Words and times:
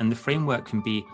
And 0.00 0.10
the 0.10 0.16
framework 0.16 0.64
can 0.64 0.80
be 0.80 1.06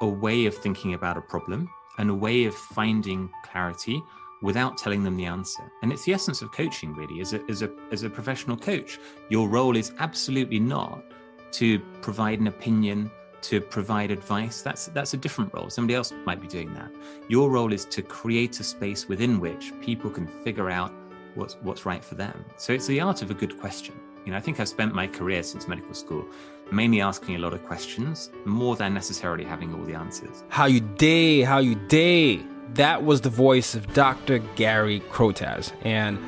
a 0.00 0.06
way 0.06 0.46
of 0.46 0.54
thinking 0.54 0.94
about 0.94 1.16
a 1.16 1.22
problem 1.22 1.68
and 1.98 2.10
a 2.10 2.14
way 2.14 2.44
of 2.44 2.54
finding 2.54 3.30
clarity 3.44 4.02
without 4.42 4.76
telling 4.76 5.02
them 5.02 5.16
the 5.16 5.24
answer. 5.24 5.72
And 5.82 5.92
it's 5.92 6.04
the 6.04 6.12
essence 6.12 6.42
of 6.42 6.52
coaching, 6.52 6.94
really, 6.94 7.20
as 7.20 7.32
a, 7.32 7.42
as 7.48 7.62
a, 7.62 7.70
as 7.90 8.02
a 8.02 8.10
professional 8.10 8.56
coach. 8.56 8.98
Your 9.30 9.48
role 9.48 9.76
is 9.76 9.92
absolutely 9.98 10.60
not 10.60 11.02
to 11.52 11.78
provide 12.02 12.40
an 12.40 12.48
opinion, 12.48 13.10
to 13.42 13.60
provide 13.60 14.10
advice. 14.10 14.60
That's, 14.60 14.86
that's 14.86 15.14
a 15.14 15.16
different 15.16 15.54
role. 15.54 15.70
Somebody 15.70 15.94
else 15.94 16.12
might 16.26 16.40
be 16.40 16.48
doing 16.48 16.74
that. 16.74 16.90
Your 17.28 17.50
role 17.50 17.72
is 17.72 17.86
to 17.86 18.02
create 18.02 18.60
a 18.60 18.64
space 18.64 19.08
within 19.08 19.40
which 19.40 19.72
people 19.80 20.10
can 20.10 20.26
figure 20.26 20.68
out 20.68 20.92
what's, 21.34 21.54
what's 21.62 21.86
right 21.86 22.04
for 22.04 22.14
them. 22.14 22.44
So 22.58 22.74
it's 22.74 22.86
the 22.86 23.00
art 23.00 23.22
of 23.22 23.30
a 23.30 23.34
good 23.34 23.58
question. 23.58 23.94
You 24.26 24.32
know, 24.32 24.38
I 24.38 24.40
think 24.40 24.58
I've 24.58 24.68
spent 24.68 24.92
my 24.92 25.06
career 25.06 25.44
since 25.44 25.68
medical 25.68 25.94
school 25.94 26.26
mainly 26.72 27.00
asking 27.00 27.36
a 27.36 27.38
lot 27.38 27.54
of 27.54 27.64
questions 27.64 28.30
more 28.44 28.74
than 28.74 28.92
necessarily 28.92 29.44
having 29.44 29.72
all 29.72 29.84
the 29.84 29.94
answers. 29.94 30.42
How 30.48 30.66
you 30.66 30.80
day, 30.80 31.42
how 31.42 31.58
you 31.58 31.76
day. 31.76 32.40
That 32.74 33.04
was 33.04 33.20
the 33.20 33.30
voice 33.30 33.76
of 33.76 33.94
Dr. 33.94 34.38
Gary 34.56 34.98
Crotaz, 35.12 35.72
and 35.82 36.18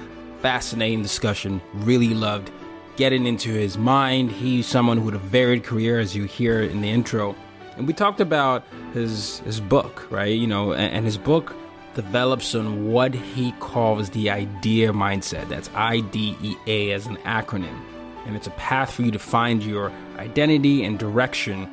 fascinating 0.41 1.03
discussion. 1.03 1.61
Really 1.75 2.15
loved 2.15 2.53
getting 2.95 3.27
into 3.27 3.53
his 3.53 3.77
mind. 3.77 4.31
He's 4.31 4.69
someone 4.69 4.99
who 4.99 5.07
had 5.07 5.15
a 5.15 5.19
varied 5.19 5.65
career, 5.65 5.99
as 5.99 6.15
you 6.15 6.23
hear 6.25 6.63
in 6.63 6.81
the 6.81 6.89
intro. 6.89 7.35
And 7.77 7.89
we 7.89 7.93
talked 7.93 8.21
about 8.21 8.63
his 8.95 9.41
his 9.41 9.61
book, 9.61 10.07
right? 10.09 10.39
You 10.39 10.47
know, 10.47 10.73
and, 10.73 10.95
and 10.95 11.05
his 11.05 11.19
book 11.19 11.57
develops 11.99 12.55
on 12.55 12.93
what 12.93 13.13
he 13.13 13.51
calls 13.59 14.11
the 14.11 14.31
idea 14.31 14.93
mindset. 14.93 15.49
That's 15.49 15.69
I 15.75 15.99
D 15.99 16.37
E 16.41 16.55
A 16.69 16.93
as 16.93 17.07
an 17.07 17.17
acronym 17.19 17.77
and 18.25 18.37
it's 18.37 18.47
a 18.47 18.53
path 18.53 18.93
for 18.93 19.03
you 19.03 19.11
to 19.11 19.19
find 19.19 19.65
your 19.65 19.91
identity 20.19 20.85
and 20.85 20.97
direction 20.97 21.69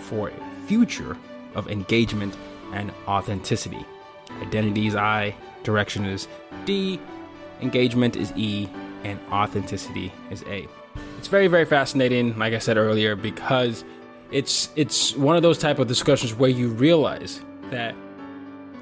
for 0.00 0.30
a 0.30 0.66
future 0.66 1.16
of 1.54 1.68
engagement 1.68 2.36
and 2.72 2.90
authenticity. 3.06 3.84
Identity 4.42 4.88
is 4.88 4.96
I, 4.96 5.36
direction 5.62 6.06
is 6.06 6.26
D, 6.64 6.98
engagement 7.60 8.16
is 8.16 8.32
E, 8.34 8.68
and 9.04 9.20
authenticity 9.30 10.12
is 10.30 10.42
A. 10.48 10.66
It's 11.18 11.28
very, 11.28 11.46
very 11.46 11.66
fascinating, 11.66 12.36
like 12.36 12.52
I 12.52 12.58
said 12.58 12.78
earlier, 12.78 13.14
because 13.14 13.84
it's 14.32 14.70
it's 14.74 15.14
one 15.14 15.36
of 15.36 15.42
those 15.42 15.58
type 15.58 15.78
of 15.78 15.86
discussions 15.86 16.34
where 16.34 16.50
you 16.50 16.68
realize 16.68 17.40
that 17.70 17.94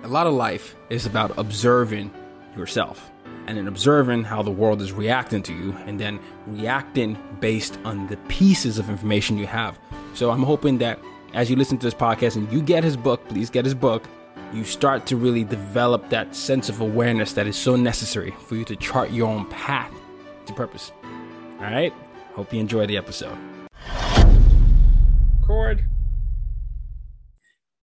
a 0.07 0.09
lot 0.09 0.29
of 0.29 0.35
life 0.35 0.77
is 0.89 1.05
about 1.05 1.37
observing 1.37 2.13
yourself 2.57 3.11
and 3.49 3.59
then 3.59 3.67
observing 3.67 4.23
how 4.23 4.41
the 4.41 4.51
world 4.53 4.81
is 4.81 4.93
reacting 4.93 5.43
to 5.43 5.53
you 5.53 5.73
and 5.87 5.99
then 5.99 6.21
reacting 6.47 7.19
based 7.41 7.77
on 7.85 8.07
the 8.07 8.17
pieces 8.29 8.79
of 8.79 8.89
information 8.89 9.37
you 9.37 9.49
have. 9.49 9.77
So 10.15 10.31
I'm 10.31 10.45
hoping 10.45 10.79
that 10.79 11.01
as 11.35 11.51
you 11.51 11.57
listen 11.57 11.77
to 11.79 11.87
this 11.87 11.95
podcast 11.95 12.37
and 12.37 12.51
you 12.53 12.63
get 12.63 12.85
his 12.85 12.97
book, 12.97 13.27
please 13.29 13.51
get 13.51 13.65
his 13.65 13.75
book, 13.75 14.05
you 14.53 14.63
start 14.63 15.07
to 15.07 15.17
really 15.17 15.43
develop 15.43 16.09
that 16.11 16.37
sense 16.37 16.69
of 16.69 16.81
awareness 16.81 17.33
that 17.33 17.49
is 17.49 17.57
so 17.57 17.75
necessary 17.75 18.31
for 18.47 18.55
you 18.55 18.65
to 18.65 18.77
chart 18.77 19.11
your 19.11 19.29
own 19.29 19.45
path 19.47 19.93
to 20.47 20.53
purpose. 20.53 20.93
All 21.59 21.65
right? 21.65 21.93
Hope 22.35 22.53
you 22.53 22.61
enjoy 22.61 22.87
the 22.87 22.97
episode. 22.97 23.37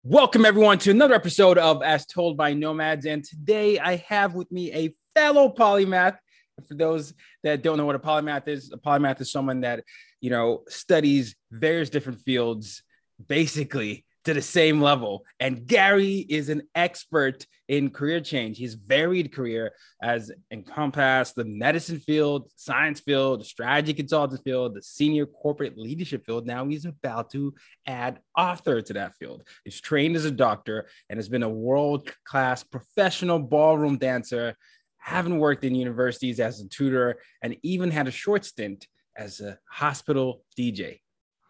Welcome 0.04 0.44
everyone 0.44 0.78
to 0.78 0.90
another 0.90 1.14
episode 1.14 1.58
of 1.58 1.80
As 1.80 2.06
Told 2.06 2.36
by 2.36 2.54
Nomads. 2.54 3.06
And 3.06 3.22
today 3.22 3.78
I 3.78 3.98
have 4.08 4.34
with 4.34 4.50
me 4.50 4.72
a 4.72 4.92
fellow 5.14 5.54
polymath. 5.56 6.18
For 6.66 6.74
those 6.74 7.14
that 7.44 7.62
don't 7.62 7.78
know 7.78 7.86
what 7.86 7.94
a 7.94 8.00
polymath 8.00 8.48
is, 8.48 8.72
a 8.72 8.78
polymath 8.78 9.20
is 9.20 9.30
someone 9.30 9.60
that, 9.60 9.84
you 10.20 10.28
know, 10.28 10.64
studies 10.68 11.36
various 11.52 11.88
different 11.88 12.18
fields 12.22 12.82
basically 13.28 14.04
to 14.24 14.34
the 14.34 14.42
same 14.42 14.80
level. 14.80 15.24
And 15.40 15.66
Gary 15.66 16.18
is 16.28 16.48
an 16.48 16.62
expert 16.74 17.46
in 17.68 17.90
career 17.90 18.20
change. 18.20 18.58
His 18.58 18.74
varied 18.74 19.32
career 19.32 19.72
has 20.00 20.30
encompassed 20.50 21.34
the 21.34 21.44
medicine 21.44 21.98
field, 21.98 22.50
science 22.56 23.00
field, 23.00 23.40
the 23.40 23.44
strategy 23.44 23.94
consultant 23.94 24.42
field, 24.44 24.74
the 24.74 24.82
senior 24.82 25.26
corporate 25.26 25.78
leadership 25.78 26.24
field. 26.24 26.46
Now 26.46 26.66
he's 26.66 26.84
about 26.84 27.30
to 27.30 27.54
add 27.86 28.20
author 28.36 28.82
to 28.82 28.92
that 28.94 29.16
field. 29.16 29.42
He's 29.64 29.80
trained 29.80 30.16
as 30.16 30.24
a 30.24 30.30
doctor 30.30 30.88
and 31.08 31.18
has 31.18 31.28
been 31.28 31.42
a 31.42 31.48
world 31.48 32.10
class 32.24 32.62
professional 32.62 33.38
ballroom 33.38 33.98
dancer 33.98 34.56
having 35.02 35.38
worked 35.38 35.64
in 35.64 35.74
universities 35.74 36.38
as 36.38 36.60
a 36.60 36.68
tutor, 36.68 37.18
and 37.42 37.56
even 37.64 37.90
had 37.90 38.06
a 38.06 38.12
short 38.12 38.44
stint 38.44 38.86
as 39.16 39.40
a 39.40 39.58
hospital 39.68 40.44
DJ. 40.56 41.00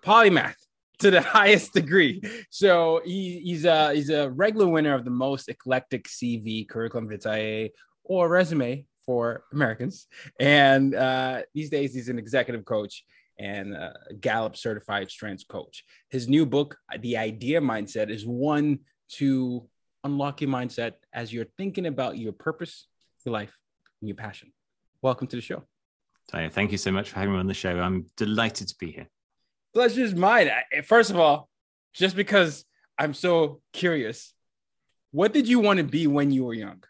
Polymath 0.03 0.56
to 0.99 1.11
the 1.11 1.21
highest 1.39 1.73
degree. 1.73 2.23
So 2.51 3.01
he, 3.05 3.41
he's 3.41 3.65
a 3.65 3.95
he's 3.95 4.11
a 4.11 4.31
regular 4.31 4.69
winner 4.69 4.95
of 4.95 5.05
the 5.05 5.11
most 5.11 5.49
eclectic 5.49 6.09
CV 6.09 6.69
curriculum 6.69 7.09
vitae 7.09 7.71
or 8.05 8.29
resume 8.29 8.87
for 9.05 9.45
Americans. 9.53 10.07
And 10.39 10.95
uh, 10.95 11.43
these 11.55 11.71
days 11.71 11.95
he's 11.95 12.09
an 12.09 12.19
executive 12.19 12.65
coach 12.65 13.05
and 13.39 13.75
a 13.75 13.95
Gallup 14.21 14.57
certified 14.57 15.11
strengths 15.11 15.45
coach. 15.45 15.85
His 16.11 16.29
new 16.29 16.47
book, 16.47 16.77
The 17.01 17.17
Idea 17.17 17.61
Mindset, 17.61 18.11
is 18.11 18.25
one 18.25 18.81
to 19.15 19.69
unlock 20.05 20.41
your 20.41 20.51
mindset 20.51 20.93
as 21.13 21.33
you're 21.33 21.47
thinking 21.57 21.87
about 21.87 22.19
your 22.19 22.33
purpose 22.33 22.87
your 23.25 23.33
life 23.33 23.57
and 24.01 24.09
your 24.09 24.17
passion. 24.17 24.53
Welcome 25.01 25.27
to 25.29 25.37
the 25.37 25.43
show. 25.43 25.65
Tayo, 26.33 26.51
thank 26.51 26.73
you 26.73 26.79
so 26.79 26.93
much 26.93 27.11
for 27.11 27.19
having 27.19 27.35
me 27.35 27.41
on 27.41 27.47
the 27.47 27.55
show. 27.55 27.79
I'm 27.79 28.07
delighted 28.17 28.69
to 28.69 28.75
be 28.79 28.93
here. 28.93 29.09
Pleasure 29.75 30.03
is 30.03 30.15
mine. 30.15 30.50
First 30.84 31.10
of 31.10 31.19
all, 31.19 31.49
just 31.94 32.15
because 32.16 32.65
I'm 32.99 33.15
so 33.15 33.60
curious, 33.72 34.34
what 35.10 35.33
did 35.33 35.49
you 35.49 35.60
want 35.60 35.78
to 35.78 35.84
be 35.84 36.06
when 36.06 36.31
you 36.31 36.44
were 36.44 36.55
young? 36.55 36.83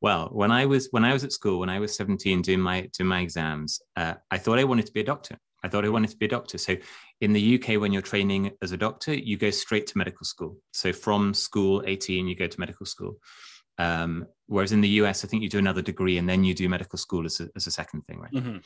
Well, 0.00 0.28
when 0.32 0.50
I 0.50 0.66
was 0.66 0.88
when 0.90 1.04
I 1.04 1.12
was 1.12 1.24
at 1.24 1.32
school, 1.32 1.60
when 1.60 1.70
I 1.70 1.80
was 1.80 1.96
17 1.96 2.42
doing 2.42 2.60
my 2.60 2.88
doing 2.96 3.08
my 3.08 3.20
exams, 3.20 3.80
uh, 3.96 4.14
I 4.30 4.38
thought 4.38 4.58
I 4.58 4.64
wanted 4.64 4.86
to 4.86 4.92
be 4.92 5.00
a 5.00 5.04
doctor. 5.04 5.38
I 5.64 5.68
thought 5.68 5.84
I 5.84 5.88
wanted 5.88 6.10
to 6.10 6.16
be 6.16 6.26
a 6.26 6.28
doctor. 6.28 6.58
So 6.58 6.76
in 7.20 7.32
the 7.32 7.54
UK, 7.56 7.80
when 7.80 7.92
you're 7.92 8.02
training 8.02 8.52
as 8.62 8.72
a 8.72 8.76
doctor, 8.76 9.14
you 9.14 9.36
go 9.36 9.50
straight 9.50 9.86
to 9.88 9.98
medical 9.98 10.24
school. 10.24 10.58
So 10.72 10.92
from 10.92 11.34
school 11.34 11.82
18, 11.86 12.28
you 12.28 12.36
go 12.36 12.46
to 12.46 12.60
medical 12.60 12.86
school. 12.86 13.18
Um, 13.78 14.26
whereas 14.46 14.72
in 14.72 14.80
the 14.80 14.88
US, 15.00 15.24
I 15.24 15.28
think 15.28 15.42
you 15.42 15.48
do 15.48 15.58
another 15.58 15.82
degree 15.82 16.18
and 16.18 16.28
then 16.28 16.44
you 16.44 16.54
do 16.54 16.68
medical 16.68 16.98
school 16.98 17.26
as 17.26 17.40
a, 17.40 17.48
as 17.56 17.66
a 17.66 17.70
second 17.70 18.02
thing, 18.02 18.20
right? 18.20 18.32
Mm-hmm. 18.32 18.56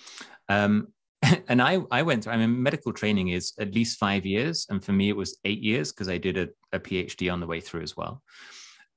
Um, 0.49 0.89
and 1.49 1.61
I, 1.61 1.79
I 1.91 2.03
went, 2.03 2.25
through, 2.25 2.33
I 2.33 2.37
mean, 2.37 2.63
medical 2.63 2.93
training 2.93 3.29
is 3.29 3.53
at 3.59 3.75
least 3.75 3.99
five 3.99 4.25
years. 4.25 4.67
And 4.71 4.83
for 4.83 4.93
me, 4.93 5.09
it 5.09 5.17
was 5.17 5.39
eight 5.45 5.61
years 5.61 5.93
because 5.93 6.09
I 6.09 6.19
did 6.19 6.39
a, 6.39 6.49
a, 6.73 6.81
PhD 6.81 7.33
on 7.33 7.41
the 7.41 7.47
way 7.47 7.61
through 7.61 7.83
as 7.83 7.97
well. 7.97 8.23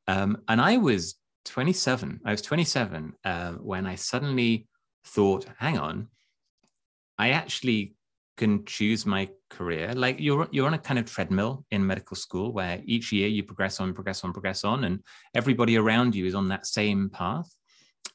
Um, 0.07 0.37
and 0.47 0.61
I 0.61 0.77
was 0.77 1.15
27. 1.45 2.21
I 2.25 2.31
was 2.31 2.41
27 2.41 3.13
uh, 3.25 3.51
when 3.53 3.85
I 3.85 3.95
suddenly 3.95 4.67
thought, 5.05 5.45
hang 5.57 5.77
on, 5.77 6.07
I 7.17 7.31
actually 7.31 7.95
can 8.37 8.65
choose 8.65 9.05
my 9.05 9.29
career 9.49 9.93
like 9.93 10.19
you're 10.19 10.47
you're 10.51 10.65
on 10.65 10.73
a 10.73 10.79
kind 10.79 10.97
of 10.97 11.05
treadmill 11.05 11.63
in 11.69 11.85
medical 11.85 12.15
school 12.15 12.51
where 12.51 12.81
each 12.85 13.11
year 13.11 13.27
you 13.27 13.43
progress 13.43 13.79
on 13.79 13.93
progress 13.93 14.23
on 14.23 14.33
progress 14.33 14.63
on 14.63 14.85
and 14.85 15.03
everybody 15.35 15.77
around 15.77 16.15
you 16.15 16.25
is 16.25 16.33
on 16.33 16.47
that 16.47 16.65
same 16.65 17.09
path 17.09 17.47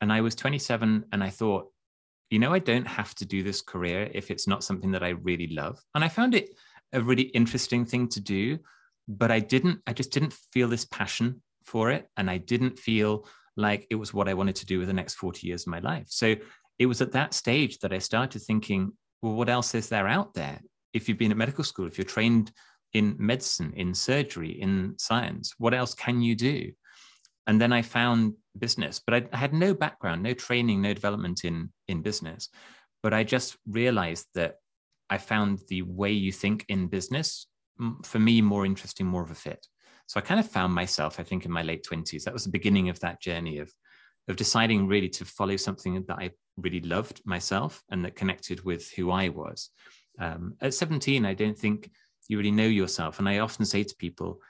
and 0.01 0.13
i 0.13 0.21
was 0.21 0.35
27 0.35 1.05
and 1.13 1.23
i 1.23 1.31
thought 1.31 1.71
you 2.31 2.39
know, 2.39 2.53
I 2.53 2.59
don't 2.59 2.87
have 2.87 3.15
to 3.17 3.25
do 3.25 3.43
this 3.43 3.63
career 3.63 4.11
if 4.13 4.31
it's 4.31 4.47
not 4.47 4.65
something 4.65 4.93
that 4.93 5.03
I 5.03 5.11
really 5.11 5.49
love. 5.49 5.83
And 5.95 6.05
I 6.05 6.09
found 6.09 6.35
it 6.35 6.51
a 6.93 7.01
really 7.01 7.25
interesting 7.25 7.85
thing 7.85 8.09
to 8.09 8.21
do, 8.21 8.59
but 9.07 9.31
I 9.31 9.41
didn't, 9.41 9.81
I 9.87 9.93
just 9.93 10.11
didn't 10.11 10.35
feel 10.53 10.69
this 10.69 10.85
passion 10.85 11.43
for 11.65 11.91
it. 11.91 12.09
And 12.17 12.31
I 12.31 12.39
didn't 12.39 12.79
feel 12.79 13.27
like 13.57 13.87
it 13.91 13.97
was 13.97 14.15
what 14.15 14.29
I 14.29 14.35
wanted 14.35 14.57
to 14.57 14.67
do 14.67 14.79
with 14.79 14.89
the 14.89 14.95
next 14.95 15.15
40 15.15 15.47
years 15.47 15.63
of 15.63 15.69
my 15.69 15.81
life. 15.81 16.07
So 16.09 16.37
it 16.79 16.87
was 16.87 17.01
at 17.01 17.13
that 17.13 17.35
stage 17.35 17.79
that 17.79 17.93
I 17.93 17.99
started 17.99 18.41
thinking, 18.41 18.93
well, 19.23 19.35
what 19.35 19.49
else 19.49 19.75
is 19.75 19.89
there 19.89 20.07
out 20.07 20.35
there? 20.35 20.61
If 20.93 21.09
you've 21.09 21.19
been 21.19 21.33
at 21.33 21.37
medical 21.37 21.65
school, 21.65 21.87
if 21.87 21.99
you're 21.99 22.05
trained 22.05 22.53
in 22.93 23.17
medicine, 23.19 23.73
in 23.77 23.95
surgery, 23.95 24.51
in 24.61 24.95
science, 24.99 25.55
what 25.59 25.75
else 25.75 25.95
can 25.95 26.23
you 26.23 26.35
do? 26.35 26.73
And 27.47 27.61
then 27.61 27.73
I 27.73 27.83
found 27.83 28.35
business, 28.59 29.01
but 29.05 29.15
I, 29.15 29.29
I 29.33 29.37
had 29.37 29.53
no 29.53 29.75
background, 29.75 30.23
no 30.23 30.35
training, 30.35 30.83
no 30.83 30.95
development 30.95 31.45
in, 31.45 31.73
in 31.89 32.03
business. 32.03 32.49
But 33.03 33.15
I 33.15 33.25
just 33.25 33.57
realized 33.67 34.27
that 34.35 34.57
I 35.11 35.19
found 35.19 35.61
the 35.69 35.83
way 35.83 36.13
you 36.13 36.33
think 36.33 36.65
in 36.69 36.89
business, 36.89 37.47
for 38.05 38.19
me, 38.19 38.41
more 38.41 38.67
interesting, 38.67 39.07
more 39.07 39.23
of 39.23 39.31
a 39.31 39.35
fit. 39.35 39.67
So 40.07 40.19
I 40.19 40.23
kind 40.23 40.41
of 40.41 40.49
found 40.49 40.73
myself, 40.75 41.21
I 41.21 41.23
think, 41.23 41.45
in 41.45 41.51
my 41.51 41.63
late 41.63 41.87
20s. 41.89 42.25
That 42.25 42.33
was 42.33 42.45
the 42.45 42.51
beginning 42.51 42.89
of 42.89 42.99
that 43.01 43.21
journey 43.21 43.59
of, 43.59 43.73
of 44.27 44.37
deciding 44.37 44.89
really 44.89 45.09
to 45.11 45.25
follow 45.25 45.57
something 45.57 46.03
that 46.09 46.19
I 46.19 46.31
really 46.57 46.81
loved 46.81 47.21
myself 47.25 47.83
and 47.91 48.05
that 48.05 48.17
connected 48.17 48.65
with 48.65 48.91
who 48.93 49.11
I 49.11 49.29
was. 49.29 49.71
Um, 50.19 50.55
at 50.61 50.75
17, 50.75 51.25
I 51.25 51.35
don't 51.35 51.59
think 51.59 51.91
you 52.29 52.39
really 52.39 52.51
know 52.51 52.67
yourself. 52.67 53.19
And 53.19 53.29
I 53.29 53.39
often 53.39 53.65
say 53.65 53.85
to 53.85 53.97
people, 53.97 54.41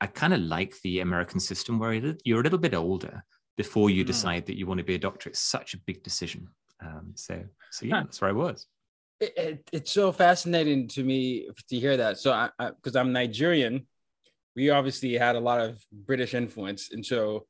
I 0.00 0.06
kind 0.06 0.32
of 0.32 0.40
like 0.40 0.74
the 0.82 1.00
American 1.00 1.40
system 1.40 1.78
where 1.78 2.14
you're 2.24 2.40
a 2.40 2.42
little 2.42 2.58
bit 2.58 2.74
older 2.74 3.24
before 3.56 3.90
you 3.90 4.04
mm. 4.04 4.06
decide 4.06 4.46
that 4.46 4.56
you 4.56 4.66
want 4.66 4.78
to 4.78 4.84
be 4.84 4.94
a 4.94 4.98
doctor. 4.98 5.30
It's 5.30 5.40
such 5.40 5.74
a 5.74 5.80
big 5.86 6.02
decision. 6.02 6.48
Um, 6.80 7.12
so, 7.14 7.42
so 7.70 7.86
yeah, 7.86 8.02
that's 8.02 8.20
where 8.20 8.30
I 8.30 8.34
was. 8.34 8.66
It, 9.20 9.32
it, 9.36 9.68
it's 9.72 9.92
so 9.92 10.12
fascinating 10.12 10.88
to 10.88 11.02
me 11.02 11.48
to 11.68 11.78
hear 11.78 11.96
that. 11.96 12.18
So, 12.18 12.32
I 12.32 12.50
because 12.58 12.96
I'm 12.96 13.12
Nigerian, 13.12 13.86
we 14.54 14.70
obviously 14.70 15.14
had 15.14 15.36
a 15.36 15.40
lot 15.40 15.60
of 15.60 15.82
British 15.92 16.34
influence, 16.34 16.90
and 16.92 17.04
so 17.04 17.46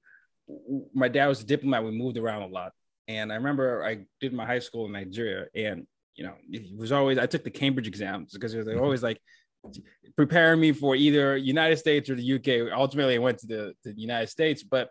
my 0.95 1.09
dad 1.09 1.27
was 1.27 1.43
a 1.43 1.47
diplomat. 1.47 1.85
We 1.85 1.91
moved 1.91 2.17
around 2.17 2.43
a 2.43 2.47
lot, 2.47 2.73
and 3.07 3.33
I 3.33 3.37
remember 3.37 3.85
I 3.85 4.07
did 4.21 4.33
my 4.33 4.47
high 4.47 4.61
school 4.61 4.87
in 4.87 4.93
Nigeria, 4.93 5.47
and 5.55 5.87
you 6.15 6.25
know, 6.25 6.35
it 6.51 6.77
was 6.77 6.93
always 6.93 7.19
I 7.19 7.27
took 7.27 7.45
the 7.45 7.51
Cambridge 7.51 7.87
exams 7.87 8.33
because 8.33 8.55
it 8.55 8.59
was 8.59 8.67
mm-hmm. 8.67 8.81
always 8.81 9.03
like 9.03 9.21
preparing 10.17 10.61
me 10.61 10.73
for 10.73 10.97
either 10.97 11.37
United 11.37 11.79
States 11.79 12.11
or 12.11 12.17
the 12.17 12.35
UK. 12.35 12.73
Ultimately, 12.77 13.15
I 13.15 13.19
went 13.19 13.39
to 13.39 13.47
the, 13.47 13.75
the 13.85 13.93
United 13.93 14.29
States, 14.29 14.63
but 14.63 14.91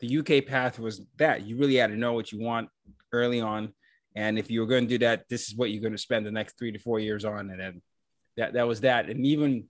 the 0.00 0.18
UK 0.18 0.46
path 0.46 0.78
was 0.78 1.02
that 1.16 1.46
you 1.46 1.56
really 1.56 1.76
had 1.76 1.90
to 1.90 1.96
know 1.96 2.12
what 2.12 2.32
you 2.32 2.40
want 2.40 2.68
early 3.14 3.40
on. 3.40 3.72
And 4.14 4.38
if 4.38 4.50
you 4.50 4.60
were 4.60 4.66
going 4.66 4.84
to 4.84 4.88
do 4.88 4.98
that, 4.98 5.24
this 5.28 5.48
is 5.48 5.56
what 5.56 5.70
you're 5.70 5.82
going 5.82 5.92
to 5.92 5.98
spend 5.98 6.26
the 6.26 6.30
next 6.30 6.58
three 6.58 6.72
to 6.72 6.78
four 6.78 7.00
years 7.00 7.24
on. 7.24 7.50
And 7.50 7.60
then 7.60 7.82
that, 8.36 8.52
that 8.54 8.68
was 8.68 8.82
that. 8.82 9.08
And 9.08 9.26
even 9.26 9.64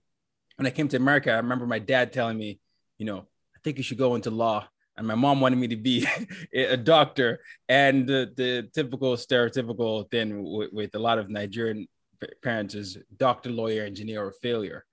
when 0.57 0.67
I 0.67 0.69
came 0.69 0.87
to 0.89 0.97
America, 0.97 1.31
I 1.31 1.37
remember 1.37 1.65
my 1.65 1.79
dad 1.79 2.13
telling 2.13 2.37
me, 2.37 2.59
you 2.97 3.05
know, 3.05 3.19
I 3.19 3.59
think 3.63 3.77
you 3.77 3.83
should 3.83 3.97
go 3.97 4.15
into 4.15 4.29
law. 4.29 4.67
And 4.97 5.07
my 5.07 5.15
mom 5.15 5.41
wanted 5.41 5.57
me 5.57 5.67
to 5.69 5.75
be 5.75 6.07
a 6.53 6.77
doctor. 6.77 7.39
And 7.67 8.07
the, 8.07 8.31
the 8.35 8.69
typical 8.73 9.15
stereotypical 9.15 10.09
thing 10.09 10.43
with, 10.43 10.71
with 10.71 10.95
a 10.95 10.99
lot 10.99 11.17
of 11.17 11.29
Nigerian 11.29 11.87
parents 12.43 12.75
is 12.75 12.97
doctor, 13.17 13.49
lawyer, 13.49 13.83
engineer, 13.83 14.23
or 14.23 14.33
failure. 14.41 14.85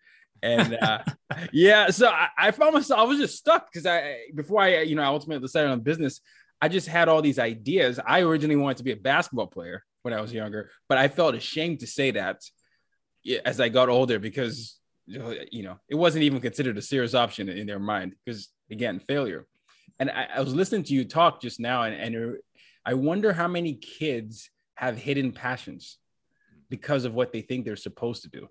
And 0.42 0.74
uh, 0.74 0.98
yeah, 1.52 1.90
so 1.90 2.08
I, 2.08 2.28
I, 2.36 2.50
found 2.50 2.74
myself, 2.74 3.00
I 3.00 3.04
was 3.04 3.18
just 3.18 3.38
stuck 3.38 3.70
because 3.70 3.86
I, 3.86 4.16
before 4.34 4.62
I, 4.62 4.80
you 4.82 4.96
know, 4.96 5.02
I 5.02 5.06
ultimately 5.06 5.42
decided 5.42 5.70
on 5.70 5.80
business, 5.80 6.20
I 6.62 6.68
just 6.68 6.86
had 6.86 7.08
all 7.08 7.20
these 7.20 7.38
ideas. 7.38 8.00
I 8.06 8.20
originally 8.20 8.56
wanted 8.56 8.78
to 8.78 8.84
be 8.84 8.92
a 8.92 8.96
basketball 8.96 9.48
player 9.48 9.84
when 10.02 10.14
I 10.14 10.20
was 10.20 10.32
younger, 10.32 10.70
but 10.88 10.96
I 10.96 11.08
felt 11.08 11.34
ashamed 11.34 11.80
to 11.80 11.86
say 11.86 12.12
that 12.12 12.40
as 13.44 13.60
I 13.60 13.68
got 13.68 13.88
older 13.88 14.18
because, 14.18 14.78
you 15.06 15.62
know, 15.64 15.76
it 15.88 15.96
wasn't 15.96 16.24
even 16.24 16.40
considered 16.40 16.78
a 16.78 16.82
serious 16.82 17.14
option 17.14 17.48
in 17.48 17.66
their 17.66 17.80
mind 17.80 18.14
because, 18.24 18.48
again, 18.70 19.00
failure. 19.00 19.46
And 19.98 20.08
I, 20.10 20.28
I 20.36 20.40
was 20.40 20.54
listening 20.54 20.84
to 20.84 20.94
you 20.94 21.04
talk 21.04 21.42
just 21.42 21.60
now, 21.60 21.82
and, 21.82 22.16
and 22.16 22.36
I 22.86 22.94
wonder 22.94 23.32
how 23.32 23.48
many 23.48 23.74
kids 23.74 24.48
have 24.76 24.96
hidden 24.96 25.32
passions 25.32 25.98
because 26.72 27.04
of 27.04 27.14
what 27.14 27.32
they 27.32 27.42
think 27.42 27.64
they're 27.66 27.76
supposed 27.76 28.22
to 28.22 28.30
do? 28.30 28.48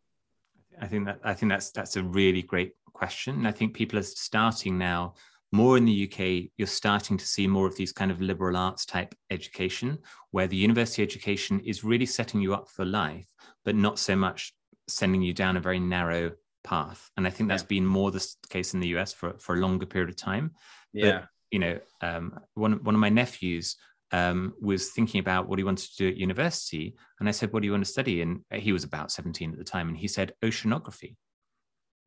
I 0.79 0.85
think 0.87 1.05
that 1.05 1.19
I 1.23 1.33
think 1.33 1.51
that's 1.51 1.71
that's 1.71 1.95
a 1.95 2.03
really 2.03 2.43
great 2.43 2.73
question. 2.93 3.35
And 3.35 3.47
I 3.47 3.51
think 3.51 3.73
people 3.73 3.97
are 3.97 4.03
starting 4.03 4.77
now 4.77 5.15
more 5.51 5.77
in 5.77 5.85
the 5.85 6.09
UK, 6.09 6.49
you're 6.57 6.67
starting 6.67 7.17
to 7.17 7.25
see 7.25 7.45
more 7.45 7.67
of 7.67 7.75
these 7.75 7.91
kind 7.91 8.11
of 8.11 8.21
liberal 8.21 8.55
arts 8.55 8.85
type 8.85 9.13
education, 9.29 9.99
where 10.31 10.47
the 10.47 10.55
university 10.55 11.03
education 11.03 11.59
is 11.61 11.83
really 11.83 12.05
setting 12.05 12.41
you 12.41 12.53
up 12.53 12.69
for 12.69 12.85
life, 12.85 13.27
but 13.65 13.75
not 13.75 13.99
so 13.99 14.15
much 14.15 14.53
sending 14.87 15.21
you 15.21 15.33
down 15.33 15.57
a 15.57 15.61
very 15.61 15.79
narrow 15.79 16.31
path. 16.63 17.09
And 17.17 17.27
I 17.27 17.29
think 17.29 17.49
that's 17.49 17.63
yeah. 17.63 17.79
been 17.79 17.85
more 17.85 18.11
the 18.11 18.25
case 18.49 18.73
in 18.73 18.79
the 18.79 18.89
US 18.89 19.11
for, 19.11 19.33
for 19.39 19.55
a 19.55 19.59
longer 19.59 19.85
period 19.85 20.09
of 20.09 20.15
time. 20.15 20.51
Yeah. 20.93 21.11
But, 21.11 21.27
you 21.51 21.59
know, 21.59 21.79
um, 22.01 22.39
one, 22.53 22.83
one 22.83 22.95
of 22.95 23.01
my 23.01 23.09
nephews 23.09 23.75
um, 24.11 24.53
was 24.61 24.89
thinking 24.89 25.19
about 25.19 25.47
what 25.47 25.59
he 25.59 25.63
wanted 25.63 25.89
to 25.89 25.97
do 25.97 26.07
at 26.09 26.17
university. 26.17 26.95
And 27.19 27.27
I 27.27 27.31
said, 27.31 27.51
What 27.51 27.61
do 27.61 27.65
you 27.65 27.71
want 27.71 27.85
to 27.85 27.91
study? 27.91 28.21
And 28.21 28.41
he 28.51 28.73
was 28.73 28.83
about 28.83 29.11
17 29.11 29.51
at 29.51 29.57
the 29.57 29.63
time. 29.63 29.87
And 29.87 29.97
he 29.97 30.07
said, 30.07 30.33
Oceanography. 30.43 31.15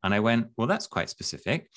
And 0.05 0.13
I 0.13 0.19
went, 0.19 0.47
Well, 0.55 0.67
that's 0.67 0.87
quite 0.87 1.09
specific. 1.09 1.67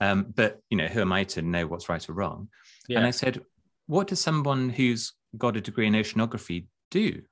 Um, 0.00 0.34
but, 0.34 0.60
you 0.68 0.76
know, 0.76 0.88
who 0.88 1.00
am 1.00 1.12
I 1.12 1.24
to 1.24 1.40
know 1.40 1.66
what's 1.66 1.88
right 1.88 2.06
or 2.08 2.12
wrong? 2.12 2.48
Yeah. 2.88 2.98
And 2.98 3.06
I 3.06 3.12
said, 3.12 3.40
What 3.86 4.08
does 4.08 4.20
someone 4.20 4.68
who's 4.68 5.12
got 5.38 5.56
a 5.56 5.60
degree 5.60 5.86
in 5.86 5.94
oceanography 5.94 6.66
do? 6.90 7.22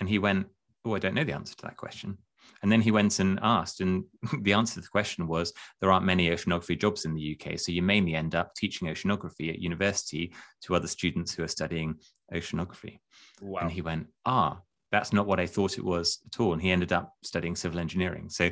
And 0.00 0.08
he 0.08 0.18
went, 0.18 0.46
Oh, 0.86 0.94
I 0.94 0.98
don't 0.98 1.14
know 1.14 1.24
the 1.24 1.34
answer 1.34 1.54
to 1.54 1.66
that 1.66 1.76
question. 1.76 2.16
And 2.62 2.72
then 2.72 2.80
he 2.80 2.90
went 2.90 3.18
and 3.20 3.38
asked, 3.42 3.80
and 3.80 4.04
the 4.42 4.54
answer 4.54 4.74
to 4.74 4.80
the 4.80 4.88
question 4.88 5.26
was 5.26 5.52
there 5.80 5.92
aren't 5.92 6.06
many 6.06 6.30
oceanography 6.30 6.80
jobs 6.80 7.04
in 7.04 7.14
the 7.14 7.38
UK. 7.38 7.58
So 7.58 7.70
you 7.70 7.82
mainly 7.82 8.14
end 8.14 8.34
up 8.34 8.54
teaching 8.54 8.88
oceanography 8.88 9.50
at 9.50 9.60
university 9.60 10.32
to 10.62 10.74
other 10.74 10.88
students 10.88 11.34
who 11.34 11.42
are 11.42 11.48
studying 11.48 11.96
oceanography. 12.32 13.00
Wow. 13.42 13.60
And 13.60 13.70
he 13.70 13.82
went, 13.82 14.06
ah, 14.24 14.60
that's 14.92 15.12
not 15.12 15.26
what 15.26 15.40
I 15.40 15.46
thought 15.46 15.78
it 15.78 15.84
was 15.84 16.20
at 16.26 16.40
all. 16.40 16.52
And 16.52 16.60
he 16.60 16.70
ended 16.70 16.92
up 16.92 17.14
studying 17.22 17.56
civil 17.56 17.78
engineering. 17.78 18.28
So, 18.28 18.50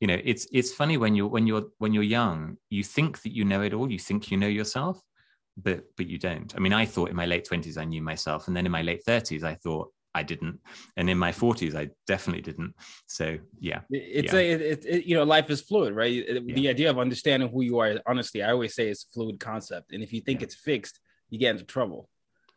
you 0.00 0.06
know, 0.06 0.18
it's 0.22 0.46
it's 0.52 0.72
funny 0.72 0.96
when 0.96 1.14
you're 1.14 1.28
when 1.28 1.46
you're 1.46 1.66
when 1.78 1.92
you're 1.92 2.02
young, 2.02 2.56
you 2.70 2.84
think 2.84 3.22
that 3.22 3.34
you 3.34 3.44
know 3.44 3.62
it 3.62 3.74
all, 3.74 3.90
you 3.90 3.98
think 3.98 4.30
you 4.30 4.36
know 4.36 4.46
yourself, 4.46 5.00
but 5.56 5.84
but 5.96 6.06
you 6.06 6.18
don't. 6.18 6.54
I 6.56 6.58
mean, 6.58 6.72
I 6.72 6.86
thought 6.86 7.10
in 7.10 7.16
my 7.16 7.26
late 7.26 7.46
20s 7.50 7.76
I 7.76 7.84
knew 7.84 8.02
myself. 8.02 8.48
And 8.48 8.56
then 8.56 8.66
in 8.66 8.72
my 8.72 8.82
late 8.82 9.04
30s, 9.06 9.42
I 9.42 9.54
thought, 9.54 9.92
I 10.14 10.22
didn't, 10.22 10.58
and 10.96 11.08
in 11.08 11.18
my 11.18 11.30
40s, 11.30 11.76
I 11.76 11.90
definitely 12.06 12.42
didn't. 12.42 12.74
So 13.06 13.38
yeah, 13.60 13.82
it's 13.90 14.32
yeah. 14.32 14.40
a 14.40 14.50
it, 14.52 14.84
it, 14.84 15.04
you 15.04 15.14
know 15.14 15.22
life 15.22 15.50
is 15.50 15.60
fluid, 15.60 15.94
right? 15.94 16.12
Yeah. 16.12 16.40
The 16.40 16.68
idea 16.68 16.90
of 16.90 16.98
understanding 16.98 17.48
who 17.48 17.62
you 17.62 17.78
are, 17.78 18.00
honestly, 18.06 18.42
I 18.42 18.50
always 18.50 18.74
say 18.74 18.88
it's 18.88 19.04
a 19.04 19.12
fluid 19.12 19.38
concept, 19.38 19.92
and 19.92 20.02
if 20.02 20.12
you 20.12 20.20
think 20.20 20.40
yeah. 20.40 20.46
it's 20.46 20.56
fixed, 20.56 20.98
you 21.28 21.38
get 21.38 21.50
into 21.50 21.64
trouble. 21.64 22.08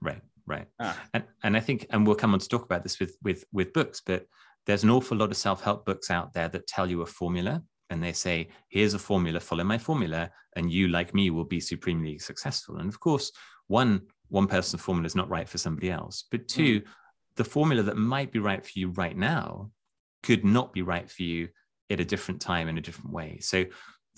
Right, 0.02 0.22
right, 0.46 0.68
ah. 0.80 1.00
and 1.14 1.24
and 1.44 1.58
I 1.58 1.60
think, 1.60 1.88
and 1.90 2.06
we'll 2.06 2.16
come 2.16 2.34
on 2.34 2.40
to 2.40 2.48
talk 2.48 2.64
about 2.64 2.84
this 2.84 3.00
with 3.00 3.18
with 3.24 3.46
with 3.52 3.74
books, 3.74 4.02
but 4.06 4.26
there's 4.66 4.84
an 4.84 4.90
awful 4.90 5.18
lot 5.18 5.32
of 5.32 5.38
self 5.38 5.62
help 5.62 5.86
books 5.86 6.10
out 6.10 6.34
there 6.34 6.50
that 6.50 6.68
tell 6.68 6.90
you 6.90 7.02
a 7.02 7.06
formula. 7.06 7.62
And 7.90 8.02
they 8.02 8.14
say, 8.14 8.48
here's 8.70 8.96
a 8.96 9.00
formula, 9.00 9.40
follow 9.40 9.64
my 9.64 9.78
formula, 9.78 10.32
and 10.56 10.72
you, 10.72 10.88
like 10.88 11.14
me, 11.14 11.30
will 11.30 11.46
be 11.46 11.60
supremely 11.60 12.18
successful. 12.18 12.78
And 12.78 12.90
of 12.90 13.00
course, 13.00 13.32
one 13.68 14.02
one 14.30 14.48
person's 14.48 14.82
formula 14.82 15.06
is 15.06 15.16
not 15.16 15.30
right 15.30 15.48
for 15.48 15.60
somebody 15.60 15.92
else. 15.92 16.26
But 16.32 16.48
two, 16.48 16.82
mm 16.82 16.88
the 17.36 17.44
formula 17.44 17.84
that 17.84 17.98
might 17.98 18.32
be 18.32 18.40
right 18.40 18.64
for 18.64 18.72
you 18.76 18.90
right 18.90 19.18
now 19.18 19.72
could 20.22 20.46
not 20.46 20.74
be 20.74 20.82
right 20.82 21.10
for 21.10 21.24
you 21.24 21.50
at 21.90 22.00
a 22.00 22.06
different 22.06 22.42
time 22.42 22.68
in 22.68 22.78
a 22.78 22.82
different 22.82 23.12
way. 23.12 23.40
So 23.42 23.66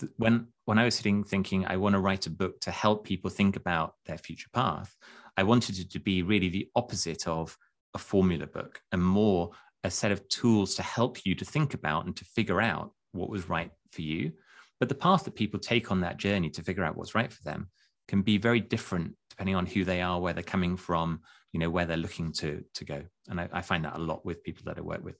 th- 0.00 0.12
when 0.16 0.48
when 0.64 0.78
I 0.78 0.84
was 0.84 0.94
sitting 0.94 1.24
thinking 1.24 1.66
I 1.66 1.76
want 1.76 1.94
to 1.94 2.00
write 2.00 2.26
a 2.26 2.30
book 2.30 2.60
to 2.60 2.70
help 2.70 3.04
people 3.04 3.30
think 3.30 3.56
about 3.56 3.94
their 4.06 4.18
future 4.18 4.48
path, 4.52 4.94
I 5.36 5.42
wanted 5.42 5.78
it 5.78 5.90
to 5.92 6.00
be 6.00 6.22
really 6.22 6.48
the 6.48 6.68
opposite 6.74 7.26
of 7.26 7.56
a 7.94 7.98
formula 7.98 8.46
book 8.46 8.80
and 8.92 9.02
more 9.02 9.50
a 9.84 9.90
set 9.90 10.12
of 10.12 10.28
tools 10.28 10.74
to 10.74 10.82
help 10.82 11.24
you 11.24 11.34
to 11.34 11.44
think 11.44 11.74
about 11.74 12.06
and 12.06 12.16
to 12.16 12.24
figure 12.24 12.60
out 12.60 12.92
what 13.12 13.30
was 13.30 13.48
right 13.48 13.70
for 13.92 14.02
you. 14.02 14.32
But 14.80 14.88
the 14.88 14.94
path 14.94 15.24
that 15.24 15.34
people 15.34 15.60
take 15.60 15.90
on 15.90 16.00
that 16.00 16.18
journey 16.18 16.50
to 16.50 16.62
figure 16.62 16.84
out 16.84 16.96
what's 16.96 17.14
right 17.14 17.32
for 17.32 17.42
them 17.42 17.70
can 18.08 18.22
be 18.22 18.38
very 18.38 18.60
different 18.60 19.14
depending 19.30 19.54
on 19.54 19.66
who 19.66 19.84
they 19.84 20.00
are, 20.00 20.20
where 20.20 20.32
they're 20.32 20.42
coming 20.42 20.76
from, 20.76 21.20
you 21.52 21.60
know, 21.60 21.70
where 21.70 21.84
they're 21.84 21.96
looking 21.96 22.32
to 22.32 22.64
to 22.74 22.84
go. 22.84 23.02
And 23.28 23.40
I, 23.40 23.48
I 23.52 23.62
find 23.62 23.84
that 23.84 23.96
a 23.96 24.00
lot 24.00 24.24
with 24.24 24.42
people 24.42 24.64
that 24.66 24.78
I 24.78 24.80
work 24.80 25.04
with. 25.04 25.16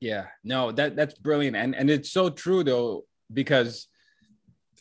Yeah, 0.00 0.26
no, 0.42 0.72
that 0.72 0.96
that's 0.96 1.14
brilliant, 1.14 1.56
and 1.56 1.74
and 1.74 1.90
it's 1.90 2.10
so 2.10 2.30
true 2.30 2.64
though 2.64 3.04
because 3.32 3.86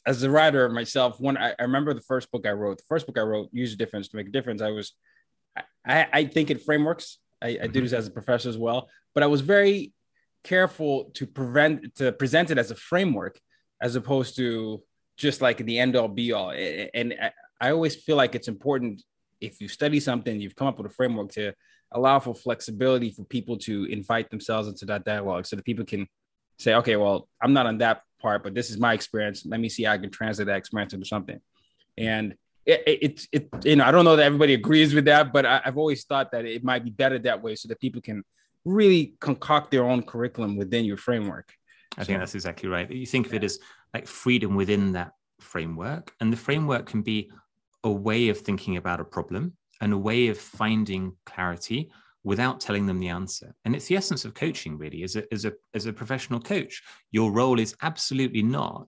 as 0.06 0.24
a 0.24 0.30
writer 0.30 0.68
myself, 0.70 1.20
when 1.20 1.38
I, 1.38 1.54
I 1.60 1.64
remember 1.64 1.94
the 1.94 2.02
first 2.02 2.32
book 2.32 2.46
I 2.46 2.52
wrote, 2.52 2.78
the 2.78 2.84
first 2.88 3.06
book 3.06 3.18
I 3.18 3.22
wrote, 3.22 3.50
Use 3.52 3.72
Your 3.72 3.78
Difference 3.78 4.08
to 4.10 4.18
Make 4.18 4.28
a 4.28 4.32
Difference. 4.32 4.62
I 4.62 4.72
was, 4.72 4.94
I, 5.86 6.08
I 6.12 6.26
think 6.26 6.52
in 6.52 6.58
frameworks. 6.58 7.18
I, 7.42 7.48
I 7.48 7.52
mm-hmm. 7.52 7.72
do 7.72 7.82
this 7.82 7.94
as 7.94 8.08
a 8.08 8.12
professor 8.12 8.50
as 8.50 8.58
well, 8.58 8.90
but 9.14 9.24
I 9.24 9.28
was 9.28 9.42
very 9.42 9.94
careful 10.44 11.12
to 11.16 11.28
prevent 11.28 11.96
to 11.96 12.12
present 12.12 12.50
it 12.50 12.58
as 12.58 12.72
a 12.72 12.76
framework 12.76 13.40
as 13.82 13.96
opposed 13.96 14.36
to 14.38 14.82
just 15.18 15.42
like 15.42 15.58
the 15.58 15.80
end 15.80 15.96
all 15.96 16.08
be 16.08 16.32
all. 16.32 16.52
And 16.52 17.14
I 17.62 17.72
always 17.72 17.96
feel 17.96 18.16
like 18.16 18.36
it's 18.36 18.48
important 18.48 19.04
if 19.42 19.62
you 19.62 19.68
study 19.68 20.00
something, 20.00 20.40
you've 20.40 20.56
come 20.56 20.68
up 20.68 20.78
with 20.78 20.92
a 20.92 20.94
framework 20.94 21.32
to 21.34 21.54
allow 21.92 22.20
for 22.20 22.34
flexibility 22.34 23.12
for 23.12 23.24
people 23.24 23.58
to 23.58 23.86
invite 23.86 24.30
themselves 24.30 24.68
into 24.68 24.86
that 24.86 25.06
dialogue 25.06 25.46
so 25.46 25.56
that 25.56 25.66
people 25.66 25.86
can 25.86 26.08
say, 26.60 26.76
okay, 26.76 26.96
well, 26.96 27.28
I'm 27.42 27.54
not 27.54 27.66
on 27.66 27.80
that 27.80 28.04
part, 28.22 28.44
but 28.44 28.54
this 28.54 28.70
is 28.70 28.78
my 28.78 28.94
experience. 28.94 29.46
Let 29.46 29.60
me 29.60 29.70
see 29.70 29.84
how 29.84 29.94
I 29.94 29.98
can 29.98 30.12
translate 30.12 30.48
that 30.48 30.58
experience 30.58 30.94
into 30.94 31.06
something. 31.06 31.40
And 31.98 32.36
it, 32.66 32.84
it, 32.86 33.28
it, 33.32 33.50
you 33.64 33.78
know, 33.78 33.86
I 33.86 33.92
don't 33.92 34.06
know 34.06 34.16
that 34.16 34.26
everybody 34.26 34.54
agrees 34.54 34.94
with 34.94 35.06
that, 35.06 35.34
but 35.34 35.46
I, 35.46 35.62
I've 35.66 35.78
always 35.78 36.04
thought 36.04 36.32
that 36.32 36.46
it 36.46 36.64
might 36.64 36.84
be 36.84 36.92
better 36.92 37.18
that 37.20 37.42
way 37.42 37.56
so 37.56 37.68
that 37.70 37.80
people 37.80 38.02
can 38.02 38.24
really 38.66 39.16
concoct 39.20 39.72
their 39.72 39.86
own 39.86 40.04
curriculum 40.04 40.58
within 40.58 40.86
your 40.86 40.98
framework. 40.98 41.52
I 41.98 42.04
so, 42.04 42.08
think 42.08 42.20
that's 42.20 42.36
exactly 42.36 42.70
right. 42.70 42.90
You 42.90 43.06
think 43.06 43.26
of 43.28 43.34
it 43.34 43.44
as 43.44 43.60
like 43.94 44.06
freedom 44.06 44.56
within 44.56 44.92
that 44.92 45.14
framework, 45.40 46.14
and 46.20 46.32
the 46.32 46.38
framework 46.38 46.86
can 46.86 47.02
be 47.02 47.32
a 47.84 47.90
way 47.90 48.30
of 48.30 48.38
thinking 48.40 48.78
about 48.78 49.00
a 49.00 49.06
problem 49.06 49.54
and 49.82 49.94
a 49.94 49.98
way 49.98 50.28
of 50.28 50.38
finding 50.38 51.16
clarity 51.26 51.90
without 52.24 52.60
telling 52.60 52.86
them 52.86 53.00
the 53.00 53.08
answer. 53.08 53.56
And 53.66 53.76
it's 53.76 53.88
the 53.88 53.96
essence 53.96 54.26
of 54.26 54.34
coaching, 54.34 54.78
really, 54.78 55.04
as 55.04 55.16
a, 55.16 55.34
as 55.34 55.46
a, 55.46 55.54
as 55.74 55.86
a 55.86 55.94
professional 55.94 56.40
coach. 56.40 56.82
Your 57.12 57.32
role 57.32 57.60
is 57.60 57.76
absolutely 57.82 58.44
not 58.44 58.88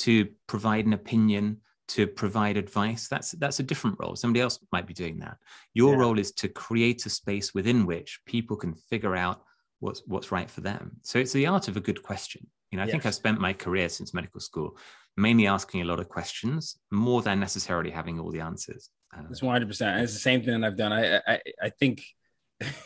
to 0.00 0.28
provide 0.46 0.86
an 0.86 0.92
opinion, 0.92 1.58
to 1.88 2.06
provide 2.06 2.56
advice. 2.56 3.08
That's, 3.08 3.32
that's 3.32 3.60
a 3.60 3.64
different 3.64 3.96
role. 4.00 4.16
Somebody 4.16 4.40
else 4.40 4.58
might 4.72 4.86
be 4.86 4.94
doing 4.94 5.18
that. 5.20 5.36
Your 5.74 5.92
yeah. 5.92 6.00
role 6.00 6.18
is 6.18 6.32
to 6.32 6.48
create 6.48 7.06
a 7.06 7.10
space 7.10 7.54
within 7.54 7.86
which 7.86 8.20
people 8.26 8.56
can 8.56 8.74
figure 8.74 9.14
out 9.14 9.42
what's, 9.78 10.02
what's 10.06 10.32
right 10.32 10.50
for 10.50 10.60
them. 10.60 10.92
So 11.02 11.18
it's 11.18 11.32
the 11.32 11.46
art 11.46 11.68
of 11.68 11.76
a 11.76 11.80
good 11.80 12.02
question. 12.02 12.46
You 12.70 12.78
know, 12.78 12.82
I 12.82 12.86
yes. 12.86 12.92
think 12.92 13.06
I've 13.06 13.14
spent 13.14 13.38
my 13.38 13.52
career 13.52 13.88
since 13.88 14.14
medical 14.14 14.40
school 14.40 14.76
mainly 15.16 15.46
asking 15.46 15.82
a 15.82 15.84
lot 15.84 16.00
of 16.00 16.08
questions 16.08 16.78
more 16.90 17.22
than 17.22 17.38
necessarily 17.38 17.90
having 17.90 18.18
all 18.18 18.30
the 18.30 18.40
answers. 18.40 18.88
Uh, 19.14 19.22
that's 19.28 19.42
100. 19.42 19.68
percent 19.68 20.00
It's 20.00 20.14
the 20.14 20.18
same 20.18 20.42
thing 20.42 20.64
I've 20.64 20.76
done. 20.76 20.92
I 20.92 21.20
I, 21.26 21.40
I 21.62 21.68
think 21.68 22.02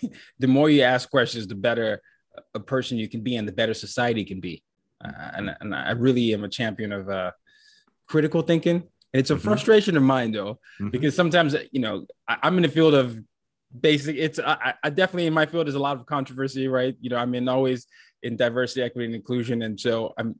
the 0.39 0.47
more 0.47 0.71
you 0.71 0.83
ask 0.83 1.11
questions, 1.11 1.47
the 1.47 1.55
better 1.55 2.01
a 2.55 2.61
person 2.61 2.99
you 2.99 3.09
can 3.09 3.23
be 3.23 3.37
and 3.37 3.49
the 3.49 3.53
better 3.53 3.75
society 3.75 4.25
can 4.25 4.41
be. 4.41 4.63
Uh, 5.05 5.31
and, 5.35 5.57
and 5.61 5.75
I 5.75 5.93
really 5.93 6.33
am 6.33 6.45
a 6.45 6.49
champion 6.49 6.93
of 6.93 7.09
uh, 7.09 7.33
critical 8.07 8.43
thinking. 8.43 8.85
It's 9.13 9.31
a 9.31 9.35
mm-hmm. 9.35 9.43
frustration 9.43 9.97
of 9.97 10.03
mine 10.03 10.33
though, 10.33 10.55
mm-hmm. 10.81 10.91
because 10.91 11.15
sometimes, 11.15 11.55
you 11.73 11.81
know, 11.81 12.07
I, 12.29 12.39
am 12.43 12.57
in 12.57 12.63
the 12.63 12.69
field 12.69 12.95
of 12.95 13.19
basic. 13.79 14.17
It's 14.17 14.39
I, 14.39 14.75
I, 14.83 14.91
definitely 14.91 15.27
in 15.27 15.35
my 15.35 15.47
field, 15.47 15.67
there's 15.67 15.75
a 15.75 15.81
lot 15.81 15.97
of 15.97 16.07
controversy, 16.07 16.69
right? 16.69 16.97
You 17.01 17.11
know, 17.11 17.17
I'm 17.17 17.35
in 17.35 17.49
always 17.49 17.87
in 18.23 18.37
diversity, 18.37 18.83
equity, 18.83 19.07
and 19.07 19.15
inclusion. 19.15 19.63
And 19.63 19.79
so 19.79 20.13
I'm 20.19 20.39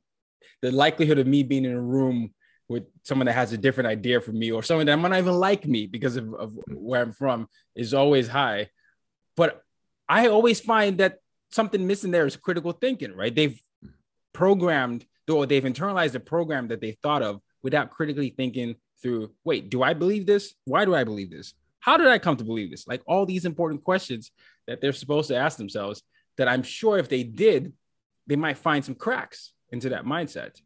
the 0.61 0.71
likelihood 0.71 1.19
of 1.19 1.27
me 1.27 1.43
being 1.43 1.65
in 1.65 1.73
a 1.73 1.81
room 1.81 2.33
with 2.69 2.83
someone 3.03 3.27
that 3.27 3.33
has 3.33 3.53
a 3.53 3.57
different 3.57 3.87
idea 3.87 4.19
from 4.19 4.37
me 4.37 4.51
or 4.51 4.61
someone 4.61 4.85
that 4.85 4.97
might 4.97 5.09
not 5.09 5.19
even 5.19 5.33
like 5.33 5.65
me 5.65 5.87
because 5.87 6.17
of, 6.17 6.33
of 6.33 6.57
where 6.67 7.01
I'm 7.01 7.13
from 7.13 7.47
is 7.75 7.93
always 7.93 8.27
high. 8.27 8.69
But 9.37 9.61
I 10.09 10.27
always 10.27 10.59
find 10.59 10.97
that 10.97 11.19
something 11.51 11.87
missing 11.87 12.11
there 12.11 12.25
is 12.25 12.35
critical 12.35 12.73
thinking, 12.73 13.15
right? 13.15 13.33
They've 13.33 13.61
programmed 14.33 15.05
or 15.29 15.45
they've 15.45 15.63
internalized 15.63 16.15
a 16.15 16.19
program 16.19 16.67
that 16.69 16.81
they 16.81 16.97
thought 17.03 17.21
of 17.21 17.39
without 17.63 17.91
critically 17.91 18.29
thinking 18.29 18.75
through, 19.01 19.31
wait, 19.43 19.69
do 19.69 19.83
I 19.83 19.93
believe 19.93 20.25
this? 20.25 20.55
Why 20.65 20.83
do 20.83 20.95
I 20.95 21.03
believe 21.03 21.29
this? 21.29 21.53
How 21.79 21.97
did 21.97 22.07
I 22.07 22.17
come 22.17 22.35
to 22.37 22.43
believe 22.43 22.71
this? 22.71 22.87
Like 22.87 23.01
all 23.05 23.25
these 23.25 23.45
important 23.45 23.83
questions 23.83 24.31
that 24.67 24.81
they're 24.81 24.93
supposed 24.93 25.29
to 25.29 25.35
ask 25.37 25.57
themselves 25.57 26.01
that 26.37 26.47
I'm 26.47 26.63
sure 26.63 26.97
if 26.97 27.09
they 27.09 27.23
did, 27.23 27.73
they 28.25 28.35
might 28.35 28.57
find 28.57 28.83
some 28.83 28.95
cracks 28.95 29.53
into 29.71 29.89
that 29.89 30.05
mindset. 30.05 30.59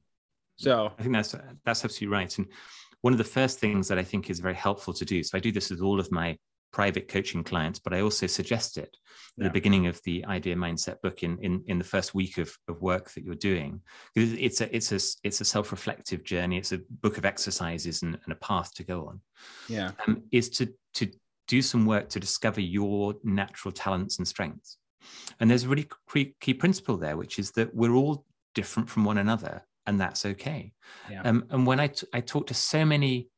So 0.58 0.94
I 0.98 1.02
think 1.02 1.14
that's 1.14 1.36
that's 1.66 1.84
absolutely 1.84 2.16
right. 2.16 2.38
And 2.38 2.48
one 3.02 3.14
of 3.14 3.18
the 3.18 3.24
first 3.24 3.60
things 3.60 3.88
that 3.88 3.98
I 3.98 4.04
think 4.04 4.30
is 4.30 4.40
very 4.40 4.54
helpful 4.54 4.94
to 4.94 5.06
do. 5.06 5.24
So 5.24 5.38
I 5.38 5.42
do 5.42 5.52
this 5.52 5.70
with 5.70 5.82
all 5.82 6.00
of 6.00 6.12
my 6.12 6.38
private 6.72 7.08
coaching 7.08 7.44
clients, 7.44 7.80
but 7.80 7.94
I 7.94 8.02
also 8.02 8.28
suggest 8.28 8.78
it 8.78 8.84
at 8.84 8.90
yeah. 9.38 9.44
the 9.46 9.54
beginning 9.54 9.88
of 9.88 10.02
the 10.04 10.26
idea 10.26 10.56
mindset 10.56 11.02
book 11.02 11.24
in, 11.24 11.38
in, 11.40 11.64
in 11.68 11.78
the 11.78 11.84
first 11.84 12.14
week 12.14 12.38
of, 12.38 12.56
of 12.68 12.82
work 12.82 13.12
that 13.12 13.24
you're 13.24 13.36
doing. 13.36 13.82
It's 14.16 14.62
a, 14.62 14.76
it's 14.76 14.92
a, 14.92 15.00
it's 15.24 15.42
a 15.42 15.46
self-reflective 15.46 16.24
journey. 16.24 16.58
It's 16.58 16.72
a 16.72 16.80
book 16.90 17.18
of 17.18 17.26
exercises 17.26 18.02
and, 18.02 18.18
and 18.24 18.32
a 18.32 18.36
path 18.36 18.74
to 18.76 18.84
go 18.84 19.08
on. 19.08 19.22
Yeah. 19.68 19.92
Um, 20.08 20.24
is 20.32 20.50
to, 20.52 20.74
to 20.96 21.12
do 21.48 21.62
some 21.62 21.86
work 21.86 22.10
to 22.10 22.20
discover 22.20 22.62
your 22.62 23.16
natural 23.24 23.72
talents 23.72 24.18
and 24.18 24.28
strengths. 24.28 24.78
And 25.40 25.50
there's 25.50 25.64
a 25.64 25.70
really 25.70 25.88
key, 26.40 26.54
principle 26.54 26.98
there, 26.98 27.18
which 27.18 27.40
is 27.40 27.52
that 27.52 27.74
we're 27.76 27.96
all 27.96 28.26
different 28.54 28.90
from 28.90 29.04
one 29.04 29.18
another 29.18 29.64
and 29.88 30.00
that's 30.00 30.26
okay. 30.26 30.74
Yeah. 31.10 31.24
Um, 31.24 31.46
and 31.50 31.66
when 31.66 31.80
I, 31.80 31.88
t- 31.88 32.08
I 32.14 32.22
talk 32.22 32.48
to 32.48 32.54
so 32.54 32.86
many 32.86 33.30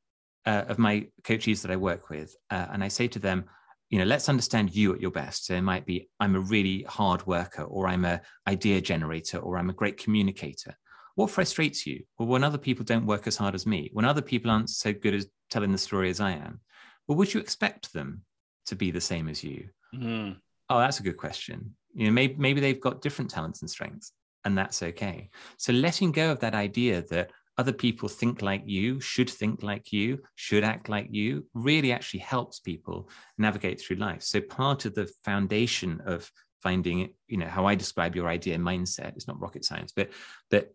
uh, 0.46 0.64
of 0.68 0.80
my 0.80 1.08
coaches 1.24 1.62
that 1.62 1.72
I 1.72 1.76
work 1.76 2.10
with, 2.10 2.36
uh, 2.50 2.68
and 2.72 2.84
I 2.84 2.88
say 2.88 3.08
to 3.10 3.20
them, 3.20 3.46
you 3.90 4.00
know, 4.00 4.06
let's 4.06 4.30
understand 4.30 4.76
you 4.76 4.94
at 4.94 5.02
your 5.02 5.12
best. 5.12 5.46
So 5.46 5.54
it 5.54 5.62
might 5.62 5.86
be 5.86 6.10
I'm 6.20 6.36
a 6.36 6.40
really 6.40 6.84
hard 6.84 7.26
worker, 7.28 7.64
or 7.64 7.88
I'm 7.88 8.06
a 8.06 8.22
idea 8.48 8.82
generator, 8.82 9.38
or 9.38 9.58
I'm 9.58 9.70
a 9.70 9.74
great 9.74 9.98
communicator. 9.98 10.76
What 11.16 11.30
frustrates 11.30 11.86
you? 11.86 12.04
Well, 12.18 12.28
when 12.28 12.44
other 12.44 12.58
people 12.58 12.86
don't 12.86 13.06
work 13.06 13.28
as 13.28 13.38
hard 13.38 13.54
as 13.54 13.68
me, 13.68 13.92
when 13.94 14.06
other 14.06 14.22
people 14.22 14.50
aren't 14.50 14.70
so 14.70 14.94
good 14.94 15.14
at 15.14 15.26
telling 15.52 15.72
the 15.72 15.78
story 15.78 16.10
as 16.10 16.20
I 16.20 16.32
am, 16.32 16.60
well, 17.08 17.18
would 17.20 17.34
you 17.34 17.40
expect 17.40 17.94
them 17.94 18.24
to 18.66 18.76
be 18.76 18.90
the 18.90 19.02
same 19.02 19.30
as 19.30 19.44
you? 19.44 19.70
Mm. 19.94 20.38
Oh, 20.70 20.80
that's 20.80 21.00
a 21.00 21.04
good 21.04 21.18
question. 21.18 21.76
You 21.94 22.08
know, 22.08 22.12
maybe 22.12 22.36
maybe 22.38 22.62
they've 22.62 22.82
got 22.82 23.02
different 23.02 23.30
talents 23.30 23.62
and 23.62 23.70
strengths, 23.70 24.12
and 24.44 24.58
that's 24.58 24.82
okay. 24.82 25.30
So 25.58 25.72
letting 25.72 26.12
go 26.12 26.32
of 26.32 26.40
that 26.40 26.56
idea 26.56 27.04
that 27.10 27.30
other 27.58 27.74
people 27.74 28.10
think 28.10 28.42
like 28.42 28.64
you, 28.66 29.00
should 29.00 29.30
think 29.30 29.62
like 29.64 29.92
you, 29.92 30.20
should 30.36 30.64
act 30.64 30.90
like 30.90 31.08
you, 31.12 31.46
really 31.54 31.92
actually 31.92 32.22
helps 32.22 32.60
people 32.60 33.10
navigate 33.38 33.80
through 33.80 33.98
life. 33.98 34.24
So 34.24 34.42
part 34.42 34.86
of 34.86 34.96
the 34.96 35.12
foundation 35.24 36.02
of 36.06 36.30
finding, 36.62 37.14
you 37.28 37.38
know, 37.38 37.48
how 37.48 37.66
I 37.66 37.76
describe 37.76 38.16
your 38.16 38.28
idea 38.28 38.58
mindset, 38.58 39.16
it's 39.16 39.28
not 39.28 39.40
rocket 39.40 39.66
science, 39.66 39.92
but 39.96 40.10
that 40.50 40.74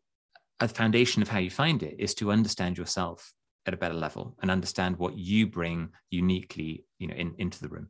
a 0.60 0.68
foundation 0.68 1.22
of 1.22 1.28
how 1.28 1.38
you 1.38 1.50
find 1.50 1.82
it 1.82 1.96
is 1.98 2.14
to 2.14 2.30
understand 2.30 2.76
yourself 2.78 3.32
at 3.66 3.74
a 3.74 3.76
better 3.76 3.94
level 3.94 4.36
and 4.40 4.50
understand 4.50 4.98
what 4.98 5.16
you 5.16 5.46
bring 5.46 5.90
uniquely, 6.10 6.84
you 6.98 7.08
know, 7.08 7.14
in, 7.14 7.34
into 7.38 7.60
the 7.60 7.68
room. 7.68 7.88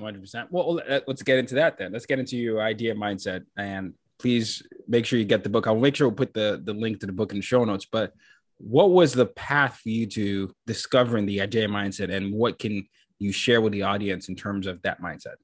100%. 0.00 0.46
Well, 0.50 0.80
let's 1.06 1.22
get 1.22 1.38
into 1.38 1.54
that 1.56 1.76
then. 1.78 1.92
Let's 1.92 2.06
get 2.06 2.18
into 2.18 2.36
your 2.36 2.62
idea 2.62 2.94
mindset 2.94 3.44
and 3.56 3.92
please 4.20 4.62
make 4.86 5.06
sure 5.06 5.18
you 5.18 5.24
get 5.24 5.42
the 5.42 5.50
book. 5.50 5.66
I'll 5.66 5.76
make 5.76 5.96
sure 5.96 6.08
we'll 6.08 6.16
put 6.16 6.34
the, 6.34 6.60
the 6.62 6.74
link 6.74 7.00
to 7.00 7.06
the 7.06 7.12
book 7.12 7.32
in 7.32 7.38
the 7.38 7.42
show 7.42 7.64
notes. 7.64 7.86
But 7.90 8.12
what 8.58 8.90
was 8.90 9.14
the 9.14 9.26
path 9.26 9.80
for 9.82 9.88
you 9.88 10.06
to 10.06 10.54
discovering 10.66 11.24
the 11.24 11.40
idea 11.40 11.66
mindset 11.66 12.14
and 12.14 12.32
what 12.34 12.58
can 12.58 12.86
you 13.18 13.32
share 13.32 13.60
with 13.60 13.72
the 13.72 13.82
audience 13.82 14.28
in 14.28 14.36
terms 14.36 14.66
of 14.66 14.82
that 14.82 15.00
mindset? 15.00 15.36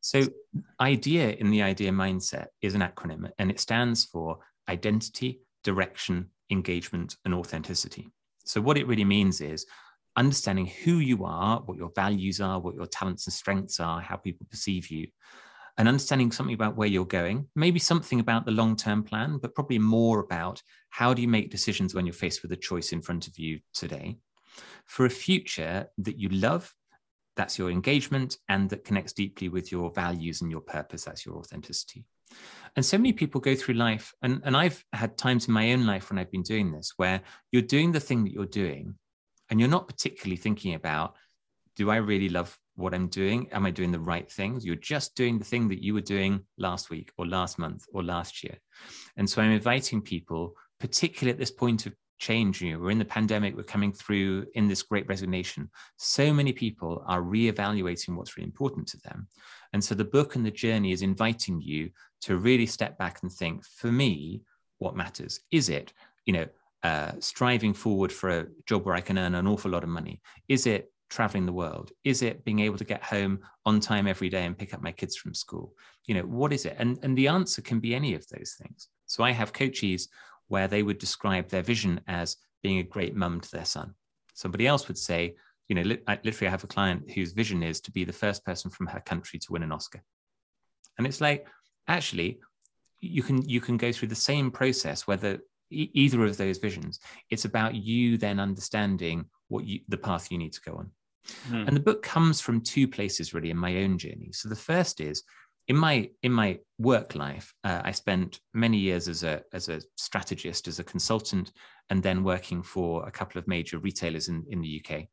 So, 0.00 0.24
IDEA 0.80 1.32
in 1.34 1.50
the 1.50 1.62
idea 1.62 1.92
mindset 1.92 2.46
is 2.60 2.74
an 2.74 2.80
acronym 2.80 3.30
and 3.38 3.50
it 3.50 3.60
stands 3.60 4.04
for 4.04 4.38
identity, 4.68 5.40
direction, 5.62 6.30
engagement, 6.50 7.16
and 7.24 7.34
authenticity. 7.34 8.08
So, 8.44 8.60
what 8.60 8.78
it 8.78 8.86
really 8.88 9.04
means 9.04 9.40
is 9.40 9.66
understanding 10.16 10.66
who 10.66 10.94
you 10.94 11.24
are, 11.24 11.60
what 11.60 11.78
your 11.78 11.92
values 11.94 12.40
are, 12.40 12.58
what 12.58 12.74
your 12.74 12.86
talents 12.86 13.26
and 13.26 13.34
strengths 13.34 13.78
are, 13.78 14.00
how 14.00 14.16
people 14.16 14.46
perceive 14.50 14.90
you, 14.90 15.06
and 15.78 15.88
understanding 15.88 16.30
something 16.30 16.54
about 16.54 16.76
where 16.76 16.88
you're 16.88 17.04
going, 17.04 17.48
maybe 17.56 17.78
something 17.78 18.20
about 18.20 18.44
the 18.44 18.52
long 18.52 18.76
term 18.76 19.02
plan, 19.02 19.38
but 19.40 19.54
probably 19.54 19.78
more 19.78 20.20
about 20.20 20.62
how 20.90 21.14
do 21.14 21.22
you 21.22 21.28
make 21.28 21.50
decisions 21.50 21.94
when 21.94 22.06
you're 22.06 22.12
faced 22.12 22.42
with 22.42 22.52
a 22.52 22.56
choice 22.56 22.92
in 22.92 23.00
front 23.00 23.26
of 23.26 23.38
you 23.38 23.60
today 23.72 24.18
for 24.84 25.06
a 25.06 25.10
future 25.10 25.86
that 25.98 26.18
you 26.18 26.28
love. 26.28 26.72
That's 27.36 27.58
your 27.58 27.70
engagement 27.70 28.36
and 28.48 28.68
that 28.70 28.84
connects 28.84 29.14
deeply 29.14 29.48
with 29.48 29.72
your 29.72 29.90
values 29.90 30.42
and 30.42 30.50
your 30.50 30.60
purpose. 30.60 31.04
That's 31.04 31.24
your 31.24 31.36
authenticity. 31.36 32.04
And 32.76 32.84
so 32.84 32.98
many 32.98 33.12
people 33.12 33.40
go 33.40 33.54
through 33.54 33.74
life, 33.74 34.14
and, 34.22 34.40
and 34.44 34.56
I've 34.56 34.82
had 34.92 35.18
times 35.18 35.48
in 35.48 35.54
my 35.54 35.72
own 35.72 35.86
life 35.86 36.10
when 36.10 36.18
I've 36.18 36.30
been 36.30 36.42
doing 36.42 36.72
this 36.72 36.92
where 36.96 37.20
you're 37.50 37.62
doing 37.62 37.92
the 37.92 38.00
thing 38.00 38.24
that 38.24 38.32
you're 38.32 38.46
doing, 38.46 38.94
and 39.50 39.60
you're 39.60 39.68
not 39.68 39.86
particularly 39.86 40.36
thinking 40.36 40.74
about, 40.74 41.14
do 41.76 41.90
I 41.90 41.96
really 41.96 42.30
love 42.30 42.58
what 42.74 42.94
I'm 42.94 43.08
doing? 43.08 43.48
Am 43.52 43.66
I 43.66 43.70
doing 43.70 43.92
the 43.92 44.00
right 44.00 44.30
things? 44.30 44.64
You're 44.64 44.76
just 44.76 45.14
doing 45.14 45.38
the 45.38 45.44
thing 45.44 45.68
that 45.68 45.82
you 45.82 45.94
were 45.94 46.00
doing 46.00 46.44
last 46.58 46.90
week 46.90 47.12
or 47.18 47.26
last 47.26 47.58
month 47.58 47.84
or 47.92 48.02
last 48.02 48.42
year. 48.42 48.56
And 49.16 49.28
so 49.28 49.42
I'm 49.42 49.50
inviting 49.50 50.00
people, 50.00 50.54
particularly 50.80 51.32
at 51.32 51.38
this 51.38 51.50
point 51.50 51.86
of 51.86 51.94
change, 52.18 52.62
you 52.62 52.72
know, 52.72 52.78
we're 52.78 52.90
in 52.90 52.98
the 52.98 53.04
pandemic, 53.04 53.56
we're 53.56 53.64
coming 53.64 53.92
through 53.92 54.46
in 54.54 54.68
this 54.68 54.82
great 54.82 55.08
resignation. 55.08 55.68
So 55.96 56.32
many 56.32 56.52
people 56.52 57.04
are 57.06 57.20
reevaluating 57.20 58.16
what's 58.16 58.36
really 58.36 58.46
important 58.46 58.86
to 58.88 58.98
them. 58.98 59.26
And 59.72 59.82
so 59.82 59.94
the 59.94 60.04
book 60.04 60.36
and 60.36 60.46
the 60.46 60.50
journey 60.50 60.92
is 60.92 61.02
inviting 61.02 61.60
you 61.60 61.90
to 62.22 62.36
really 62.36 62.66
step 62.66 62.96
back 62.96 63.22
and 63.22 63.32
think, 63.32 63.64
for 63.64 63.90
me, 63.90 64.42
what 64.78 64.96
matters? 64.96 65.40
Is 65.50 65.68
it, 65.68 65.92
you 66.24 66.32
know, 66.32 66.46
uh, 66.84 67.12
striving 67.18 67.74
forward 67.74 68.12
for 68.12 68.30
a 68.30 68.46
job 68.66 68.84
where 68.84 68.94
I 68.94 69.00
can 69.00 69.18
earn 69.18 69.34
an 69.34 69.46
awful 69.46 69.70
lot 69.70 69.82
of 69.82 69.88
money? 69.88 70.20
Is 70.48 70.66
it 70.66 70.91
traveling 71.12 71.46
the 71.46 71.52
world? 71.52 71.92
Is 72.04 72.22
it 72.22 72.44
being 72.44 72.60
able 72.60 72.78
to 72.78 72.84
get 72.84 73.02
home 73.02 73.40
on 73.66 73.80
time 73.80 74.06
every 74.06 74.30
day 74.30 74.44
and 74.46 74.56
pick 74.56 74.72
up 74.72 74.82
my 74.82 74.92
kids 74.92 75.16
from 75.16 75.34
school? 75.34 75.74
You 76.06 76.14
know, 76.14 76.22
what 76.22 76.52
is 76.52 76.64
it? 76.64 76.76
And, 76.78 76.98
and 77.02 77.16
the 77.16 77.28
answer 77.28 77.60
can 77.60 77.80
be 77.80 77.94
any 77.94 78.14
of 78.14 78.26
those 78.28 78.56
things. 78.60 78.88
So 79.06 79.22
I 79.22 79.30
have 79.32 79.52
coaches 79.52 80.08
where 80.48 80.68
they 80.68 80.82
would 80.82 80.98
describe 80.98 81.48
their 81.48 81.62
vision 81.62 82.00
as 82.08 82.36
being 82.62 82.78
a 82.78 82.82
great 82.94 83.14
mum 83.14 83.40
to 83.40 83.50
their 83.50 83.66
son. 83.66 83.94
Somebody 84.34 84.66
else 84.66 84.88
would 84.88 84.98
say, 84.98 85.36
you 85.68 85.74
know, 85.74 85.82
li- 85.82 86.02
I, 86.08 86.18
literally, 86.24 86.48
I 86.48 86.50
have 86.50 86.64
a 86.64 86.68
client 86.68 87.10
whose 87.10 87.32
vision 87.32 87.62
is 87.62 87.80
to 87.82 87.92
be 87.92 88.04
the 88.04 88.12
first 88.12 88.44
person 88.44 88.70
from 88.70 88.86
her 88.86 89.00
country 89.00 89.38
to 89.38 89.52
win 89.52 89.62
an 89.62 89.72
Oscar. 89.72 90.02
And 90.96 91.06
it's 91.06 91.20
like, 91.20 91.46
actually, 91.88 92.40
you 93.00 93.22
can 93.22 93.46
you 93.48 93.60
can 93.60 93.76
go 93.76 93.92
through 93.92 94.08
the 94.08 94.14
same 94.14 94.50
process 94.50 95.06
whether 95.06 95.40
e- 95.70 95.90
either 95.92 96.24
of 96.24 96.36
those 96.36 96.58
visions. 96.58 97.00
It's 97.30 97.44
about 97.44 97.74
you 97.74 98.16
then 98.16 98.38
understanding 98.40 99.26
what 99.48 99.64
you 99.64 99.80
the 99.88 99.96
path 99.96 100.30
you 100.30 100.38
need 100.38 100.52
to 100.52 100.60
go 100.62 100.76
on. 100.76 100.90
Mm. 101.48 101.68
And 101.68 101.76
the 101.76 101.80
book 101.80 102.02
comes 102.02 102.40
from 102.40 102.60
two 102.60 102.88
places 102.88 103.34
really 103.34 103.50
in 103.50 103.56
my 103.56 103.78
own 103.78 103.98
journey. 103.98 104.30
So 104.32 104.48
the 104.48 104.56
first 104.56 105.00
is 105.00 105.22
in 105.68 105.76
my 105.76 106.10
in 106.22 106.32
my 106.32 106.58
work 106.78 107.14
life, 107.14 107.54
uh, 107.62 107.82
I 107.84 107.92
spent 107.92 108.40
many 108.52 108.78
years 108.78 109.06
as 109.08 109.22
a 109.22 109.42
as 109.52 109.68
a 109.68 109.80
strategist, 109.96 110.66
as 110.66 110.80
a 110.80 110.84
consultant, 110.84 111.52
and 111.90 112.02
then 112.02 112.24
working 112.24 112.62
for 112.62 113.06
a 113.06 113.12
couple 113.12 113.38
of 113.38 113.46
major 113.46 113.78
retailers 113.78 114.28
in 114.28 114.44
in 114.48 114.60
the 114.60 114.82
UK 114.84 115.06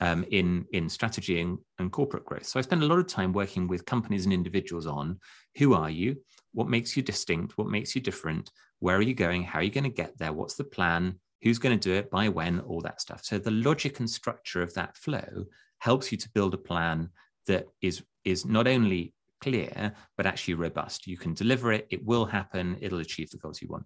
um, 0.00 0.24
in 0.30 0.66
in 0.72 0.88
strategy 0.88 1.40
and, 1.40 1.58
and 1.78 1.90
corporate 1.90 2.24
growth. 2.26 2.46
So 2.46 2.58
I 2.58 2.62
spent 2.62 2.82
a 2.82 2.86
lot 2.86 2.98
of 2.98 3.06
time 3.06 3.32
working 3.32 3.66
with 3.66 3.86
companies 3.86 4.24
and 4.24 4.32
individuals 4.32 4.86
on 4.86 5.18
who 5.56 5.74
are 5.74 5.90
you, 5.90 6.16
what 6.52 6.68
makes 6.68 6.96
you 6.96 7.02
distinct, 7.02 7.56
what 7.56 7.68
makes 7.68 7.94
you 7.94 8.00
different, 8.02 8.50
where 8.80 8.96
are 8.96 9.02
you 9.02 9.14
going, 9.14 9.42
how 9.42 9.60
are 9.60 9.62
you 9.62 9.70
going 9.70 9.84
to 9.84 9.90
get 9.90 10.18
there, 10.18 10.32
what's 10.32 10.54
the 10.54 10.64
plan, 10.64 11.18
who's 11.42 11.58
going 11.58 11.78
to 11.78 11.88
do 11.88 11.94
it, 11.94 12.10
by 12.10 12.28
when, 12.28 12.60
all 12.60 12.80
that 12.80 13.00
stuff. 13.00 13.24
So 13.24 13.38
the 13.38 13.50
logic 13.50 14.00
and 14.00 14.08
structure 14.08 14.62
of 14.62 14.74
that 14.74 14.96
flow 14.96 15.46
helps 15.78 16.10
you 16.10 16.18
to 16.18 16.30
build 16.30 16.54
a 16.54 16.58
plan 16.58 17.10
that 17.46 17.66
is 17.82 18.02
is 18.24 18.46
not 18.46 18.66
only 18.66 19.12
clear, 19.40 19.92
but 20.16 20.24
actually 20.24 20.54
robust. 20.54 21.06
You 21.06 21.18
can 21.18 21.34
deliver 21.34 21.72
it, 21.72 21.86
it 21.90 22.02
will 22.04 22.24
happen, 22.24 22.78
it'll 22.80 23.00
achieve 23.00 23.30
the 23.30 23.36
goals 23.36 23.60
you 23.60 23.68
want. 23.68 23.84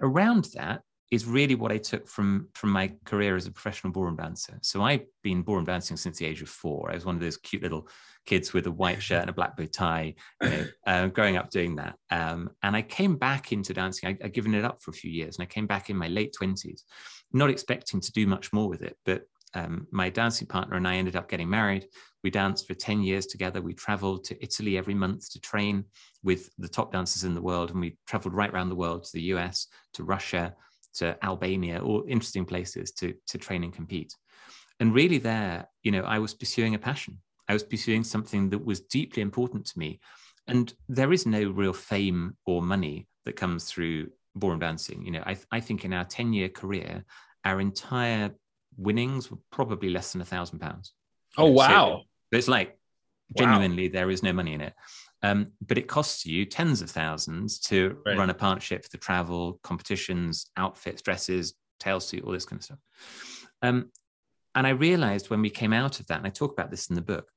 Around 0.00 0.48
that 0.54 0.80
is 1.12 1.26
really 1.26 1.54
what 1.54 1.70
I 1.70 1.76
took 1.76 2.08
from, 2.08 2.48
from 2.54 2.70
my 2.70 2.90
career 3.04 3.36
as 3.36 3.46
a 3.46 3.52
professional 3.52 3.92
ballroom 3.92 4.16
dancer. 4.16 4.58
So 4.62 4.82
I've 4.82 5.04
been 5.22 5.42
ballroom 5.42 5.66
dancing 5.66 5.98
since 5.98 6.16
the 6.16 6.24
age 6.24 6.40
of 6.40 6.48
four. 6.48 6.90
I 6.90 6.94
was 6.94 7.04
one 7.04 7.14
of 7.14 7.20
those 7.20 7.36
cute 7.36 7.62
little 7.62 7.86
kids 8.24 8.54
with 8.54 8.66
a 8.66 8.70
white 8.72 9.02
shirt 9.02 9.20
and 9.20 9.28
a 9.28 9.34
black 9.34 9.54
bow 9.54 9.66
tie, 9.66 10.14
you 10.42 10.48
know, 10.48 10.64
uh, 10.86 11.06
growing 11.08 11.36
up 11.36 11.50
doing 11.50 11.76
that. 11.76 11.96
Um, 12.10 12.48
and 12.62 12.74
I 12.74 12.80
came 12.80 13.16
back 13.16 13.52
into 13.52 13.74
dancing. 13.74 14.08
I, 14.08 14.24
I'd 14.24 14.32
given 14.32 14.54
it 14.54 14.64
up 14.64 14.80
for 14.80 14.90
a 14.90 14.94
few 14.94 15.10
years, 15.10 15.36
and 15.36 15.42
I 15.42 15.46
came 15.46 15.66
back 15.66 15.90
in 15.90 15.98
my 15.98 16.08
late 16.08 16.32
twenties, 16.32 16.84
not 17.30 17.50
expecting 17.50 18.00
to 18.00 18.12
do 18.12 18.26
much 18.26 18.50
more 18.54 18.70
with 18.70 18.80
it. 18.80 18.96
But 19.04 19.24
um, 19.52 19.86
my 19.90 20.08
dancing 20.08 20.46
partner 20.46 20.76
and 20.76 20.88
I 20.88 20.96
ended 20.96 21.14
up 21.14 21.28
getting 21.28 21.50
married. 21.50 21.88
We 22.24 22.30
danced 22.30 22.66
for 22.66 22.72
10 22.72 23.02
years 23.02 23.26
together. 23.26 23.60
We 23.60 23.74
traveled 23.74 24.24
to 24.24 24.42
Italy 24.42 24.78
every 24.78 24.94
month 24.94 25.30
to 25.32 25.40
train 25.40 25.84
with 26.22 26.48
the 26.56 26.68
top 26.68 26.90
dancers 26.90 27.24
in 27.24 27.34
the 27.34 27.42
world. 27.42 27.70
And 27.70 27.80
we 27.80 27.98
traveled 28.06 28.32
right 28.32 28.50
around 28.50 28.70
the 28.70 28.76
world 28.76 29.04
to 29.04 29.10
the 29.12 29.24
US, 29.34 29.66
to 29.92 30.04
Russia, 30.04 30.54
to 30.94 31.16
Albania, 31.24 31.82
all 31.82 32.04
interesting 32.08 32.44
places 32.44 32.92
to, 32.92 33.14
to 33.28 33.38
train 33.38 33.64
and 33.64 33.72
compete. 33.72 34.14
And 34.80 34.94
really, 34.94 35.18
there, 35.18 35.68
you 35.82 35.92
know, 35.92 36.02
I 36.02 36.18
was 36.18 36.34
pursuing 36.34 36.74
a 36.74 36.78
passion. 36.78 37.18
I 37.48 37.52
was 37.52 37.62
pursuing 37.62 38.04
something 38.04 38.50
that 38.50 38.64
was 38.64 38.80
deeply 38.80 39.22
important 39.22 39.66
to 39.66 39.78
me. 39.78 40.00
And 40.48 40.72
there 40.88 41.12
is 41.12 41.26
no 41.26 41.50
real 41.50 41.72
fame 41.72 42.36
or 42.46 42.62
money 42.62 43.06
that 43.24 43.36
comes 43.36 43.64
through 43.64 44.10
ballroom 44.34 44.60
dancing. 44.60 45.04
You 45.04 45.12
know, 45.12 45.22
I, 45.24 45.36
I 45.50 45.60
think 45.60 45.84
in 45.84 45.92
our 45.92 46.04
10 46.04 46.32
year 46.32 46.48
career, 46.48 47.04
our 47.44 47.60
entire 47.60 48.30
winnings 48.76 49.30
were 49.30 49.38
probably 49.50 49.90
less 49.90 50.12
than 50.12 50.20
a 50.20 50.24
thousand 50.26 50.58
pounds. 50.58 50.92
Oh, 51.36 51.50
wow. 51.50 52.02
So 52.32 52.38
it's 52.38 52.48
like 52.48 52.78
genuinely, 53.36 53.88
wow. 53.88 53.92
there 53.92 54.10
is 54.10 54.22
no 54.22 54.32
money 54.32 54.54
in 54.54 54.60
it. 54.60 54.74
Um, 55.22 55.52
but 55.66 55.78
it 55.78 55.86
costs 55.86 56.26
you 56.26 56.44
tens 56.44 56.82
of 56.82 56.90
thousands 56.90 57.60
to 57.60 57.96
right. 58.04 58.18
run 58.18 58.30
a 58.30 58.34
partnership 58.34 58.82
for 58.82 58.90
the 58.90 58.98
travel, 58.98 59.60
competitions, 59.62 60.46
outfits, 60.56 61.02
dresses, 61.02 61.54
tail 61.78 62.00
suit, 62.00 62.24
all 62.24 62.32
this 62.32 62.44
kind 62.44 62.58
of 62.58 62.64
stuff. 62.64 62.78
Um, 63.62 63.90
and 64.54 64.66
I 64.66 64.70
realized 64.70 65.30
when 65.30 65.40
we 65.40 65.50
came 65.50 65.72
out 65.72 66.00
of 66.00 66.08
that, 66.08 66.18
and 66.18 66.26
I 66.26 66.30
talk 66.30 66.52
about 66.52 66.70
this 66.70 66.88
in 66.88 66.96
the 66.96 67.02
book, 67.02 67.28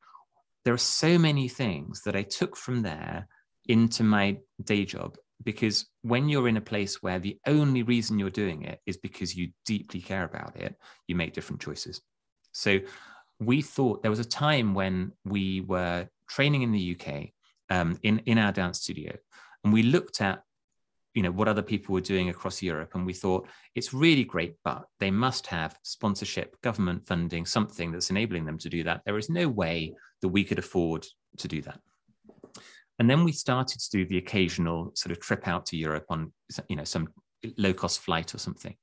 there 0.63 0.73
are 0.73 0.79
so 0.79 1.17
many 1.17 1.47
things 1.47 2.01
that 2.01 2.15
I 2.15 2.23
took 2.23 2.57
from 2.57 2.81
there 2.81 3.27
into 3.67 4.03
my 4.03 4.37
day 4.63 4.85
job 4.85 5.17
because 5.43 5.87
when 6.01 6.29
you're 6.29 6.47
in 6.47 6.57
a 6.57 6.61
place 6.61 7.03
where 7.03 7.19
the 7.19 7.37
only 7.45 7.83
reason 7.83 8.17
you're 8.17 8.29
doing 8.29 8.63
it 8.63 8.79
is 8.85 8.97
because 8.97 9.35
you 9.35 9.49
deeply 9.65 10.01
care 10.01 10.23
about 10.23 10.55
it, 10.55 10.75
you 11.07 11.15
make 11.15 11.33
different 11.33 11.61
choices. 11.61 12.01
So 12.51 12.79
we 13.39 13.61
thought 13.61 14.01
there 14.01 14.11
was 14.11 14.19
a 14.19 14.25
time 14.25 14.73
when 14.73 15.11
we 15.23 15.61
were 15.61 16.07
training 16.29 16.63
in 16.63 16.71
the 16.71 16.97
UK 16.97 17.29
um, 17.69 17.97
in, 18.03 18.19
in 18.19 18.37
our 18.37 18.51
dance 18.51 18.81
studio, 18.81 19.15
and 19.63 19.73
we 19.73 19.83
looked 19.83 20.21
at 20.21 20.43
you 21.15 21.23
know 21.23 21.31
what 21.31 21.47
other 21.47 21.61
people 21.61 21.93
were 21.93 22.01
doing 22.01 22.29
across 22.29 22.61
Europe, 22.61 22.91
and 22.93 23.05
we 23.05 23.13
thought 23.13 23.47
it's 23.73 23.93
really 23.93 24.25
great, 24.25 24.55
but 24.63 24.83
they 24.99 25.09
must 25.09 25.47
have 25.47 25.77
sponsorship, 25.81 26.59
government 26.61 27.07
funding, 27.07 27.45
something 27.45 27.91
that's 27.91 28.09
enabling 28.09 28.45
them 28.45 28.57
to 28.59 28.69
do 28.69 28.83
that. 28.83 29.01
There 29.05 29.17
is 29.17 29.29
no 29.29 29.47
way 29.47 29.95
that 30.21 30.27
we 30.27 30.43
could 30.43 30.59
afford 30.59 31.07
to 31.37 31.47
do 31.47 31.61
that. 31.61 31.79
And 32.99 33.09
then 33.09 33.23
we 33.23 33.31
started 33.31 33.79
to 33.79 33.89
do 33.89 34.05
the 34.05 34.17
occasional 34.17 34.91
sort 34.95 35.11
of 35.11 35.19
trip 35.19 35.47
out 35.47 35.65
to 35.67 35.77
Europe 35.77 36.05
on, 36.09 36.31
you 36.69 36.75
know, 36.75 36.83
some 36.83 37.09
low 37.57 37.73
cost 37.73 37.99
flight 37.99 38.33
or 38.33 38.37
something. 38.37 38.75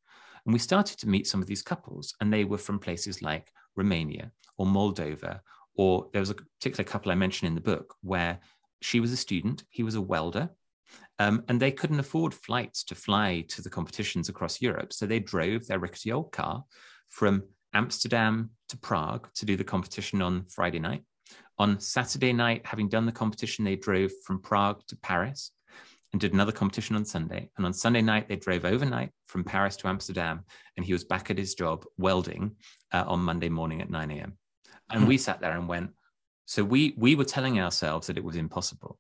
And 0.45 0.53
we 0.53 0.59
started 0.59 0.99
to 0.99 1.09
meet 1.09 1.27
some 1.27 1.41
of 1.41 1.47
these 1.47 1.63
couples, 1.63 2.15
and 2.21 2.33
they 2.33 2.45
were 2.45 2.59
from 2.59 2.79
places 2.79 3.23
like 3.23 3.51
Romania 3.77 4.33
or 4.59 4.67
Moldova, 4.67 5.41
or 5.77 6.09
there 6.13 6.21
was 6.21 6.31
a 6.31 6.35
particular 6.35 6.85
couple 6.85 7.13
I 7.13 7.15
mentioned 7.15 7.49
in 7.49 7.55
the 7.55 7.61
book 7.61 7.95
where 8.03 8.41
she 8.83 9.01
was 9.01 9.13
a 9.13 9.17
student, 9.17 9.65
he 9.71 9.83
was 9.83 9.95
a 9.95 10.01
welder, 10.01 10.51
um, 11.19 11.45
and 11.49 11.61
they 11.61 11.73
couldn't 11.73 12.01
afford 12.01 12.35
flights 12.35 12.85
to 12.85 12.95
fly 12.95 13.45
to 13.49 13.63
the 13.63 13.71
competitions 13.71 14.29
across 14.29 14.61
Europe. 14.61 14.93
So 14.93 15.07
they 15.07 15.21
drove 15.21 15.67
their 15.67 15.79
rickety 15.79 16.13
old 16.13 16.33
car 16.33 16.65
from 17.09 17.45
Amsterdam 17.75 18.51
to 18.69 18.77
Prague 18.77 19.29
to 19.35 19.47
do 19.47 19.57
the 19.57 19.65
competition 19.65 20.21
on 20.23 20.45
Friday 20.47 20.79
night. 20.79 21.05
On 21.59 21.79
Saturday 21.81 22.33
night, 22.33 22.67
having 22.67 22.89
done 22.89 23.07
the 23.07 23.13
competition, 23.13 23.65
they 23.65 23.77
drove 23.77 24.11
from 24.25 24.41
Prague 24.41 24.83
to 24.89 24.97
Paris 24.97 25.53
and 26.13 26.21
did 26.21 26.35
another 26.35 26.53
competition 26.53 26.97
on 26.97 27.05
Sunday. 27.05 27.51
And 27.57 27.65
on 27.65 27.73
Sunday 27.73 28.03
night, 28.03 28.29
they 28.29 28.37
drove 28.37 28.65
overnight 28.65 29.11
from 29.27 29.45
Paris 29.45 29.77
to 29.77 29.89
Amsterdam, 29.89 30.45
and 30.77 30.85
he 30.85 30.93
was 30.93 31.05
back 31.05 31.31
at 31.31 31.39
his 31.39 31.55
job 31.55 31.85
welding 31.97 32.57
uh, 32.93 33.05
on 33.07 33.21
Monday 33.21 33.49
morning 33.49 33.81
at 33.81 33.91
9 33.91 34.11
a.m. 34.11 34.37
And 34.91 35.09
we 35.09 35.17
sat 35.19 35.41
there 35.41 35.57
and 35.57 35.69
went, 35.69 35.91
so 36.47 36.65
we 36.65 36.95
we 36.97 37.15
were 37.15 37.25
telling 37.25 37.61
ourselves 37.61 38.07
that 38.07 38.19
it 38.19 38.25
was 38.25 38.37
impossible, 38.37 38.99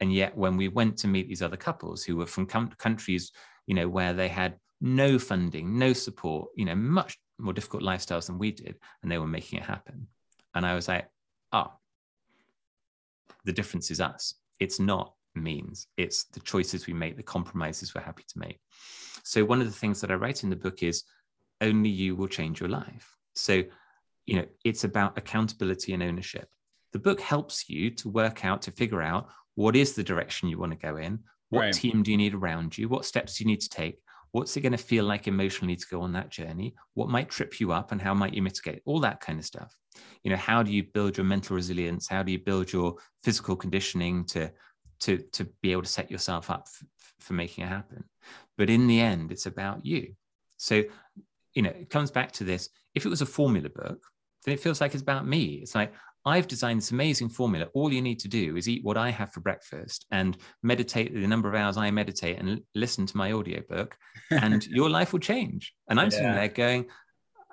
and 0.00 0.12
yet 0.12 0.36
when 0.36 0.56
we 0.56 0.68
went 0.68 0.96
to 0.98 1.08
meet 1.08 1.28
these 1.28 1.42
other 1.42 1.56
couples 1.56 2.04
who 2.04 2.16
were 2.16 2.26
from 2.26 2.46
com- 2.46 2.70
countries, 2.78 3.32
you 3.66 3.74
know, 3.74 3.88
where 3.88 4.12
they 4.12 4.28
had 4.28 4.58
no 4.80 5.18
funding, 5.18 5.78
no 5.78 5.92
support, 5.92 6.50
you 6.56 6.64
know, 6.64 6.74
much 6.74 7.18
more 7.38 7.52
difficult 7.52 7.82
lifestyles 7.82 8.26
than 8.26 8.38
we 8.38 8.52
did, 8.52 8.76
and 9.02 9.10
they 9.10 9.18
were 9.18 9.26
making 9.26 9.58
it 9.58 9.64
happen. 9.64 10.06
And 10.54 10.64
I 10.64 10.74
was 10.74 10.88
like, 10.88 11.08
oh, 11.52 11.72
the 13.44 13.52
difference 13.52 13.90
is 13.90 14.00
us. 14.00 14.34
It's 14.60 14.78
not 14.78 15.14
means, 15.34 15.88
it's 15.96 16.24
the 16.24 16.40
choices 16.40 16.86
we 16.86 16.92
make, 16.92 17.16
the 17.16 17.22
compromises 17.22 17.94
we're 17.94 18.02
happy 18.02 18.24
to 18.28 18.38
make. 18.38 18.60
So, 19.24 19.44
one 19.44 19.60
of 19.60 19.66
the 19.66 19.72
things 19.72 20.00
that 20.00 20.10
I 20.10 20.14
write 20.14 20.44
in 20.44 20.50
the 20.50 20.56
book 20.56 20.82
is 20.82 21.04
only 21.60 21.88
you 21.88 22.14
will 22.14 22.28
change 22.28 22.60
your 22.60 22.68
life. 22.68 23.16
So, 23.34 23.62
you 24.26 24.36
know, 24.36 24.46
it's 24.64 24.84
about 24.84 25.18
accountability 25.18 25.92
and 25.92 26.02
ownership. 26.02 26.48
The 26.94 27.00
book 27.00 27.20
helps 27.20 27.68
you 27.68 27.90
to 27.90 28.08
work 28.08 28.44
out, 28.44 28.62
to 28.62 28.70
figure 28.70 29.02
out 29.02 29.28
what 29.56 29.74
is 29.74 29.94
the 29.94 30.04
direction 30.04 30.48
you 30.48 30.58
want 30.58 30.72
to 30.72 30.78
go 30.78 30.96
in, 30.96 31.18
what 31.50 31.60
right. 31.60 31.74
team 31.74 32.04
do 32.04 32.12
you 32.12 32.16
need 32.16 32.34
around 32.34 32.78
you, 32.78 32.88
what 32.88 33.04
steps 33.04 33.36
do 33.36 33.44
you 33.44 33.50
need 33.50 33.60
to 33.62 33.68
take, 33.68 33.98
what's 34.30 34.56
it 34.56 34.60
going 34.60 34.72
to 34.72 34.78
feel 34.78 35.04
like 35.04 35.26
emotionally 35.26 35.74
to 35.74 35.86
go 35.90 36.00
on 36.02 36.12
that 36.12 36.30
journey, 36.30 36.72
what 36.94 37.08
might 37.08 37.28
trip 37.28 37.58
you 37.58 37.72
up, 37.72 37.90
and 37.90 38.00
how 38.00 38.14
might 38.14 38.32
you 38.32 38.42
mitigate 38.42 38.80
all 38.86 39.00
that 39.00 39.20
kind 39.20 39.40
of 39.40 39.44
stuff. 39.44 39.76
You 40.22 40.30
know 40.30 40.36
how 40.36 40.62
do 40.62 40.72
you 40.72 40.84
build 40.84 41.16
your 41.16 41.26
mental 41.26 41.56
resilience? 41.56 42.06
How 42.06 42.22
do 42.22 42.30
you 42.30 42.38
build 42.38 42.72
your 42.72 42.94
physical 43.24 43.56
conditioning 43.56 44.24
to 44.26 44.52
to 45.00 45.18
to 45.32 45.44
be 45.62 45.72
able 45.72 45.82
to 45.82 45.88
set 45.88 46.10
yourself 46.10 46.48
up 46.48 46.66
f- 46.66 46.86
for 47.18 47.32
making 47.32 47.64
it 47.64 47.68
happen? 47.68 48.04
But 48.56 48.70
in 48.70 48.86
the 48.86 49.00
end 49.00 49.32
it's 49.32 49.46
about 49.46 49.84
you. 49.84 50.14
So 50.56 50.84
you 51.54 51.62
know 51.62 51.70
it 51.70 51.90
comes 51.90 52.12
back 52.12 52.30
to 52.32 52.44
this 52.44 52.68
if 52.94 53.04
it 53.04 53.08
was 53.08 53.22
a 53.22 53.26
formula 53.26 53.68
book 53.68 54.00
then 54.44 54.54
it 54.54 54.60
feels 54.60 54.80
like 54.80 54.94
it's 54.94 55.02
about 55.02 55.26
me. 55.26 55.60
It's 55.62 55.74
like 55.74 55.94
I've 56.26 56.48
designed 56.48 56.78
this 56.78 56.90
amazing 56.90 57.28
formula. 57.28 57.68
All 57.74 57.92
you 57.92 58.00
need 58.00 58.18
to 58.20 58.28
do 58.28 58.56
is 58.56 58.68
eat 58.68 58.84
what 58.84 58.96
I 58.96 59.10
have 59.10 59.32
for 59.32 59.40
breakfast 59.40 60.06
and 60.10 60.36
meditate 60.62 61.12
the 61.12 61.26
number 61.26 61.48
of 61.48 61.54
hours 61.54 61.76
I 61.76 61.90
meditate 61.90 62.38
and 62.38 62.60
listen 62.74 63.06
to 63.06 63.16
my 63.16 63.32
audiobook, 63.32 63.96
and 64.30 64.66
your 64.66 64.88
life 64.88 65.12
will 65.12 65.20
change. 65.20 65.74
And 65.88 66.00
I'm 66.00 66.06
yeah. 66.06 66.10
sitting 66.10 66.32
there 66.32 66.48
going, 66.48 66.86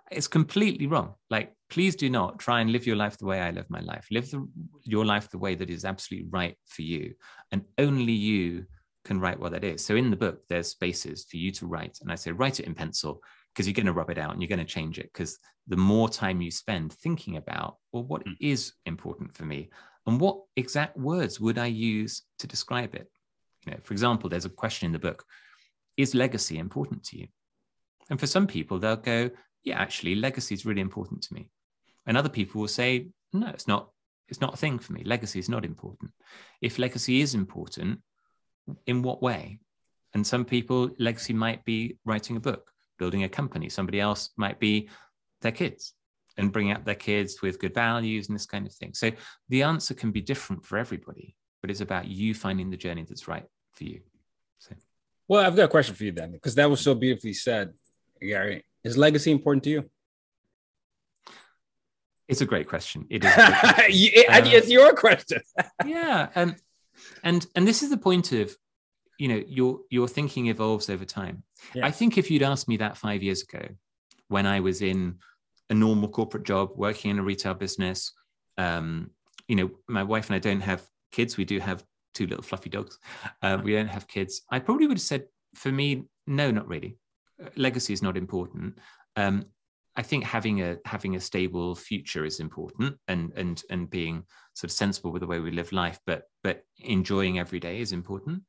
it's 0.09 0.27
completely 0.27 0.87
wrong. 0.87 1.15
Like, 1.29 1.53
please 1.69 1.95
do 1.95 2.09
not 2.09 2.39
try 2.39 2.61
and 2.61 2.71
live 2.71 2.85
your 2.85 2.97
life 2.97 3.17
the 3.17 3.25
way 3.25 3.41
I 3.41 3.51
live 3.51 3.69
my 3.69 3.81
life. 3.81 4.07
Live 4.11 4.29
the, 4.31 4.47
your 4.83 5.05
life 5.05 5.29
the 5.29 5.37
way 5.37 5.55
that 5.55 5.69
is 5.69 5.85
absolutely 5.85 6.29
right 6.29 6.57
for 6.65 6.81
you. 6.81 7.13
And 7.51 7.63
only 7.77 8.13
you 8.13 8.65
can 9.05 9.19
write 9.19 9.39
what 9.39 9.53
that 9.53 9.63
is. 9.63 9.83
So 9.83 9.95
in 9.95 10.09
the 10.09 10.17
book, 10.17 10.41
there's 10.49 10.67
spaces 10.67 11.25
for 11.29 11.37
you 11.37 11.51
to 11.51 11.65
write. 11.65 11.97
And 12.01 12.11
I 12.11 12.15
say, 12.15 12.31
write 12.31 12.59
it 12.59 12.67
in 12.67 12.75
pencil 12.75 13.21
because 13.53 13.67
you're 13.67 13.73
going 13.73 13.85
to 13.85 13.93
rub 13.93 14.09
it 14.09 14.17
out 14.17 14.31
and 14.31 14.41
you're 14.41 14.49
going 14.49 14.59
to 14.59 14.65
change 14.65 14.99
it. 14.99 15.09
Because 15.13 15.37
the 15.67 15.77
more 15.77 16.09
time 16.09 16.41
you 16.41 16.51
spend 16.51 16.93
thinking 16.93 17.37
about, 17.37 17.77
well, 17.91 18.03
what 18.03 18.25
mm. 18.25 18.35
is 18.39 18.73
important 18.85 19.35
for 19.35 19.45
me? 19.45 19.69
And 20.07 20.19
what 20.19 20.41
exact 20.55 20.97
words 20.97 21.39
would 21.39 21.57
I 21.57 21.67
use 21.67 22.23
to 22.39 22.47
describe 22.47 22.95
it? 22.95 23.07
You 23.65 23.73
know, 23.73 23.77
for 23.83 23.93
example, 23.93 24.29
there's 24.29 24.45
a 24.45 24.49
question 24.49 24.87
in 24.87 24.91
the 24.91 24.99
book 24.99 25.23
Is 25.97 26.15
legacy 26.15 26.57
important 26.57 27.03
to 27.05 27.19
you? 27.19 27.27
And 28.09 28.19
for 28.19 28.27
some 28.27 28.47
people, 28.47 28.79
they'll 28.79 28.95
go, 28.95 29.29
yeah, 29.63 29.79
actually, 29.79 30.15
legacy 30.15 30.55
is 30.55 30.65
really 30.65 30.81
important 30.81 31.21
to 31.23 31.33
me. 31.33 31.49
And 32.05 32.17
other 32.17 32.29
people 32.29 32.61
will 32.61 32.67
say, 32.67 33.07
no, 33.31 33.47
it's 33.47 33.67
not, 33.67 33.89
it's 34.27 34.41
not 34.41 34.55
a 34.55 34.57
thing 34.57 34.79
for 34.79 34.93
me. 34.93 35.03
Legacy 35.03 35.39
is 35.39 35.49
not 35.49 35.63
important. 35.63 36.11
If 36.61 36.79
legacy 36.79 37.21
is 37.21 37.35
important, 37.35 38.01
in 38.85 39.01
what 39.01 39.21
way? 39.21 39.59
And 40.13 40.25
some 40.25 40.45
people, 40.45 40.89
legacy 40.99 41.33
might 41.33 41.63
be 41.63 41.97
writing 42.05 42.35
a 42.35 42.41
book, 42.41 42.71
building 43.01 43.23
a 43.23 43.29
company. 43.29 43.67
Somebody 43.67 43.99
else 43.99 44.29
might 44.37 44.59
be 44.59 44.87
their 45.41 45.51
kids 45.51 45.95
and 46.37 46.51
bringing 46.51 46.73
up 46.73 46.85
their 46.85 47.01
kids 47.09 47.41
with 47.41 47.59
good 47.59 47.73
values 47.73 48.27
and 48.27 48.35
this 48.35 48.45
kind 48.45 48.67
of 48.67 48.73
thing. 48.73 48.93
So 48.93 49.09
the 49.49 49.63
answer 49.63 49.95
can 49.95 50.11
be 50.11 50.21
different 50.21 50.63
for 50.63 50.77
everybody, 50.77 51.35
but 51.61 51.71
it's 51.71 51.81
about 51.81 52.07
you 52.07 52.35
finding 52.35 52.69
the 52.69 52.77
journey 52.77 53.03
that's 53.09 53.27
right 53.27 53.47
for 53.73 53.85
you. 53.85 54.01
So. 54.59 54.75
Well, 55.27 55.43
I've 55.43 55.55
got 55.55 55.63
a 55.63 55.67
question 55.67 55.95
for 55.95 56.03
you 56.03 56.11
then, 56.11 56.31
because 56.31 56.53
that 56.53 56.69
was 56.69 56.79
so 56.79 56.93
beautifully 56.93 57.33
said, 57.33 57.73
Gary. 58.21 58.63
Is 58.83 58.97
legacy 58.97 59.31
important 59.31 59.63
to 59.63 59.71
you? 59.71 59.89
It's 62.27 62.41
a 62.41 62.45
great 62.45 62.67
question. 62.67 63.07
It 63.09 63.25
is. 63.25 63.31
it's 63.37 64.67
uh, 64.67 64.69
your 64.69 64.93
question. 64.93 65.41
yeah, 65.85 66.29
and 66.35 66.55
and 67.23 67.45
and 67.55 67.67
this 67.67 67.81
is 67.83 67.89
the 67.89 67.97
point 67.97 68.31
of, 68.31 68.55
you 69.21 69.27
know, 69.27 69.43
your 69.47 69.81
your 69.91 70.07
thinking 70.07 70.47
evolves 70.47 70.89
over 70.89 71.05
time. 71.05 71.43
Yeah. 71.75 71.85
I 71.85 71.91
think 71.91 72.17
if 72.17 72.31
you'd 72.31 72.41
asked 72.41 72.67
me 72.67 72.77
that 72.77 72.97
five 72.97 73.21
years 73.21 73.43
ago, 73.43 73.63
when 74.29 74.47
I 74.47 74.61
was 74.61 74.81
in 74.81 75.19
a 75.69 75.75
normal 75.75 76.09
corporate 76.09 76.43
job, 76.43 76.71
working 76.75 77.11
in 77.11 77.19
a 77.19 77.23
retail 77.23 77.53
business, 77.53 78.13
um, 78.57 79.11
you 79.47 79.55
know, 79.55 79.69
my 79.87 80.01
wife 80.01 80.25
and 80.25 80.35
I 80.35 80.39
don't 80.39 80.61
have 80.61 80.81
kids. 81.11 81.37
We 81.37 81.45
do 81.45 81.59
have 81.59 81.83
two 82.15 82.25
little 82.25 82.41
fluffy 82.41 82.71
dogs. 82.71 82.97
Uh, 83.43 83.59
we 83.63 83.73
don't 83.73 83.93
have 83.95 84.07
kids. 84.07 84.41
I 84.49 84.57
probably 84.57 84.87
would 84.87 84.97
have 84.97 85.03
said, 85.13 85.25
for 85.53 85.71
me, 85.71 86.05
no, 86.25 86.49
not 86.49 86.67
really. 86.67 86.97
Legacy 87.55 87.93
is 87.93 88.01
not 88.01 88.17
important. 88.17 88.79
Um, 89.17 89.45
I 89.95 90.01
think 90.01 90.23
having 90.23 90.63
a 90.63 90.77
having 90.85 91.15
a 91.15 91.19
stable 91.19 91.75
future 91.75 92.25
is 92.25 92.39
important, 92.39 92.95
and 93.07 93.31
and 93.35 93.61
and 93.69 93.87
being 93.87 94.23
sort 94.55 94.71
of 94.71 94.75
sensible 94.75 95.11
with 95.11 95.19
the 95.19 95.27
way 95.27 95.39
we 95.39 95.51
live 95.51 95.71
life, 95.71 95.99
but 96.07 96.23
but 96.43 96.63
enjoying 96.79 97.37
every 97.37 97.59
day 97.59 97.81
is 97.81 97.91
important. 97.91 98.41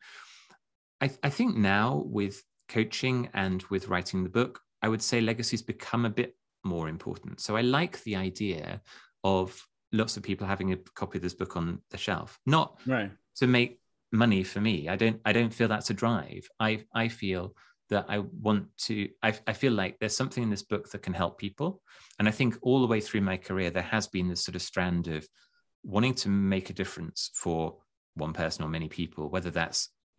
I, 1.02 1.10
I 1.22 1.30
think 1.30 1.56
now 1.56 2.04
with 2.06 2.42
coaching 2.68 3.28
and 3.34 3.62
with 3.64 3.88
writing 3.88 4.22
the 4.22 4.30
book, 4.30 4.60
I 4.80 4.88
would 4.88 5.02
say 5.02 5.20
legacy's 5.20 5.62
become 5.62 6.04
a 6.04 6.10
bit 6.10 6.36
more 6.64 6.88
important. 6.88 7.40
So 7.40 7.56
I 7.56 7.60
like 7.60 8.02
the 8.04 8.16
idea 8.16 8.80
of 9.24 9.60
lots 9.92 10.16
of 10.16 10.22
people 10.22 10.46
having 10.46 10.72
a 10.72 10.76
copy 10.76 11.18
of 11.18 11.22
this 11.22 11.34
book 11.34 11.56
on 11.56 11.80
the 11.90 11.98
shelf, 11.98 12.38
not 12.46 12.78
right. 12.86 13.10
to 13.36 13.46
make 13.46 13.80
money 14.12 14.42
for 14.44 14.60
me. 14.60 14.88
I 14.88 14.96
don't 14.96 15.20
I 15.24 15.32
don't 15.32 15.52
feel 15.52 15.68
that's 15.68 15.90
a 15.90 15.94
drive. 15.94 16.48
I 16.58 16.84
I 16.94 17.08
feel 17.08 17.54
that 17.92 18.06
I 18.08 18.18
want 18.18 18.66
to, 18.78 19.08
I, 19.22 19.34
I 19.46 19.52
feel 19.52 19.72
like 19.72 19.98
there's 19.98 20.16
something 20.16 20.42
in 20.42 20.48
this 20.48 20.62
book 20.62 20.90
that 20.90 21.02
can 21.02 21.12
help 21.12 21.38
people. 21.38 21.82
And 22.18 22.26
I 22.26 22.30
think 22.30 22.56
all 22.62 22.80
the 22.80 22.86
way 22.86 23.02
through 23.02 23.20
my 23.20 23.36
career, 23.36 23.70
there 23.70 23.82
has 23.82 24.06
been 24.06 24.28
this 24.28 24.42
sort 24.44 24.56
of 24.56 24.62
strand 24.62 25.08
of 25.08 25.28
wanting 25.82 26.14
to 26.14 26.30
make 26.30 26.70
a 26.70 26.72
difference 26.72 27.30
for 27.34 27.76
one 28.14 28.32
person 28.32 28.64
or 28.64 28.68
many 28.68 28.88
people, 28.88 29.28
whether 29.28 29.50
that's, 29.50 29.90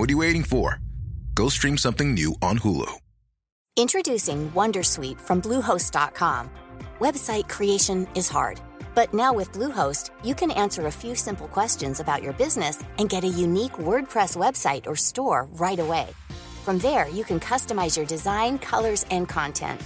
what 0.00 0.08
are 0.08 0.12
you 0.12 0.18
waiting 0.18 0.42
for? 0.42 0.80
Go 1.34 1.50
stream 1.50 1.76
something 1.76 2.14
new 2.14 2.34
on 2.40 2.58
Hulu. 2.58 2.90
Introducing 3.76 4.50
Wondersuite 4.52 5.20
from 5.20 5.42
Bluehost.com. 5.42 6.50
Website 7.00 7.50
creation 7.50 8.08
is 8.14 8.26
hard. 8.26 8.62
But 8.94 9.12
now 9.12 9.34
with 9.34 9.52
Bluehost, 9.52 10.08
you 10.24 10.34
can 10.34 10.52
answer 10.52 10.86
a 10.86 10.90
few 11.02 11.14
simple 11.14 11.48
questions 11.48 12.00
about 12.00 12.22
your 12.22 12.32
business 12.32 12.82
and 12.98 13.10
get 13.10 13.24
a 13.24 13.28
unique 13.46 13.72
WordPress 13.72 14.36
website 14.38 14.86
or 14.86 14.96
store 14.96 15.46
right 15.52 15.78
away. 15.78 16.08
From 16.64 16.78
there, 16.78 17.06
you 17.08 17.22
can 17.22 17.38
customize 17.38 17.94
your 17.94 18.06
design, 18.06 18.58
colors, 18.58 19.04
and 19.10 19.28
content. 19.28 19.82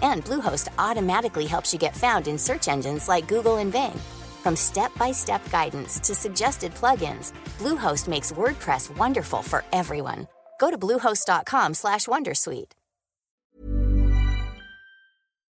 And 0.00 0.24
Bluehost 0.24 0.68
automatically 0.78 1.46
helps 1.46 1.72
you 1.72 1.78
get 1.80 1.96
found 1.96 2.28
in 2.28 2.38
search 2.38 2.68
engines 2.68 3.08
like 3.08 3.26
Google 3.26 3.56
and 3.56 3.72
Bing. 3.72 3.98
From 4.44 4.54
step-by-step 4.54 5.50
guidance 5.50 5.98
to 6.06 6.14
suggested 6.14 6.72
plugins, 6.74 7.32
Bluehost 7.58 8.08
makes 8.08 8.32
WordPress 8.32 8.96
wonderful 8.96 9.42
for 9.42 9.64
everyone. 9.72 10.26
Go 10.60 10.70
to 10.70 10.78
bluehost.com/wondersuite. 10.78 12.72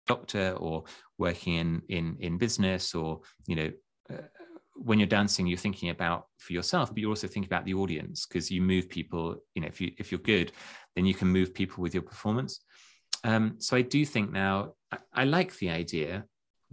Doctor 0.06 0.52
or 0.58 0.84
working 1.18 1.54
in 1.54 1.82
in 1.88 2.16
in 2.20 2.38
business 2.38 2.94
or 2.94 3.20
you 3.46 3.56
know 3.56 3.70
uh, 4.10 4.22
when 4.74 4.98
you're 4.98 5.06
dancing 5.08 5.46
you're 5.46 5.58
thinking 5.58 5.90
about 5.90 6.26
for 6.38 6.52
yourself 6.52 6.88
but 6.90 6.98
you're 6.98 7.10
also 7.10 7.26
thinking 7.26 7.48
about 7.48 7.64
the 7.64 7.74
audience 7.74 8.26
because 8.26 8.50
you 8.50 8.62
move 8.62 8.88
people 8.88 9.36
you 9.54 9.60
know 9.60 9.68
if 9.68 9.80
you 9.80 9.92
if 9.98 10.12
you're 10.12 10.20
good 10.20 10.52
then 10.94 11.04
you 11.04 11.14
can 11.14 11.28
move 11.28 11.52
people 11.52 11.82
with 11.82 11.92
your 11.92 12.02
performance 12.02 12.60
um, 13.24 13.56
so 13.58 13.76
i 13.76 13.82
do 13.82 14.04
think 14.04 14.30
now 14.30 14.72
I, 14.92 14.98
I, 15.12 15.24
like 15.24 15.56
the 15.58 15.70
idea 15.70 16.24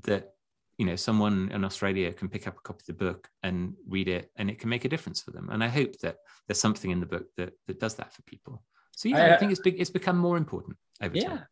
that 0.04 0.35
you 0.78 0.86
know 0.86 0.96
someone 0.96 1.50
in 1.54 1.64
australia 1.64 2.12
can 2.12 2.30
pick 2.30 2.48
up 2.48 2.58
a 2.58 2.62
copy 2.62 2.82
of 2.82 2.88
the 2.88 3.06
book 3.06 3.30
and 3.44 3.74
read 3.88 4.08
it 4.08 4.32
and 4.36 4.50
it 4.50 4.60
can 4.60 4.70
make 4.70 4.86
a 4.86 4.90
difference 4.90 5.22
for 5.22 5.32
them 5.32 5.50
and 5.52 5.64
i 5.64 5.68
hope 5.68 5.98
that 6.00 6.18
there's 6.48 6.60
something 6.60 6.92
in 6.92 7.00
the 7.00 7.06
book 7.06 7.26
that 7.38 7.54
that 7.68 7.80
does 7.80 7.96
that 7.96 8.14
for 8.14 8.22
people 8.24 8.64
so 8.92 9.10
yeah 9.10 9.26
i, 9.26 9.34
I 9.36 9.38
think 9.38 9.52
it's 9.52 9.62
big 9.62 9.80
it's 9.80 9.90
become 9.90 10.18
more 10.18 10.38
important 10.38 10.78
over 11.02 11.16
yeah. 11.16 11.28
time 11.30 11.46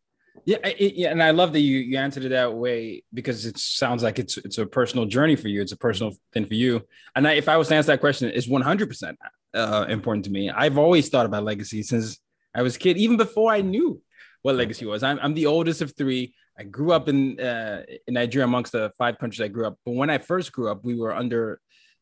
yeah, 0.46 0.58
it, 0.64 0.96
yeah, 0.96 1.12
and 1.12 1.22
I 1.22 1.32
love 1.32 1.54
that 1.54 1.60
you 1.60 1.78
you 1.78 1.98
answered 1.98 2.26
it 2.26 2.30
that 2.30 2.54
way 2.54 3.04
because 3.14 3.46
it 3.46 3.58
sounds 3.58 4.04
like 4.04 4.20
it's 4.20 4.38
it's 4.38 4.58
a 4.58 4.66
personal 4.66 5.06
journey 5.06 5.36
for 5.36 5.48
you. 5.48 5.62
It's 5.62 5.72
a 5.72 5.78
personal 5.78 6.14
thing 6.34 6.46
for 6.46 6.56
you. 6.56 6.82
And 7.16 7.28
I, 7.28 7.34
if 7.34 7.48
I 7.48 7.56
was 7.56 7.68
to 7.70 7.76
answer 7.76 7.92
that 7.92 8.00
question, 8.00 8.32
it's 8.34 8.48
one 8.48 8.62
hundred 8.62 8.90
percent 8.90 9.18
uh, 9.54 9.86
important 9.88 10.26
to 10.26 10.32
me. 10.32 10.50
I've 10.50 10.78
always 10.78 11.08
thought 11.10 11.26
about 11.26 11.44
legacy 11.44 11.84
since 11.84 12.20
I 12.54 12.62
was 12.62 12.76
a 12.76 12.80
kid, 12.80 12.98
even 12.98 13.16
before 13.16 13.52
I 13.52 13.62
knew 13.62 14.02
what 14.42 14.56
legacy 14.56 14.86
was. 14.86 15.04
I'm, 15.04 15.20
I'm 15.22 15.34
the 15.34 15.46
oldest 15.46 15.82
of 15.82 15.96
three. 15.96 16.34
I 16.58 16.64
grew 16.64 16.92
up 16.92 17.10
in 17.10 17.40
uh, 17.40 17.84
in 18.08 18.14
Nigeria 18.14 18.46
amongst 18.46 18.74
the 18.74 18.92
five 18.98 19.18
countries 19.18 19.42
I 19.42 19.48
grew 19.48 19.66
up. 19.66 19.78
But 19.86 19.96
when 19.96 20.10
I 20.10 20.18
first 20.18 20.52
grew 20.52 20.70
up, 20.70 20.86
we 20.86 20.96
were 20.96 21.14
under 21.14 21.60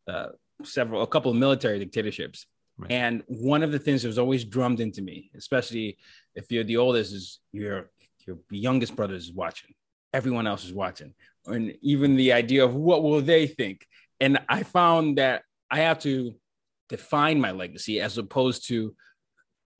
uh, 0.08 0.28
several, 0.64 1.02
a 1.02 1.08
couple 1.08 1.32
of 1.32 1.38
military 1.38 1.80
dictatorships. 1.80 2.46
Right. 2.78 2.92
And 2.92 3.24
one 3.28 3.64
of 3.64 3.72
the 3.72 3.80
things 3.80 4.02
that 4.02 4.08
was 4.08 4.18
always 4.18 4.44
drummed 4.44 4.80
into 4.80 5.02
me, 5.02 5.32
especially 5.36 5.98
if 6.36 6.52
you're 6.52 6.64
the 6.64 6.78
oldest, 6.78 7.14
is 7.14 7.40
you're 7.52 7.92
your 8.28 8.38
youngest 8.50 8.96
brother 8.96 9.16
is 9.16 9.32
watching, 9.32 9.74
everyone 10.14 10.48
else 10.48 10.66
is 10.66 10.74
watching, 10.74 11.14
and 11.46 11.76
even 11.82 12.16
the 12.16 12.34
idea 12.34 12.64
of 12.64 12.76
what 12.76 13.04
will 13.04 13.22
they 13.22 13.48
think. 13.48 13.86
And 14.20 14.40
I 14.48 14.64
found 14.64 15.18
that 15.18 15.44
I 15.70 15.80
have 15.80 16.00
to 16.00 16.36
define 16.90 17.40
my 17.40 17.52
legacy 17.52 18.02
as 18.02 18.18
opposed 18.18 18.68
to 18.68 18.94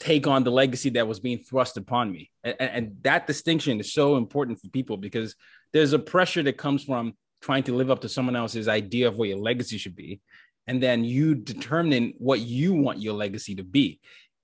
take 0.02 0.26
on 0.26 0.44
the 0.44 0.52
legacy 0.52 0.90
that 0.90 1.08
was 1.08 1.20
being 1.20 1.38
thrust 1.38 1.78
upon 1.78 2.12
me. 2.12 2.32
And, 2.44 2.56
and, 2.60 2.96
that 3.04 3.28
distinction 3.28 3.80
is 3.80 3.94
so 3.94 4.18
important 4.18 4.60
for 4.60 4.68
people 4.70 4.98
because 4.98 5.36
there's 5.74 5.94
a 5.94 6.00
pressure 6.00 6.42
that 6.42 6.58
comes 6.58 6.84
from 6.84 7.14
trying 7.40 7.62
to 7.64 7.76
live 7.76 7.92
up 7.92 8.02
to 8.02 8.10
someone 8.10 8.36
else's 8.36 8.68
idea 8.68 9.08
of 9.08 9.18
what 9.18 9.30
your 9.30 9.38
legacy 9.38 9.78
should 9.78 9.96
be. 9.96 10.20
And 10.66 10.82
then 10.82 11.04
you 11.04 11.36
determine 11.36 12.14
what 12.18 12.40
you 12.40 12.74
want 12.74 13.00
your 13.00 13.14
legacy 13.14 13.54
to 13.56 13.64
be. 13.64 14.00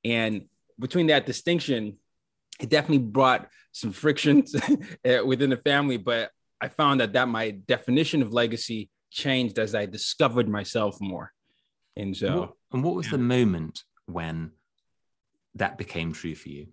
And 0.06 0.46
between 0.80 1.08
that 1.08 1.26
distinction, 1.26 1.98
it 2.60 2.70
definitely 2.70 3.00
brought 3.00 3.50
some 3.72 3.91
frictions 3.91 4.56
eh, 5.04 5.22
within 5.22 5.50
the 5.50 5.58
family, 5.58 5.98
but 5.98 6.30
I 6.62 6.67
found 6.67 7.02
that 7.02 7.13
that 7.13 7.28
my 7.28 7.52
definition 7.52 8.22
of 8.22 8.32
legacy 8.32 8.89
changed 9.10 9.58
as 9.58 9.74
I 9.74 9.88
discovered 9.88 10.48
myself 10.48 10.98
more. 11.02 11.32
And 11.96 12.15
so, 12.15 12.56
and 12.72 12.84
what 12.84 12.93
was 12.93 13.08
yeah. 13.08 13.13
the 13.13 13.17
moment 13.20 13.84
when 14.06 14.52
that 15.58 15.78
became 15.78 16.13
true 16.13 16.36
for 16.36 16.50
you? 16.50 16.67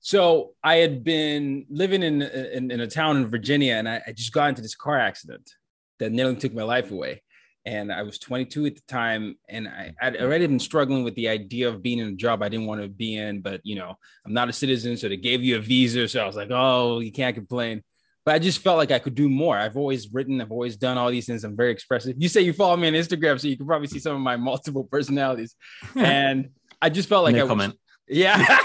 So 0.00 0.54
I 0.62 0.76
had 0.76 1.02
been 1.02 1.66
living 1.68 2.02
in 2.02 2.22
in, 2.22 2.70
in 2.70 2.80
a 2.80 2.86
town 2.86 3.16
in 3.16 3.26
Virginia, 3.26 3.74
and 3.74 3.88
I, 3.88 4.02
I 4.06 4.12
just 4.12 4.32
got 4.32 4.48
into 4.48 4.62
this 4.62 4.74
car 4.74 4.98
accident 4.98 5.50
that 5.98 6.12
nearly 6.12 6.36
took 6.36 6.54
my 6.54 6.62
life 6.62 6.90
away 6.90 7.22
and 7.66 7.92
I 7.92 8.02
was 8.02 8.18
22 8.20 8.66
at 8.66 8.74
the 8.76 8.82
time, 8.86 9.36
and 9.48 9.66
I 9.66 9.92
had 9.98 10.16
already 10.16 10.46
been 10.46 10.60
struggling 10.60 11.02
with 11.02 11.16
the 11.16 11.28
idea 11.28 11.68
of 11.68 11.82
being 11.82 11.98
in 11.98 12.08
a 12.08 12.12
job 12.12 12.40
I 12.40 12.48
didn't 12.48 12.66
want 12.66 12.80
to 12.80 12.88
be 12.88 13.16
in. 13.16 13.40
But 13.40 13.60
you 13.64 13.74
know, 13.74 13.96
I'm 14.24 14.32
not 14.32 14.48
a 14.48 14.52
citizen, 14.52 14.96
so 14.96 15.08
they 15.08 15.16
gave 15.16 15.42
you 15.42 15.56
a 15.56 15.60
visa, 15.60 16.06
so 16.06 16.22
I 16.22 16.26
was 16.26 16.36
like, 16.36 16.50
oh, 16.52 17.00
you 17.00 17.10
can't 17.10 17.34
complain. 17.34 17.82
But 18.24 18.36
I 18.36 18.38
just 18.38 18.60
felt 18.60 18.76
like 18.76 18.92
I 18.92 19.00
could 19.00 19.16
do 19.16 19.28
more. 19.28 19.56
I've 19.56 19.76
always 19.76 20.12
written, 20.12 20.40
I've 20.40 20.52
always 20.52 20.76
done 20.76 20.96
all 20.96 21.10
these 21.10 21.26
things. 21.26 21.44
I'm 21.44 21.56
very 21.56 21.72
expressive. 21.72 22.16
You 22.18 22.28
say 22.28 22.40
you 22.40 22.52
follow 22.52 22.76
me 22.76 22.86
on 22.86 22.94
Instagram, 22.94 23.40
so 23.40 23.48
you 23.48 23.56
can 23.56 23.66
probably 23.66 23.88
see 23.88 23.98
some 23.98 24.14
of 24.14 24.22
my 24.22 24.36
multiple 24.36 24.84
personalities. 24.84 25.56
and 25.96 26.50
I 26.80 26.88
just 26.88 27.08
felt 27.08 27.24
like 27.24 27.34
no 27.34 27.46
I 27.46 27.48
comment. 27.48 27.72
Was, 27.72 27.80
yeah. 28.08 28.38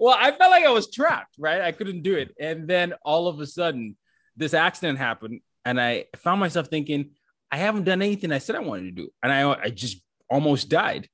well, 0.00 0.16
I 0.18 0.32
felt 0.32 0.50
like 0.50 0.64
I 0.64 0.70
was 0.70 0.90
trapped, 0.90 1.36
right? 1.38 1.60
I 1.60 1.72
couldn't 1.72 2.02
do 2.02 2.14
it. 2.14 2.34
And 2.40 2.68
then 2.68 2.94
all 3.04 3.28
of 3.28 3.40
a 3.40 3.46
sudden, 3.46 3.96
this 4.36 4.54
accident 4.54 4.98
happened 4.98 5.40
and 5.64 5.80
I 5.80 6.04
found 6.18 6.40
myself 6.40 6.68
thinking, 6.68 7.10
I 7.50 7.56
haven't 7.56 7.84
done 7.84 8.00
anything 8.00 8.32
I 8.32 8.38
said 8.38 8.56
I 8.56 8.60
wanted 8.60 8.84
to 8.84 9.02
do, 9.02 9.10
and 9.22 9.32
I 9.32 9.52
I 9.52 9.70
just 9.70 10.00
almost 10.30 10.68
died. 10.68 11.08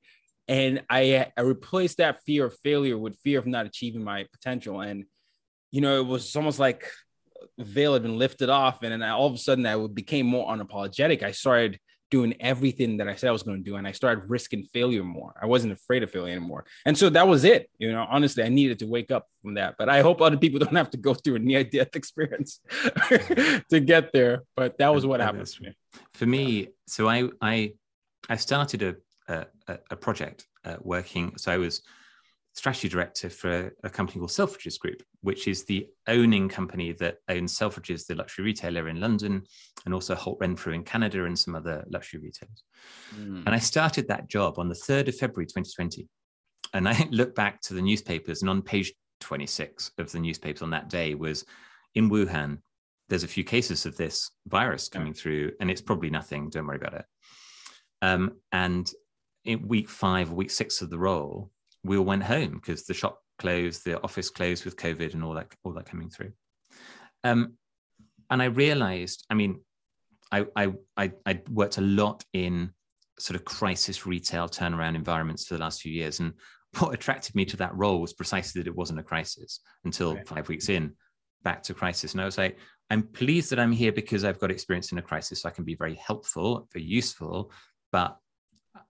And 0.48 0.82
I, 0.90 1.32
I 1.36 1.40
replaced 1.42 1.98
that 1.98 2.22
fear 2.26 2.46
of 2.46 2.58
failure 2.58 2.98
with 2.98 3.18
fear 3.20 3.38
of 3.38 3.46
not 3.46 3.66
achieving 3.66 4.02
my 4.02 4.26
potential. 4.32 4.80
And, 4.80 5.04
you 5.70 5.80
know, 5.80 6.00
it 6.00 6.06
was 6.06 6.34
almost 6.36 6.58
like 6.58 6.90
veil 7.58 7.94
had 7.94 8.02
been 8.02 8.18
lifted 8.18 8.50
off. 8.50 8.82
And 8.82 8.92
then 8.92 9.02
I, 9.02 9.10
all 9.10 9.28
of 9.28 9.34
a 9.34 9.38
sudden 9.38 9.64
I 9.64 9.86
became 9.86 10.26
more 10.26 10.48
unapologetic. 10.48 11.22
I 11.22 11.30
started 11.30 11.78
doing 12.12 12.34
everything 12.40 12.98
that 12.98 13.08
I 13.08 13.14
said 13.16 13.30
I 13.30 13.32
was 13.32 13.42
going 13.42 13.56
to 13.56 13.64
do. 13.64 13.76
And 13.76 13.88
I 13.88 13.92
started 13.92 14.28
risking 14.28 14.64
failure 14.64 15.02
more. 15.02 15.32
I 15.40 15.46
wasn't 15.46 15.72
afraid 15.72 16.02
of 16.02 16.10
failure 16.10 16.30
anymore. 16.36 16.66
And 16.84 16.96
so 16.96 17.08
that 17.08 17.26
was 17.26 17.42
it. 17.44 17.70
You 17.78 17.90
know, 17.90 18.06
honestly, 18.08 18.44
I 18.44 18.50
needed 18.50 18.78
to 18.80 18.86
wake 18.86 19.10
up 19.10 19.24
from 19.40 19.54
that. 19.54 19.76
But 19.78 19.88
I 19.88 20.02
hope 20.02 20.20
other 20.20 20.36
people 20.36 20.58
don't 20.64 20.76
have 20.76 20.90
to 20.90 20.98
go 20.98 21.14
through 21.14 21.36
a 21.36 21.38
near 21.38 21.64
death 21.64 21.96
experience 22.02 22.60
to 23.70 23.80
get 23.80 24.12
there. 24.12 24.42
But 24.54 24.76
that 24.76 24.94
was 24.94 25.06
what 25.06 25.20
happened 25.20 25.46
to 25.46 25.62
me. 25.62 25.74
For 26.12 26.26
me, 26.26 26.68
so 26.86 27.08
I, 27.08 27.30
I, 27.40 27.72
I 28.28 28.36
started 28.36 28.82
a, 28.82 29.46
a, 29.66 29.78
a 29.90 29.96
project 29.96 30.46
uh, 30.66 30.76
working. 30.80 31.32
So 31.38 31.50
I 31.50 31.56
was 31.56 31.80
strategy 32.54 32.88
director 32.88 33.30
for 33.30 33.72
a, 33.82 33.90
company 33.90 34.18
called 34.18 34.30
Selfridges 34.30 34.78
Group, 34.78 35.02
which 35.22 35.48
is 35.48 35.64
the 35.64 35.86
owning 36.06 36.48
company 36.48 36.92
that 36.92 37.16
owns 37.28 37.58
Selfridges, 37.58 38.06
the 38.06 38.14
luxury 38.14 38.44
retailer 38.44 38.88
in 38.88 39.00
London, 39.00 39.42
and 39.84 39.94
also 39.94 40.14
Holt 40.14 40.38
Renfrew 40.40 40.74
in 40.74 40.84
Canada 40.84 41.24
and 41.24 41.38
some 41.38 41.54
other 41.54 41.84
luxury 41.90 42.20
retailers. 42.20 42.62
Mm. 43.16 43.46
And 43.46 43.54
I 43.54 43.58
started 43.58 44.08
that 44.08 44.28
job 44.28 44.58
on 44.58 44.68
the 44.68 44.74
3rd 44.74 45.08
of 45.08 45.16
February 45.16 45.46
2020. 45.46 46.08
And 46.74 46.88
I 46.88 47.08
look 47.10 47.34
back 47.34 47.60
to 47.62 47.74
the 47.74 47.82
newspapers, 47.82 48.42
and 48.42 48.50
on 48.50 48.62
page 48.62 48.92
26 49.20 49.92
of 49.98 50.12
the 50.12 50.20
newspapers 50.20 50.62
on 50.62 50.70
that 50.70 50.90
day 50.90 51.14
was 51.14 51.44
in 51.94 52.10
Wuhan, 52.10 52.58
there's 53.08 53.24
a 53.24 53.28
few 53.28 53.44
cases 53.44 53.86
of 53.86 53.96
this 53.96 54.30
virus 54.46 54.88
coming 54.88 55.14
through, 55.14 55.52
and 55.60 55.70
it's 55.70 55.82
probably 55.82 56.10
nothing. 56.10 56.50
Don't 56.50 56.66
worry 56.66 56.76
about 56.76 56.94
it. 56.94 57.04
Um, 58.00 58.32
and 58.50 58.90
in 59.44 59.68
week 59.68 59.88
five, 59.88 60.32
week 60.32 60.50
six 60.50 60.82
of 60.82 60.90
the 60.90 60.98
role, 60.98 61.51
we 61.84 61.96
all 61.96 62.04
went 62.04 62.22
home 62.22 62.54
because 62.54 62.84
the 62.84 62.94
shop 62.94 63.20
closed, 63.38 63.84
the 63.84 64.00
office 64.02 64.30
closed 64.30 64.64
with 64.64 64.76
COVID 64.76 65.14
and 65.14 65.24
all 65.24 65.34
that, 65.34 65.48
all 65.64 65.72
that 65.72 65.86
coming 65.86 66.10
through. 66.10 66.32
Um, 67.24 67.54
and 68.30 68.42
I 68.42 68.46
realized, 68.46 69.24
I 69.30 69.34
mean, 69.34 69.60
I, 70.30 70.46
I, 70.56 70.72
I, 70.96 71.12
I 71.26 71.40
worked 71.50 71.78
a 71.78 71.82
lot 71.82 72.24
in 72.32 72.72
sort 73.18 73.38
of 73.38 73.44
crisis 73.44 74.06
retail 74.06 74.48
turnaround 74.48 74.94
environments 74.94 75.46
for 75.46 75.54
the 75.54 75.60
last 75.60 75.82
few 75.82 75.92
years. 75.92 76.20
And 76.20 76.32
what 76.78 76.94
attracted 76.94 77.34
me 77.34 77.44
to 77.46 77.56
that 77.58 77.76
role 77.76 78.00
was 78.00 78.12
precisely 78.12 78.60
that 78.60 78.68
it 78.68 78.76
wasn't 78.76 79.00
a 79.00 79.04
crisis 79.04 79.60
until 79.84 80.14
right. 80.14 80.26
five 80.26 80.48
weeks 80.48 80.68
in, 80.68 80.94
back 81.42 81.62
to 81.64 81.74
crisis. 81.74 82.12
And 82.12 82.20
I 82.20 82.24
was 82.24 82.38
like, 82.38 82.58
I'm 82.90 83.02
pleased 83.02 83.50
that 83.50 83.58
I'm 83.58 83.72
here 83.72 83.92
because 83.92 84.24
I've 84.24 84.38
got 84.38 84.50
experience 84.50 84.92
in 84.92 84.98
a 84.98 85.02
crisis. 85.02 85.42
So 85.42 85.48
I 85.48 85.52
can 85.52 85.64
be 85.64 85.74
very 85.74 85.94
helpful, 85.94 86.68
very 86.72 86.84
useful, 86.84 87.52
but 87.90 88.16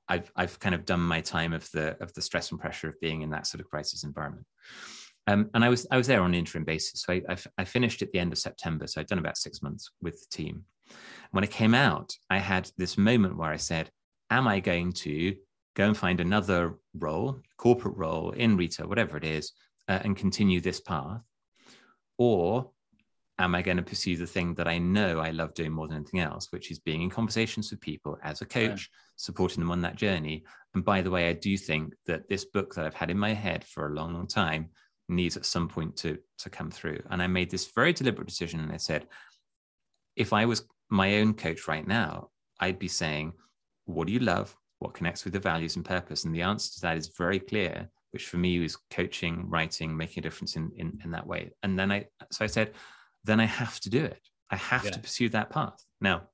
I've 0.09 0.31
I've 0.37 0.59
kind 0.59 0.75
of 0.75 0.85
done 0.85 1.01
my 1.01 1.21
time 1.21 1.53
of 1.53 1.71
the 1.73 1.97
of 2.03 2.13
the 2.15 2.23
stress 2.23 2.51
and 2.51 2.61
pressure 2.61 2.89
of 2.89 3.01
being 3.01 3.23
in 3.23 3.31
that 3.31 3.47
sort 3.47 3.61
of 3.61 3.69
crisis 3.69 4.05
environment. 4.05 4.47
Um, 5.27 5.51
and 5.55 5.65
I 5.65 5.69
was 5.69 5.87
I 5.91 5.97
was 5.97 6.07
there 6.07 6.21
on 6.21 6.31
an 6.31 6.35
interim 6.35 6.65
basis. 6.65 7.03
So 7.03 7.15
I, 7.15 7.23
I, 7.29 7.37
I 7.59 7.65
finished 7.65 8.03
at 8.03 8.11
the 8.13 8.19
end 8.19 8.33
of 8.33 8.39
September. 8.39 8.87
So 8.87 9.01
I'd 9.01 9.07
done 9.07 9.19
about 9.19 9.39
six 9.39 9.63
months 9.63 9.91
with 10.01 10.21
the 10.21 10.37
team. 10.37 10.65
When 11.31 11.45
I 11.45 11.47
came 11.47 11.75
out, 11.75 12.13
I 12.29 12.39
had 12.39 12.71
this 12.77 12.99
moment 12.99 13.37
where 13.37 13.51
I 13.51 13.57
said, 13.57 13.91
"Am 14.31 14.49
I 14.49 14.61
going 14.61 14.93
to 14.93 15.37
go 15.75 15.87
and 15.87 15.97
find 15.97 16.21
another 16.21 16.75
role, 16.99 17.41
corporate 17.57 17.97
role 17.97 18.31
in 18.33 18.57
retail, 18.57 18.89
whatever 18.89 19.17
it 19.17 19.25
is, 19.25 19.53
uh, 19.89 20.01
and 20.05 20.17
continue 20.17 20.61
this 20.61 20.81
path, 20.81 21.23
or 22.19 22.71
am 23.39 23.55
I 23.55 23.63
going 23.63 23.79
to 23.79 23.83
pursue 23.83 24.17
the 24.17 24.27
thing 24.27 24.55
that 24.55 24.69
I 24.69 24.79
know 24.79 25.19
I 25.19 25.31
love 25.31 25.55
doing 25.55 25.73
more 25.73 25.89
than 25.89 25.97
anything 25.97 26.21
else, 26.21 26.49
which 26.51 26.71
is 26.71 26.79
being 26.79 27.03
in 27.03 27.11
conversations 27.11 27.71
with 27.71 27.81
people 27.81 28.19
as 28.23 28.41
a 28.41 28.45
coach. 28.45 28.91
Supporting 29.23 29.61
them 29.61 29.71
on 29.71 29.83
that 29.83 29.97
journey? 29.97 30.45
And 30.75 30.85
by 30.85 31.03
the 31.03 31.11
way, 31.11 31.29
I 31.29 31.33
do 31.33 31.57
think 31.57 31.95
that 32.07 32.29
this 32.29 32.45
book 32.45 32.75
that 32.75 32.87
I've 32.87 32.95
had 32.95 33.11
in 33.11 33.19
my 33.19 33.33
head 33.33 33.65
for 33.65 33.87
a 33.87 33.95
long, 33.95 34.15
long 34.15 34.27
time 34.27 34.71
needs 35.09 35.37
at 35.37 35.47
some 35.47 35.69
point 35.69 35.97
to, 35.97 36.19
to 36.39 36.51
come 36.51 36.71
through. 36.71 37.03
And 37.11 37.23
I 37.23 37.27
made 37.27 37.51
this 37.51 37.71
very 37.75 37.93
deliberate 37.93 38.29
decision. 38.29 38.61
And 38.61 38.73
I 38.73 38.79
said, 38.79 39.07
if 40.17 40.33
I 40.33 40.47
was 40.47 40.65
my 40.91 41.19
own 41.19 41.35
coach 41.35 41.69
right 41.69 41.87
now, 41.87 42.31
I'd 42.61 42.79
be 42.79 42.89
saying, 42.89 43.33
what 43.85 44.07
do 44.07 44.13
you 44.13 44.21
love? 44.21 44.57
What 44.79 44.95
connects 44.95 45.25
with 45.25 45.33
the 45.33 45.41
values 45.41 45.77
and 45.77 45.85
purpose? 45.85 46.25
And 46.25 46.35
the 46.35 46.43
answer 46.43 46.75
to 46.75 46.81
that 46.83 46.97
is 46.97 47.13
very 47.17 47.39
clear, 47.39 47.91
which 48.13 48.27
for 48.27 48.37
me 48.37 48.59
was 48.59 48.79
coaching, 48.91 49.49
writing, 49.49 49.97
making 49.97 50.21
a 50.21 50.23
difference 50.23 50.57
in, 50.57 50.71
in, 50.77 50.99
in 51.05 51.11
that 51.13 51.27
way. 51.27 51.51
And 51.63 51.79
then 51.79 51.93
I, 51.93 52.07
so 52.31 52.45
I 52.45 52.49
said, 52.49 52.73
then 53.25 53.41
I 53.41 53.45
have 53.45 53.79
to 53.81 53.91
do 53.91 54.05
it. 54.05 54.21
I 54.51 54.57
have 54.57 54.85
yeah. 54.85 54.91
to 54.91 55.01
pursue 55.01 55.29
that 55.31 55.51
path. 55.51 55.85
Now, 56.01 56.29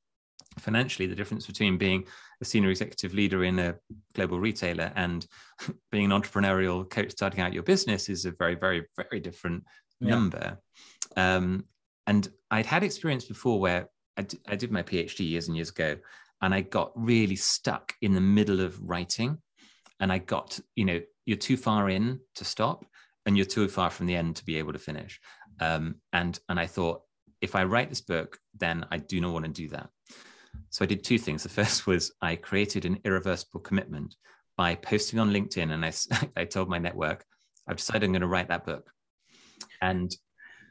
financially, 0.60 1.06
the 1.06 1.14
difference 1.14 1.46
between 1.46 1.78
being 1.78 2.04
a 2.40 2.44
senior 2.44 2.70
executive 2.70 3.14
leader 3.14 3.44
in 3.44 3.58
a 3.58 3.76
global 4.14 4.38
retailer 4.40 4.92
and 4.96 5.26
being 5.92 6.10
an 6.10 6.22
entrepreneurial 6.22 6.88
coach 6.88 7.10
starting 7.10 7.40
out 7.40 7.52
your 7.52 7.62
business 7.62 8.08
is 8.08 8.24
a 8.24 8.32
very, 8.32 8.54
very, 8.54 8.86
very 8.96 9.20
different 9.20 9.64
yeah. 10.00 10.10
number. 10.10 10.58
Um, 11.16 11.64
and 12.06 12.28
I'd 12.50 12.66
had 12.66 12.84
experience 12.84 13.24
before 13.24 13.60
where 13.60 13.88
I, 14.16 14.22
d- 14.22 14.40
I 14.48 14.56
did 14.56 14.72
my 14.72 14.82
PhD 14.82 15.28
years 15.28 15.48
and 15.48 15.56
years 15.56 15.70
ago, 15.70 15.96
and 16.40 16.54
I 16.54 16.62
got 16.62 16.92
really 16.94 17.36
stuck 17.36 17.94
in 18.00 18.14
the 18.14 18.20
middle 18.20 18.60
of 18.60 18.80
writing. 18.82 19.38
And 20.00 20.12
I 20.12 20.18
got, 20.18 20.58
you 20.76 20.84
know, 20.84 21.00
you're 21.26 21.36
too 21.36 21.56
far 21.56 21.90
in 21.90 22.20
to 22.36 22.44
stop, 22.44 22.84
and 23.26 23.36
you're 23.36 23.46
too 23.46 23.68
far 23.68 23.90
from 23.90 24.06
the 24.06 24.14
end 24.14 24.36
to 24.36 24.44
be 24.44 24.56
able 24.56 24.72
to 24.72 24.78
finish. 24.78 25.20
Um, 25.60 25.96
and 26.12 26.38
and 26.48 26.58
I 26.58 26.66
thought, 26.66 27.02
if 27.40 27.54
I 27.54 27.64
write 27.64 27.88
this 27.88 28.00
book, 28.00 28.38
then 28.56 28.86
I 28.90 28.98
do 28.98 29.20
not 29.20 29.32
want 29.32 29.44
to 29.44 29.50
do 29.50 29.68
that. 29.68 29.90
So 30.70 30.84
I 30.84 30.86
did 30.86 31.04
two 31.04 31.18
things. 31.18 31.42
The 31.42 31.48
first 31.48 31.86
was 31.86 32.12
I 32.20 32.36
created 32.36 32.84
an 32.84 32.98
irreversible 33.04 33.60
commitment 33.60 34.14
by 34.56 34.74
posting 34.74 35.18
on 35.18 35.30
LinkedIn, 35.30 35.72
and 35.72 35.84
I 35.84 35.92
I 36.40 36.44
told 36.44 36.68
my 36.68 36.78
network, 36.78 37.24
I've 37.66 37.76
decided 37.76 38.04
I'm 38.04 38.12
going 38.12 38.22
to 38.22 38.28
write 38.28 38.48
that 38.48 38.66
book, 38.66 38.90
and 39.80 40.14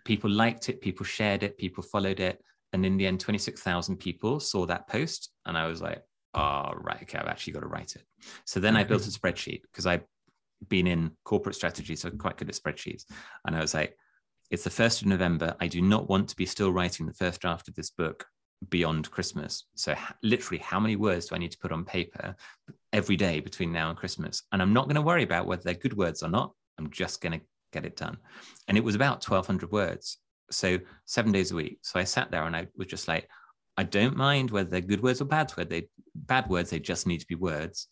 people 0.06 0.30
liked 0.30 0.70
it, 0.70 0.82
people 0.82 1.06
shared 1.06 1.44
it, 1.44 1.58
people 1.58 1.84
followed 1.84 2.20
it, 2.20 2.42
and 2.74 2.86
in 2.86 2.98
the 2.98 3.08
end, 3.08 3.20
twenty 3.20 3.40
six 3.40 3.62
thousand 3.62 3.98
people 3.98 4.40
saw 4.40 4.66
that 4.66 4.88
post, 4.88 5.32
and 5.46 5.58
I 5.58 5.68
was 5.68 5.82
like, 5.82 6.02
oh 6.34 6.72
right, 6.76 7.02
okay, 7.04 7.18
I've 7.18 7.28
actually 7.28 7.54
got 7.54 7.62
to 7.62 7.68
write 7.68 7.96
it. 7.96 8.04
So 8.46 8.60
then 8.60 8.76
I 8.76 8.84
built 8.84 9.06
a 9.06 9.10
mm-hmm. 9.10 9.28
spreadsheet 9.28 9.62
because 9.64 9.86
I've 9.86 10.04
been 10.68 10.88
in 10.88 11.12
corporate 11.24 11.56
strategy, 11.56 11.96
so 11.96 12.10
I'm 12.10 12.18
quite 12.18 12.38
good 12.38 12.50
at 12.50 12.56
spreadsheets, 12.56 13.06
and 13.46 13.56
I 13.56 13.62
was 13.62 13.74
like 13.74 13.96
it's 14.50 14.64
the 14.64 14.70
1st 14.70 15.02
of 15.02 15.08
November. 15.08 15.56
I 15.60 15.68
do 15.68 15.82
not 15.82 16.10
want 16.10 16.30
to 16.30 16.36
be 16.36 16.46
still 16.46 16.72
writing 16.72 17.06
the 17.06 17.14
first 17.14 17.42
draft 17.42 17.68
of 17.68 17.76
this 17.76 17.90
book 17.90 18.26
beyond 18.70 19.10
Christmas. 19.12 19.66
So, 19.76 19.96
literally, 20.24 20.60
how 20.60 20.80
many 20.80 20.96
words 20.96 21.28
do 21.28 21.36
I 21.36 21.38
need 21.38 21.52
to 21.52 21.58
put 21.58 21.72
on 21.72 21.86
paper 21.86 22.36
every 22.94 23.16
day 23.16 23.40
between 23.40 23.72
now 23.72 23.90
and 23.90 23.98
Christmas? 23.98 24.44
And 24.52 24.62
I'm 24.62 24.74
not 24.74 24.86
going 24.86 24.96
to 24.96 25.02
worry 25.02 25.24
about 25.24 25.48
whether 25.48 25.64
they're 25.64 25.74
good 25.74 25.98
words 25.98 26.24
or 26.24 26.30
not. 26.30 26.54
I'm 26.78 26.90
just 26.90 27.22
going 27.22 27.40
to 27.40 27.46
get 27.72 27.86
it 27.86 27.98
done. 27.98 28.18
And 28.68 28.78
it 28.78 28.84
was 28.84 28.96
about 28.96 29.28
1,200 29.28 29.72
words. 29.72 30.18
So, 30.52 30.80
seven 31.06 31.32
days 31.32 31.52
a 31.52 31.56
week. 31.56 31.80
So, 31.82 32.00
I 32.00 32.04
sat 32.04 32.32
there 32.32 32.44
and 32.44 32.56
I 32.56 32.68
was 32.76 32.88
just 32.88 33.08
like, 33.08 33.28
I 33.78 33.84
don't 33.84 34.18
mind 34.18 34.52
whether 34.52 34.70
they're 34.70 34.82
good 34.82 35.04
words 35.04 35.22
or 35.22 35.26
bad 35.26 35.52
words. 35.58 35.70
They 35.70 35.88
bad 36.16 36.50
words. 36.50 36.70
They 36.70 36.80
just 36.80 37.08
need 37.08 37.20
to 37.20 37.28
be 37.28 37.36
words 37.36 37.88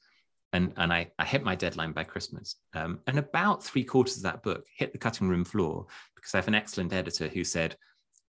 and 0.56 0.72
and 0.78 0.92
I, 0.92 1.12
I 1.20 1.26
hit 1.26 1.44
my 1.44 1.56
deadline 1.56 1.92
by 1.92 2.06
Christmas. 2.06 2.56
Um, 2.74 3.00
and 3.08 3.20
about 3.20 3.64
three 3.64 3.84
quarters 3.84 4.18
of 4.18 4.24
that 4.24 4.42
book 4.42 4.66
hit 4.78 4.94
the 4.94 4.98
cutting 4.98 5.28
room 5.28 5.44
floor 5.44 5.86
because 6.16 6.34
I 6.34 6.38
have 6.38 6.48
an 6.48 6.56
excellent 6.56 6.94
editor 6.94 7.28
who 7.28 7.44
said, 7.44 7.76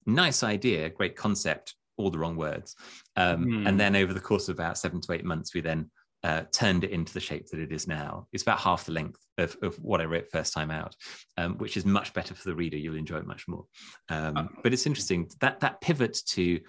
"Nice 0.07 0.43
idea, 0.43 0.89
great 0.89 1.17
concept, 1.17 1.75
all 1.97 2.11
the 2.11 2.19
wrong 2.19 2.37
words." 2.37 2.75
Um, 3.17 3.45
mm. 3.45 3.69
And 3.69 3.79
then 3.79 3.97
over 3.97 4.13
the 4.13 4.21
course 4.21 4.49
of 4.49 4.57
about 4.57 4.79
seven 4.79 5.01
to 5.03 5.13
eight 5.13 5.25
months, 5.25 5.55
we 5.55 5.61
then 5.61 5.91
uh, 6.23 6.43
turned 6.53 6.85
it 6.85 6.91
into 6.91 7.13
the 7.13 7.21
shape 7.21 7.49
that 7.49 7.61
it 7.61 7.73
is 7.73 7.87
now. 7.87 8.27
It's 8.33 8.43
about 8.43 8.61
half 8.61 8.85
the 8.85 8.93
length 8.93 9.21
of, 9.39 9.57
of 9.63 9.77
what 9.77 10.01
I 10.01 10.05
wrote 10.05 10.31
first 10.31 10.53
time 10.55 10.71
out, 10.71 10.95
um, 11.37 11.59
which 11.59 11.77
is 11.77 11.85
much 11.85 12.15
better 12.15 12.35
for 12.35 12.49
the 12.49 12.55
reader. 12.55 12.77
You'll 12.77 12.97
enjoy 12.97 13.19
it 13.19 13.27
much 13.27 13.47
more. 13.47 13.67
Um, 14.09 14.37
uh. 14.37 14.45
but 14.63 14.73
it's 14.73 14.87
interesting 14.87 15.31
that 15.41 15.61
that 15.61 15.81
pivot 15.81 16.19
to 16.29 16.61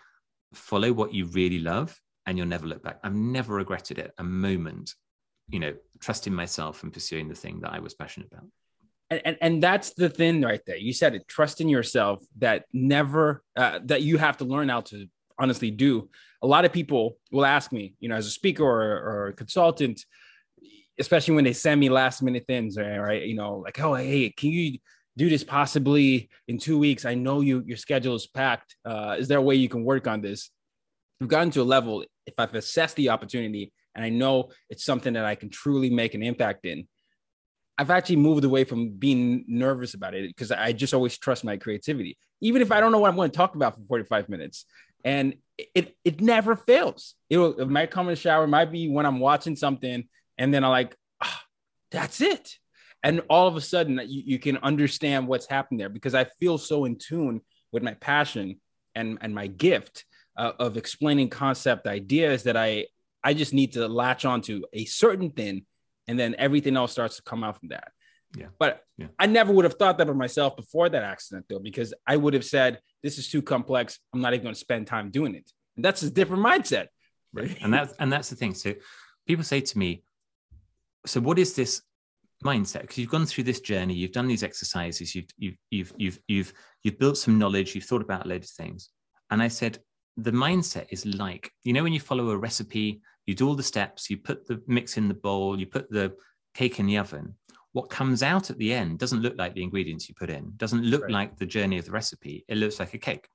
follow 0.54 0.92
what 0.94 1.14
you 1.14 1.26
really 1.26 1.60
love 1.60 1.98
and 2.26 2.38
you'll 2.38 2.48
never 2.48 2.66
look 2.66 2.84
back. 2.84 3.00
I've 3.04 3.14
never 3.14 3.56
regretted 3.56 4.00
it 4.00 4.12
a 4.18 4.24
moment 4.24 4.94
you 5.50 5.60
know 5.60 5.74
trusting 6.00 6.34
myself 6.34 6.84
and 6.84 6.94
pursuing 6.94 7.28
the 7.28 7.36
thing 7.36 7.60
that 7.62 7.72
i 7.72 7.80
was 7.80 7.94
passionate 7.94 8.28
about 8.32 8.46
and, 9.10 9.22
and, 9.26 9.38
and 9.42 9.64
that's 9.64 9.94
the 9.94 10.10
thing 10.10 10.42
right 10.42 10.62
there 10.66 10.78
you 10.78 10.94
said 10.94 11.16
it 11.16 11.28
trust 11.28 11.62
in 11.62 11.70
yourself 11.70 12.24
that 12.38 12.66
never 12.74 13.44
uh, 13.56 13.80
that 13.84 14.02
you 14.02 14.18
have 14.18 14.38
to 14.38 14.46
learn 14.46 14.70
how 14.70 14.82
to 14.82 15.08
honestly 15.40 15.72
do 15.72 16.10
a 16.42 16.48
lot 16.48 16.66
of 16.66 16.72
people 16.72 17.18
will 17.32 17.46
ask 17.46 17.72
me 17.72 17.94
you 18.00 18.10
know 18.10 18.16
as 18.16 18.28
a 18.28 18.32
speaker 18.32 18.64
or, 18.64 18.98
or 19.00 19.28
a 19.28 19.34
consultant 19.34 20.04
especially 21.00 21.36
when 21.36 21.44
they 21.44 21.54
send 21.54 21.80
me 21.80 21.90
last 21.90 22.22
minute 22.22 22.46
things 22.48 22.78
right 22.78 23.24
you 23.24 23.36
know 23.36 23.58
like 23.58 23.80
oh 23.80 23.94
hey 23.96 24.30
can 24.30 24.50
you 24.50 24.78
do 25.18 25.30
this 25.30 25.44
possibly 25.44 26.30
in 26.48 26.58
two 26.58 26.78
weeks 26.78 27.06
i 27.06 27.14
know 27.14 27.42
you 27.42 27.64
your 27.66 27.78
schedule 27.78 28.16
is 28.16 28.28
packed 28.28 28.76
uh, 28.86 29.16
is 29.18 29.28
there 29.28 29.40
a 29.40 29.42
way 29.42 29.56
you 29.56 29.70
can 29.70 29.84
work 29.84 30.08
on 30.08 30.22
this 30.22 30.52
we've 31.20 31.30
gotten 31.30 31.52
to 31.52 31.62
a 31.62 31.64
level 31.64 32.04
if 32.26 32.34
i've 32.38 32.54
assessed 32.56 32.96
the 32.96 33.10
opportunity 33.10 33.72
and 33.96 34.04
I 34.04 34.10
know 34.10 34.50
it's 34.70 34.84
something 34.84 35.14
that 35.14 35.26
I 35.26 35.36
can 35.36 35.50
truly 35.50 35.90
make 35.90 36.14
an 36.14 36.22
impact 36.22 36.66
in. 36.66 36.88
I've 37.78 37.90
actually 37.90 38.18
moved 38.18 38.44
away 38.44 38.64
from 38.64 38.92
being 38.92 39.44
nervous 39.48 39.96
about 39.96 40.14
it 40.14 40.28
because 40.28 40.52
I 40.52 40.72
just 40.72 40.94
always 40.94 41.18
trust 41.18 41.44
my 41.44 41.58
creativity. 41.58 42.18
Even 42.42 42.62
if 42.62 42.72
I 42.72 42.80
don't 42.80 42.92
know 42.92 43.00
what 43.00 43.10
I'm 43.10 43.16
going 43.16 43.32
to 43.32 43.36
talk 43.36 43.56
about 43.56 43.76
for 43.76 43.82
45 43.88 44.30
minutes, 44.30 44.66
and 45.06 45.36
it 45.58 45.96
it 46.04 46.20
never 46.20 46.58
fails. 46.58 47.16
It, 47.30 47.38
will, 47.38 47.58
it 47.58 47.70
might 47.70 47.92
come 47.92 48.08
in 48.08 48.14
the 48.14 48.20
shower, 48.20 48.44
it 48.44 48.50
might 48.50 48.72
be 48.72 48.90
when 48.90 49.06
I'm 49.06 49.20
watching 49.20 49.56
something, 49.56 50.10
and 50.38 50.54
then 50.54 50.66
I'm 50.66 50.72
like, 50.72 50.98
oh, 51.24 51.40
that's 51.92 52.20
it. 52.20 52.58
And 53.04 53.22
all 53.30 53.48
of 53.48 53.56
a 53.56 53.62
sudden, 53.62 54.02
you, 54.08 54.24
you 54.26 54.40
can 54.40 54.58
understand 54.58 55.28
what's 55.28 55.46
happened 55.46 55.80
there 55.80 55.90
because 55.90 56.16
I 56.16 56.26
feel 56.40 56.58
so 56.58 56.86
in 56.86 56.98
tune 56.98 57.42
with 57.72 57.84
my 57.84 57.94
passion 57.94 58.60
and 58.96 59.18
and 59.22 59.34
my 59.34 59.48
gift 59.48 60.04
uh, 60.36 60.54
of 60.60 60.76
explaining 60.76 61.30
concept 61.30 61.88
ideas 61.88 62.44
that 62.44 62.58
I 62.58 62.88
I 63.24 63.34
just 63.34 63.54
need 63.54 63.74
to 63.74 63.88
latch 63.88 64.26
onto 64.26 64.64
a 64.74 64.86
certain 64.86 65.30
thing, 65.30 65.66
and 66.08 66.20
then 66.20 66.36
everything 66.38 66.76
else 66.76 66.92
starts 66.92 67.18
to 67.18 67.24
come 67.24 67.44
out 67.44 67.60
from 67.60 67.70
that. 67.70 67.92
Yeah. 68.36 68.48
But 68.60 68.82
yeah. 68.98 69.08
I 69.18 69.28
never 69.28 69.54
would 69.54 69.66
have 69.66 69.76
thought 69.76 69.98
that 69.98 70.10
of 70.10 70.16
myself 70.16 70.56
before 70.58 70.90
that 70.90 71.04
accident, 71.04 71.46
though, 71.50 71.60
because 71.60 71.94
I 72.06 72.18
would 72.18 72.34
have 72.34 72.44
said, 72.44 72.80
"This 73.06 73.18
is 73.18 73.30
too 73.30 73.42
complex. 73.42 74.00
I'm 74.14 74.22
not 74.22 74.34
even 74.34 74.44
going 74.44 74.56
to 74.56 74.60
spend 74.68 74.88
time 74.88 75.12
doing 75.12 75.34
it." 75.36 75.48
And 75.76 75.86
that's 75.86 76.04
a 76.04 76.10
different 76.10 76.44
mindset, 76.44 76.88
right? 77.34 77.56
And 77.62 77.74
that's 77.74 77.94
and 78.00 78.12
that's 78.12 78.30
the 78.30 78.36
thing. 78.36 78.54
So 78.54 78.74
people 79.28 79.46
say 79.46 79.62
to 79.62 79.78
me, 79.78 80.04
"So 81.06 81.22
what 81.22 81.40
is 81.40 81.56
this 81.56 81.82
mindset 82.44 82.82
because 82.82 82.98
you've 82.98 83.10
gone 83.10 83.26
through 83.26 83.44
this 83.44 83.62
journey 83.62 83.94
you've 83.94 84.12
done 84.12 84.28
these 84.28 84.44
exercises 84.44 85.16
you've 85.16 85.26
you've 85.38 85.58
you've 85.72 85.94
you've 85.98 86.20
you've, 86.28 86.54
you've 86.84 87.00
built 87.00 87.18
some 87.18 87.40
knowledge 87.40 87.74
you've 87.74 87.86
thought 87.86 88.02
about 88.02 88.26
a 88.26 88.28
load 88.28 88.44
of 88.44 88.50
things 88.50 88.90
and 89.32 89.42
i 89.42 89.48
said 89.48 89.80
the 90.18 90.32
mindset 90.32 90.86
is 90.92 91.06
like 91.06 91.52
you 91.64 91.74
know 91.74 91.84
when 91.84 91.94
you 91.94 92.00
follow 92.00 92.30
a 92.30 92.38
recipe 92.38 93.02
you 93.26 93.34
do 93.34 93.48
all 93.48 93.56
the 93.56 93.64
steps 93.64 94.10
you 94.10 94.18
put 94.18 94.48
the 94.48 94.62
mix 94.68 94.98
in 94.98 95.08
the 95.08 95.14
bowl 95.14 95.60
you 95.60 95.66
put 95.66 95.90
the 95.90 96.14
cake 96.54 96.80
in 96.80 96.86
the 96.86 96.98
oven 96.98 97.36
what 97.76 97.90
comes 97.90 98.24
out 98.24 98.50
at 98.50 98.58
the 98.58 98.74
end 98.74 98.98
doesn't 99.00 99.22
look 99.22 99.36
like 99.38 99.54
the 99.54 99.62
ingredients 99.62 100.08
you 100.08 100.16
put 100.16 100.30
in 100.30 100.54
doesn't 100.56 100.84
look 100.84 101.04
right. 101.04 101.12
like 101.12 101.38
the 101.38 101.46
journey 101.46 101.78
of 101.78 101.86
the 101.86 101.92
recipe 101.92 102.46
it 102.48 102.58
looks 102.58 102.80
like 102.80 102.94
a 102.94 102.98
cake 102.98 103.28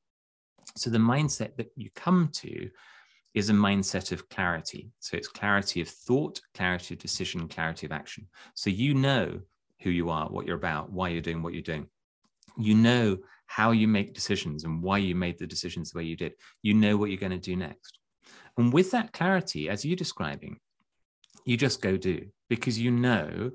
so 0.76 0.88
the 0.88 0.98
mindset 0.98 1.56
that 1.56 1.70
you 1.76 1.90
come 1.94 2.30
to 2.34 2.70
is 3.34 3.50
a 3.50 3.52
mindset 3.52 4.12
of 4.12 4.28
clarity. 4.28 4.90
So 4.98 5.16
it's 5.16 5.28
clarity 5.28 5.80
of 5.80 5.88
thought, 5.88 6.40
clarity 6.54 6.94
of 6.94 7.00
decision, 7.00 7.48
clarity 7.48 7.86
of 7.86 7.92
action. 7.92 8.26
So 8.54 8.70
you 8.70 8.94
know 8.94 9.40
who 9.82 9.90
you 9.90 10.10
are, 10.10 10.28
what 10.28 10.46
you're 10.46 10.56
about, 10.56 10.90
why 10.90 11.08
you're 11.08 11.22
doing 11.22 11.42
what 11.42 11.52
you're 11.52 11.62
doing. 11.62 11.86
You 12.58 12.74
know 12.74 13.18
how 13.46 13.70
you 13.70 13.88
make 13.88 14.14
decisions 14.14 14.64
and 14.64 14.82
why 14.82 14.98
you 14.98 15.14
made 15.14 15.38
the 15.38 15.46
decisions 15.46 15.90
the 15.90 15.98
way 15.98 16.04
you 16.04 16.16
did. 16.16 16.34
You 16.62 16.74
know 16.74 16.96
what 16.96 17.10
you're 17.10 17.20
going 17.20 17.30
to 17.32 17.38
do 17.38 17.56
next. 17.56 17.98
And 18.56 18.72
with 18.72 18.90
that 18.90 19.12
clarity, 19.12 19.68
as 19.68 19.84
you're 19.84 19.96
describing, 19.96 20.58
you 21.44 21.56
just 21.56 21.80
go 21.80 21.96
do 21.96 22.26
because 22.48 22.78
you 22.78 22.90
know 22.90 23.52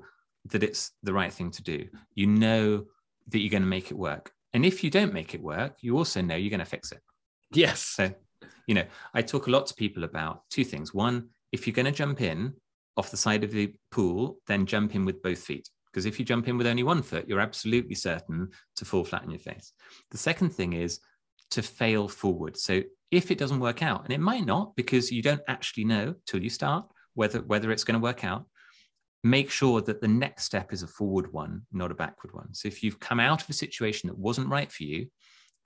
that 0.50 0.62
it's 0.62 0.92
the 1.02 1.12
right 1.12 1.32
thing 1.32 1.50
to 1.52 1.62
do. 1.62 1.86
You 2.14 2.26
know 2.26 2.84
that 3.28 3.38
you're 3.38 3.50
going 3.50 3.62
to 3.62 3.68
make 3.68 3.90
it 3.90 3.98
work. 3.98 4.32
And 4.52 4.64
if 4.64 4.82
you 4.82 4.90
don't 4.90 5.12
make 5.12 5.34
it 5.34 5.42
work, 5.42 5.76
you 5.80 5.96
also 5.96 6.20
know 6.22 6.36
you're 6.36 6.50
going 6.50 6.60
to 6.60 6.66
fix 6.66 6.92
it. 6.92 7.00
Yes. 7.52 7.80
So 7.80 8.12
you 8.66 8.74
know, 8.74 8.84
I 9.14 9.22
talk 9.22 9.46
a 9.46 9.50
lot 9.50 9.66
to 9.66 9.74
people 9.74 10.04
about 10.04 10.42
two 10.50 10.64
things. 10.64 10.92
One, 10.92 11.28
if 11.52 11.66
you're 11.66 11.74
going 11.74 11.86
to 11.86 11.92
jump 11.92 12.20
in 12.20 12.54
off 12.96 13.10
the 13.10 13.16
side 13.16 13.44
of 13.44 13.52
the 13.52 13.72
pool, 13.90 14.38
then 14.46 14.66
jump 14.66 14.94
in 14.94 15.04
with 15.04 15.22
both 15.22 15.38
feet. 15.38 15.68
Because 15.90 16.06
if 16.06 16.18
you 16.18 16.24
jump 16.24 16.48
in 16.48 16.58
with 16.58 16.66
only 16.66 16.82
one 16.82 17.02
foot, 17.02 17.28
you're 17.28 17.40
absolutely 17.40 17.94
certain 17.94 18.50
to 18.76 18.84
fall 18.84 19.04
flat 19.04 19.22
on 19.22 19.30
your 19.30 19.38
face. 19.38 19.72
The 20.10 20.18
second 20.18 20.50
thing 20.50 20.74
is 20.74 21.00
to 21.52 21.62
fail 21.62 22.08
forward. 22.08 22.56
So 22.56 22.82
if 23.10 23.30
it 23.30 23.38
doesn't 23.38 23.60
work 23.60 23.82
out, 23.82 24.04
and 24.04 24.12
it 24.12 24.20
might 24.20 24.44
not 24.44 24.74
because 24.76 25.10
you 25.10 25.22
don't 25.22 25.40
actually 25.48 25.84
know 25.84 26.14
till 26.26 26.42
you 26.42 26.50
start 26.50 26.86
whether 27.14 27.40
whether 27.40 27.70
it's 27.70 27.84
going 27.84 27.98
to 27.98 28.02
work 28.02 28.24
out, 28.24 28.44
make 29.30 29.50
sure 29.50 29.80
that 29.82 30.00
the 30.00 30.08
next 30.08 30.44
step 30.44 30.72
is 30.72 30.82
a 30.82 30.86
forward 30.86 31.32
one, 31.32 31.62
not 31.72 31.90
a 31.90 31.94
backward 31.94 32.32
one. 32.34 32.52
So 32.54 32.68
if 32.68 32.82
you've 32.82 33.00
come 33.00 33.20
out 33.20 33.42
of 33.42 33.50
a 33.50 33.54
situation 33.54 34.08
that 34.08 34.18
wasn't 34.18 34.48
right 34.48 34.70
for 34.70 34.84
you, 34.84 35.08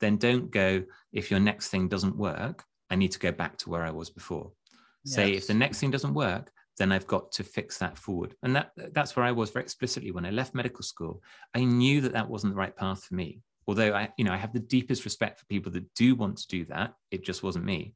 then 0.00 0.16
don't 0.16 0.50
go 0.50 0.82
if 1.12 1.30
your 1.30 1.40
next 1.40 1.68
thing 1.68 1.88
doesn't 1.88 2.16
work 2.16 2.64
I 2.90 2.96
need 2.96 3.12
to 3.12 3.18
go 3.18 3.32
back 3.32 3.56
to 3.58 3.70
where 3.70 3.84
I 3.84 3.90
was 3.90 4.10
before. 4.10 4.50
Yes. 5.04 5.14
Say 5.14 5.32
if 5.32 5.46
the 5.46 5.54
next 5.54 5.78
thing 5.78 5.90
doesn't 5.90 6.12
work, 6.12 6.50
then 6.76 6.92
I've 6.92 7.06
got 7.06 7.32
to 7.32 7.44
fix 7.44 7.78
that 7.78 7.96
forward. 7.96 8.34
And 8.42 8.56
that 8.56 8.72
that's 8.92 9.16
where 9.16 9.24
I 9.24 9.32
was 9.32 9.50
very 9.50 9.62
explicitly 9.62 10.10
when 10.10 10.26
I 10.26 10.30
left 10.30 10.54
medical 10.54 10.82
school. 10.82 11.22
I 11.54 11.64
knew 11.64 12.00
that 12.02 12.12
that 12.12 12.28
wasn't 12.28 12.54
the 12.54 12.58
right 12.58 12.76
path 12.76 13.04
for 13.04 13.14
me. 13.14 13.40
Although 13.66 13.94
I, 13.94 14.08
you 14.18 14.24
know, 14.24 14.32
I 14.32 14.36
have 14.36 14.52
the 14.52 14.58
deepest 14.58 15.04
respect 15.04 15.38
for 15.38 15.46
people 15.46 15.70
that 15.72 15.94
do 15.94 16.14
want 16.16 16.38
to 16.38 16.48
do 16.48 16.64
that. 16.66 16.94
It 17.10 17.24
just 17.24 17.42
wasn't 17.42 17.64
me. 17.64 17.94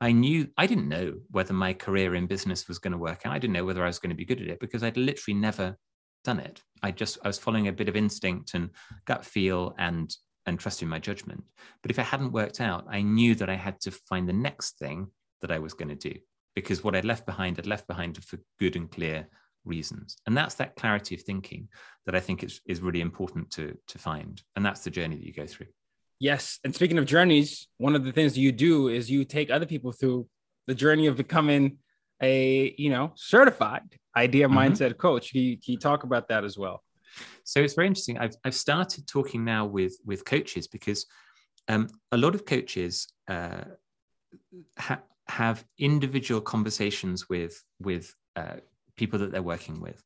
I 0.00 0.12
knew 0.12 0.48
I 0.56 0.66
didn't 0.66 0.88
know 0.88 1.14
whether 1.30 1.52
my 1.52 1.74
career 1.74 2.14
in 2.14 2.26
business 2.26 2.68
was 2.68 2.78
going 2.78 2.92
to 2.92 2.98
work 2.98 3.26
out. 3.26 3.34
I 3.34 3.38
didn't 3.38 3.54
know 3.54 3.64
whether 3.64 3.84
I 3.84 3.88
was 3.88 3.98
going 3.98 4.10
to 4.10 4.16
be 4.16 4.24
good 4.24 4.40
at 4.40 4.48
it 4.48 4.60
because 4.60 4.82
I'd 4.82 4.96
literally 4.96 5.38
never 5.38 5.76
done 6.24 6.40
it. 6.40 6.62
I 6.82 6.90
just 6.90 7.18
I 7.22 7.28
was 7.28 7.38
following 7.38 7.68
a 7.68 7.72
bit 7.72 7.88
of 7.88 7.96
instinct 7.96 8.54
and 8.54 8.70
gut 9.04 9.24
feel 9.24 9.74
and 9.78 10.14
and 10.46 10.58
trusting 10.58 10.88
my 10.88 10.98
judgment. 10.98 11.44
But 11.82 11.90
if 11.90 11.98
it 11.98 12.06
hadn't 12.06 12.32
worked 12.32 12.60
out, 12.60 12.86
I 12.88 13.02
knew 13.02 13.34
that 13.36 13.50
I 13.50 13.56
had 13.56 13.80
to 13.82 13.90
find 13.90 14.28
the 14.28 14.32
next 14.32 14.78
thing 14.78 15.08
that 15.42 15.52
I 15.52 15.58
was 15.58 15.74
going 15.74 15.88
to 15.90 15.94
do 15.94 16.18
because 16.54 16.82
what 16.82 16.96
I'd 16.96 17.04
left 17.04 17.26
behind, 17.26 17.58
I'd 17.58 17.66
left 17.66 17.86
behind 17.86 18.22
for 18.24 18.38
good 18.58 18.76
and 18.76 18.90
clear 18.90 19.28
reasons. 19.64 20.16
And 20.26 20.36
that's 20.36 20.54
that 20.56 20.76
clarity 20.76 21.14
of 21.14 21.22
thinking 21.22 21.68
that 22.06 22.14
I 22.14 22.20
think 22.20 22.42
is, 22.42 22.60
is 22.66 22.80
really 22.80 23.00
important 23.00 23.50
to, 23.52 23.76
to 23.88 23.98
find. 23.98 24.42
And 24.56 24.64
that's 24.64 24.82
the 24.82 24.90
journey 24.90 25.16
that 25.16 25.26
you 25.26 25.32
go 25.32 25.46
through. 25.46 25.66
Yes. 26.20 26.60
And 26.62 26.74
speaking 26.74 26.98
of 26.98 27.06
journeys, 27.06 27.66
one 27.78 27.96
of 27.96 28.04
the 28.04 28.12
things 28.12 28.36
you 28.36 28.52
do 28.52 28.88
is 28.88 29.10
you 29.10 29.24
take 29.24 29.50
other 29.50 29.66
people 29.66 29.90
through 29.90 30.28
the 30.66 30.74
journey 30.74 31.06
of 31.06 31.16
becoming 31.16 31.78
a, 32.22 32.74
you 32.76 32.90
know, 32.90 33.12
certified 33.16 33.82
idea 34.14 34.46
mm-hmm. 34.46 34.58
mindset 34.58 34.98
coach. 34.98 35.32
Can 35.32 35.40
you, 35.40 35.56
can 35.56 35.72
you 35.72 35.78
talk 35.78 36.04
about 36.04 36.28
that 36.28 36.44
as 36.44 36.58
well? 36.58 36.84
So 37.44 37.60
it's 37.60 37.74
very 37.74 37.86
interesting. 37.86 38.18
I've, 38.18 38.36
I've 38.44 38.54
started 38.54 39.06
talking 39.06 39.44
now 39.44 39.64
with 39.66 39.96
with 40.04 40.24
coaches 40.24 40.68
because 40.68 41.06
um, 41.68 41.88
a 42.12 42.16
lot 42.16 42.34
of 42.34 42.44
coaches 42.44 43.08
uh, 43.28 43.64
ha- 44.78 45.02
have 45.26 45.64
individual 45.78 46.40
conversations 46.40 47.28
with 47.28 47.64
with 47.80 48.14
uh, 48.36 48.56
people 48.96 49.18
that 49.20 49.32
they're 49.32 49.42
working 49.42 49.80
with, 49.80 50.00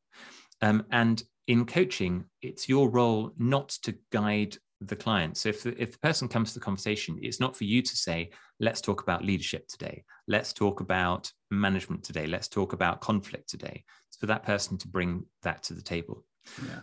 um, 0.63 0.87
and 0.91 1.23
in 1.47 1.67
coaching, 1.67 2.25
it's 2.41 2.71
your 2.71 2.89
role 2.89 3.33
not 3.37 3.69
to 3.83 3.95
guide 4.11 4.57
the 4.81 4.97
client. 4.97 5.37
So 5.37 5.49
if 5.49 5.63
the, 5.63 5.81
if 5.81 5.93
the 5.93 5.99
person 5.99 6.29
comes 6.29 6.53
to 6.53 6.59
the 6.59 6.65
conversation, 6.65 7.19
it's 7.23 7.41
not 7.41 7.57
for 7.57 7.65
you 7.65 7.83
to 7.83 7.97
say, 7.97 8.31
"Let's 8.61 8.81
talk 8.81 9.03
about 9.03 9.25
leadership 9.25 9.67
today. 9.69 10.05
Let's 10.29 10.53
talk 10.53 10.81
about 10.81 11.31
management 11.51 12.05
today. 12.05 12.27
Let's 12.27 12.49
talk 12.49 12.73
about 12.73 13.01
conflict 13.01 13.49
today." 13.49 13.85
It's 14.09 14.19
for 14.19 14.27
that 14.27 14.45
person 14.45 14.79
to 14.79 14.89
bring 14.89 15.25
that 15.43 15.63
to 15.65 15.75
the 15.75 15.83
table. 15.83 16.25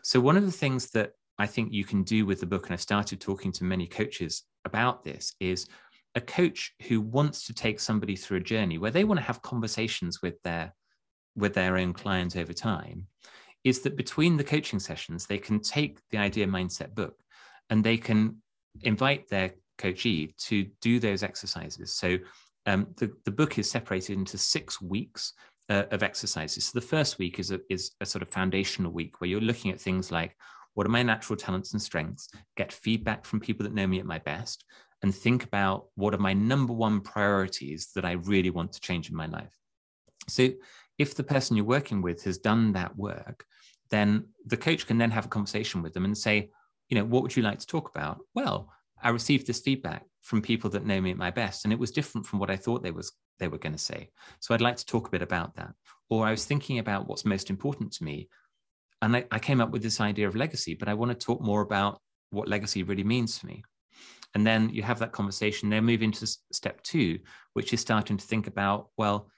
So, 0.04 0.20
one 0.20 0.38
of 0.38 0.46
the 0.46 0.52
things 0.52 0.92
that 0.92 1.12
I 1.38 1.48
think 1.48 1.72
you 1.72 1.86
can 1.86 2.04
do 2.04 2.26
with 2.26 2.40
the 2.40 2.46
book, 2.46 2.66
and 2.66 2.74
I've 2.74 2.82
started 2.82 3.20
talking 3.20 3.52
to 3.54 3.64
many 3.64 3.88
coaches 3.88 4.44
about 4.66 5.04
this, 5.04 5.34
is 5.40 5.68
a 6.16 6.22
coach 6.22 6.74
who 6.88 7.02
wants 7.02 7.46
to 7.46 7.54
take 7.54 7.80
somebody 7.80 8.16
through 8.16 8.38
a 8.38 8.42
journey 8.42 8.78
where 8.78 8.92
they 8.92 9.04
want 9.04 9.20
to 9.20 9.26
have 9.26 9.42
conversations 9.42 10.22
with 10.22 10.42
their 10.44 10.74
with 11.36 11.54
their 11.54 11.78
own 11.78 11.94
clients 11.94 12.36
over 12.36 12.54
time 12.54 13.08
is 13.64 13.80
that 13.82 13.96
between 13.96 14.36
the 14.36 14.44
coaching 14.44 14.80
sessions 14.80 15.26
they 15.26 15.38
can 15.38 15.60
take 15.62 16.00
the 16.10 16.18
idea 16.18 16.46
mindset 16.46 16.94
book 16.94 17.16
and 17.72 17.84
they 17.84 17.98
can 17.98 18.36
invite 18.82 19.28
their 19.30 19.52
coachee 19.80 20.36
to 20.38 20.68
do 20.82 21.00
those 21.00 21.24
exercises 21.24 21.96
so 21.96 22.18
um, 22.68 22.88
the, 22.98 23.12
the 23.26 23.32
book 23.32 23.58
is 23.58 23.70
separated 23.70 24.18
into 24.18 24.38
six 24.38 24.80
weeks 24.80 25.34
uh, 25.70 25.86
of 25.92 26.04
exercises. 26.04 26.66
So 26.66 26.72
the 26.80 26.86
first 26.86 27.18
week 27.18 27.40
is 27.40 27.52
a, 27.52 27.60
is 27.70 27.92
a 28.02 28.06
sort 28.06 28.22
of 28.22 28.30
foundational 28.30 28.92
week 28.92 29.20
where 29.20 29.30
you're 29.30 29.42
looking 29.42 29.72
at 29.72 29.80
things 29.80 30.12
like 30.12 30.36
what 30.74 30.86
are 30.86 30.90
my 30.90 31.04
natural 31.04 31.38
talents 31.38 31.74
and 31.74 31.82
strengths, 31.82 32.30
get 32.56 32.72
feedback 32.72 33.26
from 33.26 33.40
people 33.40 33.64
that 33.64 33.74
know 33.74 33.88
me 33.88 34.00
at 34.00 34.06
my 34.06 34.20
best, 34.20 34.66
and 35.02 35.14
think 35.14 35.44
about 35.44 35.88
what 35.96 36.14
are 36.14 36.20
my 36.20 36.34
number 36.34 36.74
one 36.74 37.02
priorities 37.02 37.90
that 37.96 38.06
I 38.06 38.14
really 38.14 38.52
want 38.52 38.72
to 38.74 38.82
change 38.82 39.10
in 39.10 39.16
my 39.16 39.26
life. 39.26 39.58
So 40.28 40.50
if 40.98 41.16
the 41.16 41.24
person 41.24 41.58
you're 41.58 41.66
working 41.66 42.02
with 42.02 42.24
has 42.24 42.38
done 42.38 42.74
that 42.74 42.96
work, 42.96 43.46
then 43.90 44.26
the 44.46 44.58
coach 44.58 44.88
can 44.88 44.98
then 44.98 45.12
have 45.12 45.26
a 45.26 45.30
conversation 45.30 45.82
with 45.82 45.94
them 45.94 46.06
and 46.06 46.18
say, 46.18 46.52
you 46.92 46.98
know, 46.98 47.06
what 47.06 47.24
would 47.24 47.36
you 47.36 47.42
like 47.42 47.58
to 47.58 47.66
talk 47.66 47.90
about? 47.90 48.20
Well, 48.36 48.70
I 49.02 49.10
received 49.10 49.48
this 49.48 49.62
feedback 49.62 50.06
from 50.22 50.42
people 50.42 50.70
that 50.72 50.86
know 50.86 51.00
me 51.00 51.12
at 51.12 51.18
my 51.18 51.32
best, 51.32 51.64
and 51.64 51.74
it 51.74 51.80
was 51.80 51.90
different 51.90 52.28
from 52.28 52.38
what 52.38 52.52
I 52.52 52.58
thought 52.58 52.84
they 52.84 52.92
was 52.92 53.14
they 53.40 53.48
were 53.48 53.58
going 53.58 53.74
to 53.74 53.80
say. 53.80 54.10
So 54.40 54.54
I'd 54.54 54.62
like 54.62 54.76
to 54.76 54.86
talk 54.86 55.08
a 55.08 55.12
bit 55.12 55.24
about 55.24 55.56
that. 55.56 55.74
Or 56.10 56.28
I 56.28 56.32
was 56.32 56.46
thinking 56.46 56.78
about 56.78 57.08
what's 57.08 57.26
most 57.26 57.50
important 57.50 57.94
to 57.94 58.04
me, 58.04 58.30
and 59.02 59.16
I, 59.16 59.26
I 59.32 59.40
came 59.40 59.62
up 59.62 59.72
with 59.72 59.82
this 59.82 60.02
idea 60.02 60.28
of 60.28 60.36
legacy, 60.36 60.76
but 60.76 60.90
I 60.90 60.94
want 60.94 61.18
to 61.18 61.26
talk 61.26 61.42
more 61.42 61.62
about 61.62 62.02
what 62.30 62.50
legacy 62.50 62.84
really 62.84 63.06
means 63.06 63.40
to 63.40 63.48
me. 63.48 63.64
And 64.36 64.46
then 64.46 64.70
you 64.70 64.84
have 64.84 65.00
that 65.00 65.14
conversation. 65.14 65.70
Then 65.70 65.86
move 65.86 66.04
into 66.04 66.28
step 66.52 66.84
two, 66.84 67.20
which 67.54 67.74
is 67.74 67.80
starting 67.80 68.18
to 68.18 68.26
think 68.26 68.48
about 68.48 68.90
well, 68.98 69.30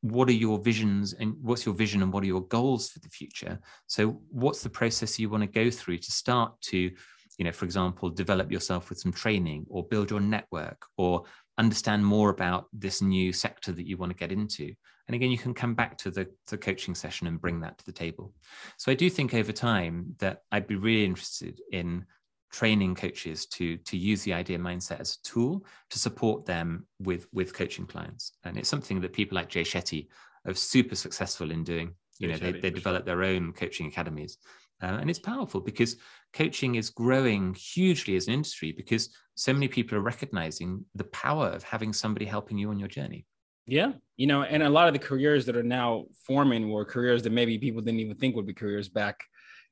what 0.00 0.28
are 0.28 0.32
your 0.32 0.58
visions 0.58 1.12
and 1.12 1.34
what's 1.42 1.66
your 1.66 1.74
vision 1.74 2.02
and 2.02 2.12
what 2.12 2.22
are 2.22 2.26
your 2.26 2.46
goals 2.46 2.90
for 2.90 3.00
the 3.00 3.08
future? 3.08 3.58
So, 3.86 4.20
what's 4.30 4.62
the 4.62 4.70
process 4.70 5.18
you 5.18 5.28
want 5.28 5.42
to 5.42 5.48
go 5.48 5.70
through 5.70 5.98
to 5.98 6.12
start 6.12 6.60
to 6.62 6.90
you 7.38 7.44
know, 7.44 7.52
for 7.52 7.64
example, 7.64 8.10
develop 8.10 8.50
yourself 8.50 8.90
with 8.90 8.98
some 8.98 9.12
training 9.12 9.64
or 9.70 9.84
build 9.84 10.10
your 10.10 10.20
network 10.20 10.84
or 10.96 11.22
understand 11.56 12.04
more 12.04 12.30
about 12.30 12.66
this 12.72 13.00
new 13.00 13.32
sector 13.32 13.72
that 13.72 13.86
you 13.86 13.96
want 13.96 14.10
to 14.10 14.18
get 14.18 14.32
into. 14.32 14.74
And 15.06 15.14
again, 15.14 15.30
you 15.30 15.38
can 15.38 15.54
come 15.54 15.74
back 15.74 15.96
to 15.98 16.10
the, 16.10 16.28
the 16.48 16.58
coaching 16.58 16.94
session 16.94 17.26
and 17.28 17.40
bring 17.40 17.60
that 17.60 17.78
to 17.78 17.86
the 17.86 17.92
table. 17.92 18.34
So 18.76 18.92
I 18.92 18.94
do 18.94 19.08
think 19.08 19.34
over 19.34 19.52
time 19.52 20.16
that 20.18 20.42
I'd 20.52 20.66
be 20.66 20.76
really 20.76 21.04
interested 21.04 21.60
in 21.72 22.04
training 22.50 22.94
coaches 22.94 23.46
to 23.46 23.76
to 23.78 23.96
use 23.96 24.22
the 24.22 24.32
idea 24.32 24.58
mindset 24.58 25.00
as 25.00 25.14
a 25.14 25.22
tool 25.22 25.64
to 25.90 25.98
support 25.98 26.46
them 26.46 26.86
with 27.00 27.26
with 27.32 27.54
coaching 27.54 27.86
clients. 27.86 28.32
And 28.44 28.56
it's 28.56 28.68
something 28.68 29.00
that 29.00 29.12
people 29.12 29.36
like 29.36 29.48
jay 29.48 29.62
shetty 29.62 30.08
are 30.46 30.54
super 30.54 30.94
successful 30.94 31.50
in 31.50 31.64
doing. 31.64 31.94
You 32.18 32.28
know 32.28 32.36
they, 32.36 32.52
they 32.52 32.70
develop 32.70 33.04
their 33.04 33.22
own 33.22 33.52
coaching 33.52 33.86
academies. 33.86 34.38
Uh, 34.80 34.98
and 35.00 35.10
it's 35.10 35.18
powerful 35.18 35.60
because 35.60 35.96
coaching 36.32 36.76
is 36.76 36.90
growing 36.90 37.52
hugely 37.54 38.14
as 38.14 38.28
an 38.28 38.34
industry 38.34 38.70
because 38.70 39.10
so 39.34 39.52
many 39.52 39.66
people 39.66 39.98
are 39.98 40.02
recognizing 40.02 40.84
the 40.94 41.04
power 41.04 41.48
of 41.48 41.64
having 41.64 41.92
somebody 41.92 42.24
helping 42.24 42.56
you 42.56 42.70
on 42.70 42.78
your 42.78 42.88
journey. 42.88 43.26
Yeah. 43.66 43.92
You 44.16 44.26
know 44.26 44.42
and 44.42 44.62
a 44.62 44.70
lot 44.70 44.88
of 44.88 44.94
the 44.94 45.00
careers 45.00 45.46
that 45.46 45.56
are 45.56 45.62
now 45.62 46.06
forming 46.26 46.70
were 46.70 46.84
careers 46.84 47.22
that 47.22 47.32
maybe 47.32 47.58
people 47.58 47.82
didn't 47.82 48.00
even 48.00 48.16
think 48.16 48.34
would 48.34 48.46
be 48.46 48.54
careers 48.54 48.88
back 48.88 49.20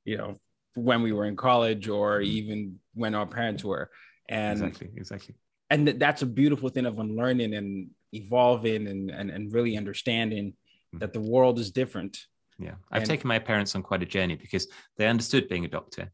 you 0.05 0.17
know 0.17 0.37
when 0.77 1.03
we 1.03 1.13
were 1.13 1.25
in 1.25 1.37
college 1.37 1.89
or 1.89 2.21
mm-hmm. 2.21 2.31
even 2.31 2.79
when 2.95 3.15
our 3.15 3.27
parents 3.27 3.65
were. 3.65 3.91
And 4.29 4.59
exactly 4.59 4.91
exactly. 4.97 5.35
and 5.71 5.89
that's 5.89 6.23
a 6.23 6.27
beautiful 6.27 6.69
thing 6.69 6.87
of 6.87 6.99
unlearning 6.99 7.55
and 7.55 7.91
evolving 8.13 8.87
and 8.87 9.11
and, 9.11 9.31
and 9.31 9.53
really 9.53 9.77
understanding 9.77 10.51
mm-hmm. 10.51 10.99
that 10.99 11.13
the 11.13 11.21
world 11.21 11.59
is 11.59 11.71
different. 11.71 12.19
Yeah 12.59 12.77
i've 12.91 13.03
and, 13.03 13.11
taken 13.11 13.29
my 13.29 13.39
parents 13.39 13.75
on 13.75 13.83
quite 13.83 14.03
a 14.03 14.07
journey 14.07 14.35
because 14.35 14.67
they 14.97 15.07
understood 15.07 15.49
being 15.49 15.65
a 15.65 15.69
doctor. 15.69 16.11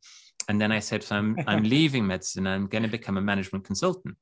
And 0.49 0.61
then 0.61 0.73
i 0.73 0.81
said 0.81 1.03
so 1.03 1.17
i'm 1.17 1.37
i'm 1.47 1.63
leaving 1.63 2.07
medicine 2.07 2.47
i'm 2.47 2.67
going 2.67 2.83
to 2.83 2.89
become 2.89 3.17
a 3.17 3.23
management 3.23 3.65
consultant. 3.65 4.17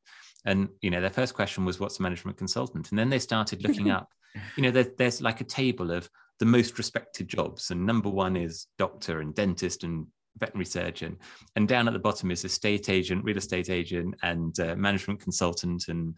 And 0.44 0.68
you 0.80 0.90
know 0.90 1.00
their 1.00 1.10
first 1.10 1.34
question 1.34 1.64
was 1.64 1.80
what's 1.80 1.98
a 1.98 2.02
management 2.02 2.36
consultant? 2.38 2.90
And 2.90 2.98
then 2.98 3.10
they 3.10 3.18
started 3.18 3.62
looking 3.62 3.90
up 3.98 4.08
you 4.56 4.62
know 4.62 4.70
there, 4.70 4.86
there's 4.96 5.20
like 5.20 5.40
a 5.40 5.44
table 5.44 5.90
of 5.90 6.08
the 6.40 6.46
most 6.46 6.78
respected 6.78 7.28
jobs. 7.28 7.70
And 7.70 7.86
number 7.86 8.08
one 8.08 8.36
is 8.36 8.66
doctor 8.78 9.20
and 9.20 9.34
dentist 9.34 9.84
and 9.84 10.06
veterinary 10.38 10.64
surgeon 10.64 11.16
and 11.56 11.68
down 11.68 11.86
at 11.86 11.92
the 11.92 11.98
bottom 11.98 12.30
is 12.30 12.44
estate 12.44 12.88
agent 12.88 13.24
real 13.24 13.36
estate 13.36 13.70
agent 13.70 14.14
and 14.22 14.58
uh, 14.60 14.74
management 14.76 15.20
consultant 15.20 15.88
and 15.88 16.16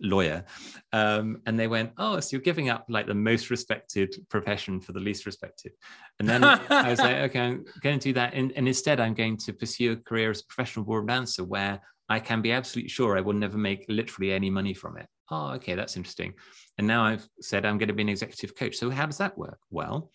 lawyer 0.00 0.44
um, 0.92 1.40
and 1.46 1.58
they 1.58 1.68
went 1.68 1.92
oh 1.98 2.18
so 2.20 2.28
you're 2.32 2.42
giving 2.42 2.68
up 2.68 2.84
like 2.88 3.06
the 3.06 3.14
most 3.14 3.50
respected 3.50 4.14
profession 4.28 4.80
for 4.80 4.92
the 4.92 5.00
least 5.00 5.26
respected 5.26 5.72
and 6.18 6.28
then 6.28 6.42
i 6.42 6.88
was 6.88 6.98
like 6.98 7.16
okay 7.30 7.40
i'm 7.40 7.64
going 7.82 7.98
to 7.98 8.08
do 8.08 8.12
that 8.12 8.32
and, 8.34 8.52
and 8.52 8.66
instead 8.66 9.00
i'm 9.00 9.14
going 9.14 9.36
to 9.36 9.52
pursue 9.52 9.92
a 9.92 9.96
career 9.96 10.30
as 10.30 10.40
a 10.40 10.46
professional 10.46 10.84
board 10.84 11.06
dancer 11.06 11.44
where 11.44 11.80
I 12.08 12.20
can 12.20 12.42
be 12.42 12.52
absolutely 12.52 12.90
sure 12.90 13.16
I 13.16 13.22
will 13.22 13.32
never 13.32 13.56
make 13.56 13.86
literally 13.88 14.32
any 14.32 14.50
money 14.50 14.74
from 14.74 14.98
it. 14.98 15.06
Oh, 15.30 15.52
okay, 15.52 15.74
that's 15.74 15.96
interesting. 15.96 16.34
And 16.76 16.86
now 16.86 17.04
I've 17.04 17.26
said 17.40 17.64
I'm 17.64 17.78
going 17.78 17.88
to 17.88 17.94
be 17.94 18.02
an 18.02 18.08
executive 18.08 18.54
coach. 18.54 18.76
So 18.76 18.90
how 18.90 19.06
does 19.06 19.18
that 19.18 19.38
work? 19.38 19.58
Well, 19.70 20.10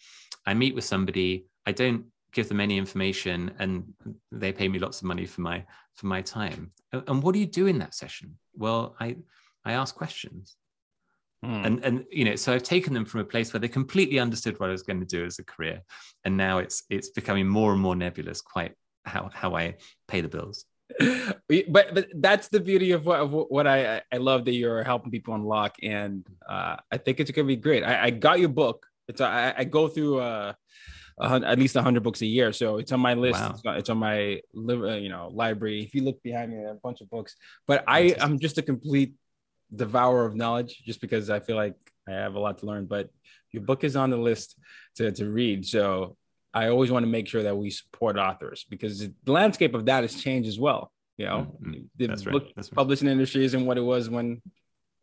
I 0.45 0.54
meet 0.54 0.76
with 0.76 0.84
somebody, 0.84 1.45
I 1.66 1.72
don't 1.72 2.06
give 2.32 2.47
them 2.47 2.59
any 2.59 2.77
information 2.77 3.51
and 3.59 3.93
they 4.32 4.51
pay 4.51 4.67
me 4.67 4.80
lots 4.80 5.01
of 5.01 5.05
money 5.05 5.25
for 5.25 5.41
my 5.41 5.65
for 5.95 6.07
my 6.07 6.21
time. 6.21 6.71
And 6.91 7.21
what 7.21 7.34
do 7.34 7.39
you 7.39 7.45
do 7.45 7.67
in 7.67 7.80
that 7.80 7.93
session? 7.93 8.38
Well, 8.55 8.95
I 8.99 9.17
I 9.65 9.73
ask 9.73 9.95
questions. 9.95 10.55
Hmm. 11.43 11.65
And 11.65 11.86
and 11.86 12.05
you 12.11 12.25
know, 12.25 12.36
so 12.36 12.53
I've 12.53 12.63
taken 12.63 12.93
them 12.93 13.05
from 13.05 13.21
a 13.21 13.25
place 13.25 13.53
where 13.53 13.59
they 13.59 13.67
completely 13.67 14.19
understood 14.19 14.59
what 14.59 14.69
I 14.69 14.71
was 14.73 14.84
going 14.84 14.99
to 14.99 15.05
do 15.05 15.25
as 15.25 15.39
a 15.39 15.43
career. 15.43 15.82
And 16.25 16.36
now 16.38 16.57
it's 16.59 16.84
it's 16.89 17.09
becoming 17.09 17.47
more 17.47 17.71
and 17.71 17.82
more 17.82 17.95
nebulous 17.95 18.41
quite 18.41 18.73
how 19.05 19.30
how 19.34 19.55
I 19.55 19.75
pay 20.07 20.21
the 20.21 20.27
bills 20.27 20.65
but 21.47 21.93
but 21.93 22.07
that's 22.15 22.47
the 22.47 22.59
beauty 22.59 22.91
of 22.91 23.05
what, 23.05 23.19
of 23.19 23.32
what 23.32 23.67
I 23.67 24.01
I 24.11 24.17
love 24.17 24.45
that 24.45 24.53
you're 24.53 24.84
helping 24.84 25.11
people 25.11 25.36
unlock, 25.36 25.75
and 25.84 26.25
uh, 26.47 26.77
I 26.91 26.97
think 26.97 27.19
it's 27.19 27.32
gonna 27.32 27.47
be 27.47 27.55
great. 27.55 27.84
I, 27.84 28.05
I 28.05 28.09
got 28.09 28.39
your 28.39 28.49
book. 28.49 28.86
It's 29.07 29.21
I, 29.21 29.53
I 29.55 29.63
go 29.65 29.88
through 29.88 30.19
uh, 30.19 30.53
at 31.20 31.59
least 31.59 31.76
hundred 31.76 32.03
books 32.03 32.22
a 32.22 32.26
year, 32.26 32.51
so 32.53 32.78
it's 32.78 32.91
on 32.91 32.99
my 32.99 33.13
list. 33.13 33.39
Wow. 33.39 33.51
It's, 33.51 33.65
on, 33.65 33.78
it's, 33.78 33.89
on 33.89 33.97
my 33.97 34.41
uh, 34.55 34.95
you 34.95 35.09
know 35.09 35.30
library. 35.34 35.84
If 35.84 35.93
you 35.93 36.03
look 36.03 36.22
behind 36.24 36.51
me, 36.51 36.63
a 36.63 36.76
bunch 36.76 37.01
of 37.01 37.09
books. 37.09 37.36
But 37.67 37.84
I 37.88 38.15
I'm 38.20 38.39
just 38.39 38.57
a 38.57 38.61
complete 38.61 39.13
devourer 39.74 40.26
of 40.26 40.36
knowledge, 40.36 40.82
just 40.86 41.01
because 41.01 41.30
I 41.30 41.39
feel 41.39 41.55
like 41.55 41.76
I 42.07 42.11
have 42.11 42.36
a 42.36 42.39
lot 42.39 42.59
to 42.59 42.65
learn. 42.65 42.86
But 42.86 43.09
your 43.51 43.63
book 43.63 43.84
is 43.84 43.95
on 43.95 44.09
the 44.09 44.17
list 44.17 44.57
to 44.95 45.11
to 45.11 45.30
read, 45.30 45.65
so 45.65 46.15
I 46.53 46.70
always 46.70 46.91
want 46.91 47.03
to 47.03 47.07
make 47.09 47.28
sure 47.28 47.43
that 47.43 47.55
we 47.55 47.70
support 47.70 48.17
authors 48.17 48.65
because 48.70 48.99
the 48.99 49.32
landscape 49.32 49.74
of 49.76 49.86
that 49.86 50.03
has 50.03 50.22
changed 50.22 50.47
as 50.47 50.59
well. 50.59 50.91
You 51.17 51.26
know, 51.26 51.57
mm-hmm. 51.61 51.82
the 51.97 52.07
That's 52.07 52.24
book 52.24 52.43
right. 52.43 52.53
That's 52.55 52.70
publishing 52.70 53.07
right. 53.07 53.11
industry 53.11 53.43
isn't 53.43 53.65
what 53.65 53.78
it 53.78 53.82
was 53.82 54.09
when, 54.09 54.41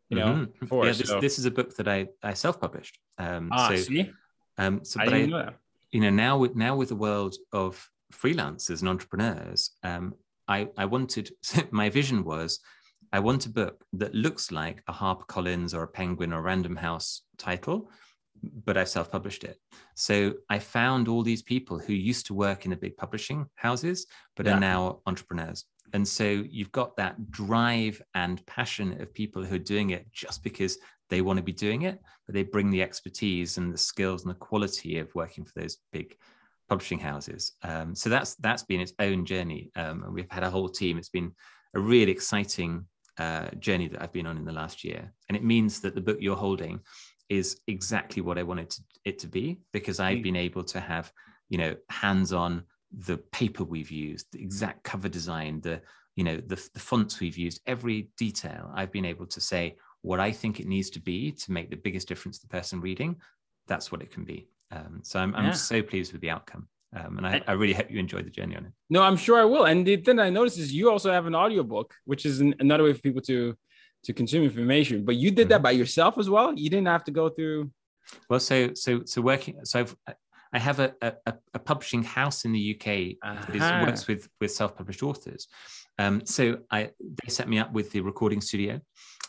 you 0.09 0.17
know, 0.17 0.27
mm-hmm. 0.27 0.59
before. 0.59 0.85
Yeah, 0.85 0.93
this, 0.93 1.09
so. 1.09 1.21
this, 1.21 1.37
is 1.37 1.45
a 1.45 1.51
book 1.51 1.75
that 1.75 1.87
I, 1.87 2.07
I 2.23 2.33
self-published. 2.33 2.97
Um, 3.19 3.49
ah, 3.51 3.69
so, 3.69 3.75
see? 3.75 4.11
Um, 4.57 4.83
so, 4.83 4.99
I, 4.99 5.05
I 5.05 5.49
you 5.97 6.03
know, 6.03 6.11
now 6.11 6.37
with 6.37 6.55
now 6.55 6.75
with 6.75 6.89
the 6.89 6.95
world 6.95 7.37
of 7.51 7.89
freelancers 8.13 8.81
and 8.81 8.89
entrepreneurs, 8.89 9.71
um, 9.81 10.13
I 10.47 10.67
I 10.77 10.85
wanted 10.85 11.31
my 11.71 11.89
vision 11.89 12.23
was 12.23 12.59
I 13.11 13.19
want 13.19 13.47
a 13.47 13.49
book 13.49 13.83
that 13.93 14.13
looks 14.13 14.51
like 14.51 14.83
a 14.87 14.93
HarperCollins 14.93 15.73
or 15.73 15.81
a 15.81 15.87
Penguin 15.87 16.33
or 16.33 16.43
Random 16.43 16.75
House 16.75 17.23
title, 17.39 17.89
but 18.63 18.77
I've 18.77 18.89
self 18.89 19.11
published 19.11 19.43
it. 19.43 19.57
So 19.95 20.35
I 20.51 20.59
found 20.59 21.07
all 21.07 21.23
these 21.23 21.41
people 21.41 21.79
who 21.79 21.93
used 21.93 22.27
to 22.27 22.35
work 22.35 22.65
in 22.65 22.69
the 22.69 22.77
big 22.77 22.95
publishing 22.95 23.47
houses, 23.55 24.05
but 24.35 24.45
yeah. 24.45 24.53
are 24.53 24.59
now 24.59 24.99
entrepreneurs. 25.07 25.65
And 25.93 26.07
so 26.07 26.25
you've 26.25 26.71
got 26.71 26.95
that 26.97 27.31
drive 27.31 27.99
and 28.13 28.45
passion 28.45 29.01
of 29.01 29.15
people 29.15 29.43
who 29.43 29.55
are 29.55 29.73
doing 29.73 29.89
it 29.89 30.05
just 30.11 30.43
because 30.43 30.77
they 31.09 31.21
want 31.21 31.37
to 31.37 31.43
be 31.43 31.53
doing 31.53 31.83
it, 31.83 31.99
but 32.25 32.35
they 32.35 32.43
bring 32.43 32.69
the 32.69 32.81
expertise 32.81 33.57
and 33.57 33.73
the 33.73 33.77
skills 33.77 34.23
and 34.23 34.31
the 34.31 34.39
quality 34.39 34.99
of 34.99 35.13
working 35.15 35.45
for 35.45 35.59
those 35.59 35.77
big 35.91 36.17
publishing 36.69 36.99
houses. 36.99 37.53
Um, 37.63 37.95
so 37.95 38.09
that's 38.09 38.35
that's 38.35 38.63
been 38.63 38.81
its 38.81 38.93
own 38.99 39.25
journey, 39.25 39.71
um, 39.75 40.03
and 40.03 40.13
we've 40.13 40.31
had 40.31 40.43
a 40.43 40.49
whole 40.49 40.69
team. 40.69 40.97
It's 40.97 41.09
been 41.09 41.31
a 41.73 41.79
really 41.79 42.11
exciting 42.11 42.85
uh, 43.17 43.49
journey 43.59 43.87
that 43.87 44.01
I've 44.01 44.13
been 44.13 44.27
on 44.27 44.37
in 44.37 44.45
the 44.45 44.51
last 44.51 44.83
year, 44.83 45.13
and 45.27 45.35
it 45.35 45.43
means 45.43 45.79
that 45.81 45.95
the 45.95 46.01
book 46.01 46.17
you're 46.19 46.35
holding 46.35 46.79
is 47.29 47.59
exactly 47.67 48.21
what 48.21 48.37
I 48.37 48.43
wanted 48.43 48.69
to, 48.71 48.81
it 49.05 49.19
to 49.19 49.27
be 49.27 49.59
because 49.73 49.99
I've 49.99 50.19
mm. 50.19 50.23
been 50.23 50.35
able 50.35 50.63
to 50.65 50.79
have, 50.79 51.11
you 51.49 51.57
know, 51.57 51.75
hands 51.89 52.31
on 52.31 52.63
the 52.91 53.17
paper 53.17 53.63
we've 53.63 53.91
used, 53.91 54.27
the 54.31 54.41
exact 54.41 54.83
cover 54.83 55.09
design, 55.09 55.59
the, 55.61 55.81
you 56.15 56.23
know, 56.23 56.37
the, 56.37 56.55
the 56.73 56.79
fonts 56.79 57.19
we've 57.19 57.37
used, 57.37 57.61
every 57.67 58.09
detail. 58.17 58.71
I've 58.73 58.91
been 58.91 59.05
able 59.05 59.25
to 59.27 59.41
say 59.41 59.75
what 60.07 60.19
I 60.19 60.31
think 60.31 60.59
it 60.59 60.67
needs 60.67 60.89
to 60.91 60.99
be 60.99 61.31
to 61.31 61.51
make 61.51 61.69
the 61.69 61.75
biggest 61.75 62.07
difference 62.07 62.39
to 62.39 62.47
the 62.47 62.51
person 62.57 62.79
reading. 62.81 63.17
That's 63.67 63.91
what 63.91 64.01
it 64.01 64.11
can 64.11 64.23
be. 64.23 64.47
Um, 64.71 65.01
so 65.03 65.19
I'm, 65.19 65.35
I'm 65.35 65.45
yeah. 65.45 65.51
so 65.51 65.81
pleased 65.81 66.13
with 66.13 66.21
the 66.21 66.29
outcome. 66.29 66.67
Um, 66.95 67.17
and 67.17 67.27
I, 67.27 67.41
I, 67.47 67.51
really 67.51 67.73
hope 67.73 67.91
you 67.91 67.99
enjoyed 67.99 68.25
the 68.25 68.29
journey 68.29 68.55
on 68.55 68.65
it. 68.65 68.71
No, 68.89 69.03
I'm 69.03 69.17
sure 69.17 69.37
I 69.37 69.43
will. 69.43 69.65
And 69.65 69.85
the 69.85 69.97
thing 69.97 70.19
I 70.19 70.29
noticed 70.29 70.57
is 70.57 70.71
you 70.71 70.89
also 70.89 71.11
have 71.11 71.25
an 71.25 71.35
audiobook, 71.35 71.93
which 72.05 72.25
is 72.25 72.39
an, 72.39 72.55
another 72.59 72.83
way 72.85 72.93
for 72.93 73.01
people 73.01 73.21
to 73.23 73.55
to 74.03 74.13
consume 74.13 74.43
information. 74.43 75.03
But 75.03 75.15
you 75.15 75.29
did 75.31 75.49
that 75.49 75.55
mm-hmm. 75.55 75.63
by 75.63 75.71
yourself 75.71 76.17
as 76.17 76.29
well. 76.29 76.53
You 76.57 76.69
didn't 76.69 76.87
have 76.87 77.03
to 77.05 77.11
go 77.11 77.27
through. 77.27 77.71
Well, 78.29 78.39
so 78.39 78.73
so 78.73 79.01
so 79.03 79.21
working. 79.21 79.59
So 79.65 79.81
I've, 79.81 79.95
I 80.53 80.59
have 80.59 80.79
a, 80.79 80.93
a, 81.01 81.33
a 81.55 81.59
publishing 81.59 82.03
house 82.03 82.45
in 82.45 82.53
the 82.53 82.75
UK 82.75 83.17
uh-huh. 83.21 83.51
that 83.53 83.85
works 83.85 84.07
with 84.07 84.29
with 84.39 84.51
self 84.51 84.77
published 84.77 85.03
authors. 85.03 85.47
Um, 85.99 86.25
so 86.25 86.59
I 86.71 86.91
they 87.01 87.29
set 87.29 87.49
me 87.49 87.59
up 87.59 87.73
with 87.73 87.91
the 87.91 88.01
recording 88.01 88.39
studio, 88.39 88.79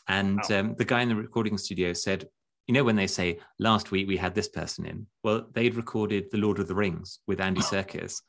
and 0.09 0.41
um, 0.51 0.75
the 0.79 0.85
guy 0.85 1.03
in 1.03 1.09
the 1.09 1.17
recording 1.17 1.59
studio 1.59 1.93
said, 1.93 2.29
you 2.69 2.75
know 2.75 2.85
when 2.85 2.97
they 2.97 3.07
say 3.07 3.39
last 3.59 3.91
week 3.91 4.07
we 4.07 4.17
had 4.17 4.35
this 4.35 4.49
person 4.49 4.85
in 4.85 5.07
well 5.25 5.47
they'd 5.55 5.75
recorded 5.75 6.31
the 6.31 6.37
lord 6.37 6.59
of 6.59 6.69
the 6.69 6.75
rings 6.75 7.19
with 7.27 7.41
andy 7.41 7.61
serkis 7.73 8.21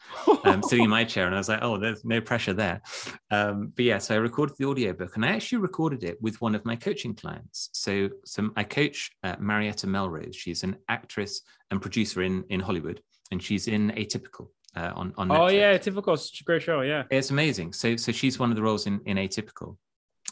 um, 0.46 0.64
sitting 0.64 0.86
in 0.86 0.90
my 1.00 1.04
chair. 1.04 1.28
And 1.28 1.36
i 1.36 1.38
was 1.38 1.50
like 1.50 1.60
oh 1.62 1.78
there's 1.78 2.04
no 2.06 2.20
pressure 2.22 2.54
there. 2.54 2.82
Um, 3.30 3.74
but 3.76 3.86
yeah 3.86 4.00
so 4.00 4.16
i 4.16 4.18
recorded 4.18 4.56
the 4.58 4.66
audiobook 4.66 5.16
and 5.16 5.26
i 5.26 5.30
actually 5.30 5.60
recorded 5.60 6.04
it 6.04 6.20
with 6.22 6.42
one 6.42 6.56
of 6.56 6.66
my 6.66 6.76
coaching 6.76 7.14
clients. 7.14 7.70
So 7.74 8.10
some 8.26 8.54
i 8.56 8.64
coach 8.64 9.12
uh, 9.24 9.36
marietta 9.40 9.86
melrose. 9.86 10.36
She's 10.36 10.64
an 10.64 10.78
actress 10.88 11.42
and 11.70 11.82
producer 11.82 12.24
in 12.24 12.46
in 12.50 12.62
hollywood 12.62 13.02
and 13.32 13.44
she's 13.44 13.68
in 13.68 13.92
atypical 13.92 14.48
uh, 14.76 14.94
on 14.96 15.14
on 15.18 15.32
oh 15.32 15.48
yeah 15.48 15.78
typical 15.78 16.18
great 16.46 16.62
show. 16.62 16.82
Yeah. 16.82 17.04
It's 17.12 17.30
amazing. 17.30 17.74
So 17.74 17.98
so 17.98 18.12
she's 18.12 18.40
one 18.40 18.52
of 18.52 18.56
the 18.56 18.64
roles 18.64 18.88
in 18.88 19.02
in 19.06 19.18
atypical 19.18 19.78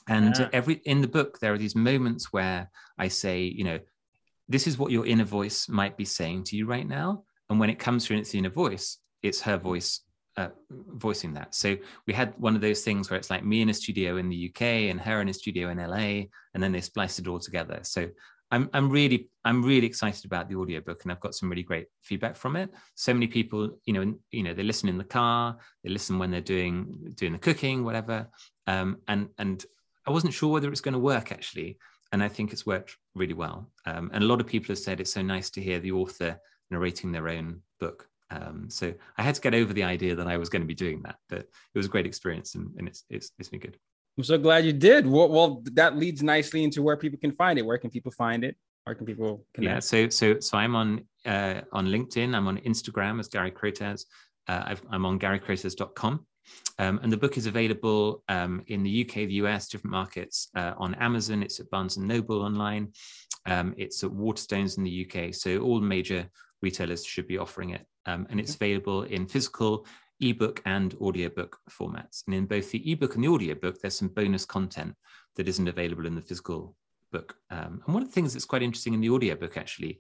and 0.08 0.36
yeah. 0.38 0.50
every 0.54 0.76
in 0.86 1.02
the 1.02 1.08
book 1.08 1.40
there 1.40 1.54
are 1.54 1.58
these 1.58 1.76
moments 1.76 2.32
where 2.32 2.70
i 2.98 3.08
say 3.08 3.42
you 3.42 3.64
know 3.64 3.80
this 4.50 4.68
is 4.68 4.78
what 4.78 4.92
your 4.92 5.06
inner 5.06 5.24
voice 5.24 5.68
might 5.68 5.98
be 5.98 6.06
saying 6.06 6.44
to 6.46 6.56
you 6.56 6.66
right 6.66 6.88
now. 6.88 7.24
And 7.50 7.60
when 7.60 7.70
it 7.70 7.80
comes 7.80 8.06
through 8.06 8.16
in 8.16 8.22
its 8.22 8.34
inner 8.34 8.50
voice, 8.50 8.98
it's 9.22 9.42
her 9.42 9.58
voice 9.58 10.02
uh, 10.38 10.50
voicing 10.70 11.34
that. 11.34 11.56
So 11.56 11.76
we 12.06 12.14
had 12.14 12.34
one 12.38 12.56
of 12.56 12.62
those 12.62 12.84
things 12.84 13.10
where 13.10 13.18
it's 13.18 13.30
like 13.30 13.44
me 13.44 13.62
in 13.62 13.70
a 13.70 13.74
studio 13.74 14.18
in 14.18 14.30
the 14.30 14.50
UK 14.50 14.62
and 14.62 15.02
her 15.02 15.22
in 15.22 15.30
a 15.30 15.34
studio 15.34 15.70
in 15.70 15.78
LA, 15.78 16.26
and 16.54 16.62
then 16.62 16.72
they 16.72 16.82
spliced 16.82 17.20
it 17.20 17.28
all 17.28 17.40
together. 17.40 17.80
So 17.84 18.10
I'm 18.52 18.70
I'm 18.72 18.90
really 18.90 19.30
I'm 19.44 19.64
really 19.64 19.88
excited 19.88 20.24
about 20.26 20.48
the 20.48 20.56
audiobook 20.56 21.04
and 21.04 21.12
I've 21.12 21.20
got 21.20 21.36
some 21.36 21.50
really 21.50 21.64
great 21.64 21.88
feedback 22.04 22.36
from 22.38 22.56
it. 22.56 22.70
So 22.96 23.14
many 23.14 23.28
people, 23.28 23.78
you 23.86 23.94
know, 23.94 24.14
you 24.32 24.44
know, 24.44 24.54
they 24.54 24.64
listen 24.64 24.88
in 24.88 24.98
the 24.98 25.04
car, 25.04 25.58
they 25.84 25.90
listen 25.90 26.20
when 26.20 26.32
they're 26.32 26.40
doing 26.40 27.14
doing 27.16 27.34
the 27.34 27.40
cooking, 27.40 27.84
whatever. 27.84 28.30
Um, 28.68 28.98
and 29.08 29.30
and 29.38 29.66
I 30.08 30.12
wasn't 30.12 30.34
sure 30.34 30.52
whether 30.52 30.72
it's 30.72 30.82
going 30.82 30.94
to 30.94 31.00
work 31.00 31.32
actually 31.32 31.78
and 32.12 32.24
I 32.24 32.28
think 32.28 32.54
it's 32.54 32.66
worked 32.66 32.96
really 33.16 33.34
well. 33.34 33.70
Um, 33.86 34.10
and 34.14 34.24
a 34.24 34.28
lot 34.28 34.40
of 34.40 34.48
people 34.48 34.70
have 34.70 34.80
said 34.80 35.00
it's 35.00 35.14
so 35.14 35.22
nice 35.22 35.50
to 35.52 35.62
hear 35.62 35.80
the 35.80 35.92
author 35.92 36.40
narrating 36.72 37.12
their 37.12 37.28
own 37.28 37.62
book. 37.80 38.08
Um, 38.30 38.70
so 38.70 38.94
I 39.18 39.24
had 39.24 39.36
to 39.36 39.42
get 39.42 39.54
over 39.54 39.74
the 39.74 39.84
idea 39.84 40.16
that 40.16 40.28
I 40.28 40.38
was 40.38 40.50
going 40.50 40.62
to 40.62 40.68
be 40.68 40.76
doing 40.76 41.02
that, 41.04 41.18
but 41.30 41.40
it 41.40 41.76
was 41.76 41.86
a 41.86 41.90
great 41.90 42.06
experience 42.06 42.56
and, 42.56 42.70
and 42.78 42.88
it's, 42.88 43.04
it's, 43.10 43.32
it's 43.40 43.50
been 43.50 43.60
good. 43.60 43.78
I'm 44.18 44.24
so 44.24 44.38
glad 44.38 44.66
you 44.66 44.74
did. 44.74 45.06
Well, 45.06 45.30
well, 45.30 45.64
that 45.74 45.96
leads 45.96 46.24
nicely 46.24 46.64
into 46.64 46.82
where 46.82 46.98
people 46.98 47.20
can 47.20 47.32
find 47.32 47.60
it. 47.60 47.66
Where 47.66 47.78
can 47.78 47.90
people 47.90 48.12
find 48.12 48.44
it? 48.44 48.56
Where 48.84 48.96
can 48.96 49.06
people 49.06 49.46
connect? 49.54 49.74
Yeah, 49.74 49.80
so 49.80 50.10
so 50.10 50.40
so 50.40 50.58
I'm 50.58 50.76
on 50.76 51.06
uh, 51.26 51.62
on 51.72 51.88
LinkedIn. 51.88 52.34
I'm 52.34 52.48
on 52.48 52.58
Instagram 52.60 53.20
as 53.20 53.28
Gary 53.28 53.52
Crotaz. 53.52 54.06
Uh, 54.48 54.76
i 54.90 54.96
am 54.96 55.06
on 55.06 55.20
garycrotaz.com. 55.20 56.26
Um, 56.80 57.00
and 57.02 57.12
the 57.12 57.18
book 57.18 57.38
is 57.38 57.48
available 57.48 58.24
um, 58.30 58.64
in 58.68 58.84
the 58.84 59.06
UK, 59.06 59.14
the 59.16 59.42
US, 59.46 59.68
different 59.68 59.92
markets 59.92 60.50
uh, 60.56 60.74
on 60.78 60.96
Amazon. 60.96 61.44
It's 61.44 61.60
at 61.60 61.70
Barnes 61.70 61.98
and 61.98 62.08
Noble 62.08 62.42
online. 62.42 62.94
Um, 63.46 63.74
it's 63.78 64.04
at 64.04 64.12
Waterstones 64.12 64.78
in 64.78 64.84
the 64.84 65.08
UK. 65.08 65.34
So 65.34 65.60
all 65.60 65.80
major 65.80 66.30
retailers 66.62 67.06
should 67.06 67.28
be 67.28 67.38
offering 67.38 67.72
it. 67.72 67.86
Um, 68.06 68.28
and 68.30 68.40
it's 68.40 68.56
available 68.56 69.04
in 69.04 69.28
physical, 69.28 69.86
ebook, 70.22 70.62
and 70.66 70.96
audiobook 71.02 71.58
formats. 71.70 72.24
And 72.26 72.36
in 72.36 72.46
both 72.46 72.72
the 72.72 72.92
ebook 72.92 73.16
and 73.16 73.24
the 73.24 73.30
audiobook, 73.30 73.80
there's 73.80 73.98
some 73.98 74.08
bonus 74.10 74.46
content 74.46 74.96
that 75.36 75.48
isn't 75.48 75.68
available 75.68 76.06
in 76.06 76.16
the 76.16 76.22
physical 76.22 76.76
book. 77.12 77.36
Um, 77.50 77.82
and 77.86 77.94
one 77.94 78.04
of 78.04 78.10
the 78.10 78.14
things 78.14 78.34
that's 78.34 78.46
quite 78.46 78.64
interesting 78.64 78.94
in 78.94 79.02
the 79.02 79.10
audiobook 79.10 79.58
actually 79.58 80.00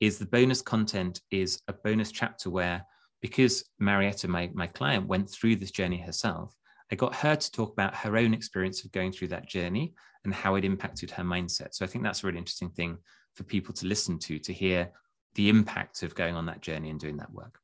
is 0.00 0.18
the 0.18 0.26
bonus 0.26 0.62
content 0.62 1.20
is 1.30 1.62
a 1.68 1.72
bonus 1.72 2.12
chapter 2.12 2.50
where 2.50 2.84
because 3.20 3.64
Marietta, 3.78 4.28
my, 4.28 4.50
my 4.54 4.66
client, 4.66 5.06
went 5.06 5.30
through 5.30 5.56
this 5.56 5.70
journey 5.70 6.00
herself, 6.00 6.54
I 6.90 6.94
got 6.94 7.14
her 7.16 7.36
to 7.36 7.52
talk 7.52 7.72
about 7.72 7.94
her 7.94 8.16
own 8.16 8.32
experience 8.32 8.84
of 8.84 8.92
going 8.92 9.12
through 9.12 9.28
that 9.28 9.48
journey 9.48 9.94
and 10.24 10.32
how 10.32 10.54
it 10.54 10.64
impacted 10.64 11.10
her 11.12 11.24
mindset. 11.24 11.74
So 11.74 11.84
I 11.84 11.88
think 11.88 12.04
that's 12.04 12.22
a 12.22 12.26
really 12.26 12.38
interesting 12.38 12.70
thing 12.70 12.98
for 13.34 13.44
people 13.44 13.74
to 13.74 13.86
listen 13.86 14.18
to, 14.20 14.38
to 14.38 14.52
hear 14.52 14.90
the 15.34 15.48
impact 15.48 16.02
of 16.02 16.14
going 16.14 16.34
on 16.34 16.46
that 16.46 16.62
journey 16.62 16.90
and 16.90 17.00
doing 17.00 17.16
that 17.18 17.32
work. 17.32 17.58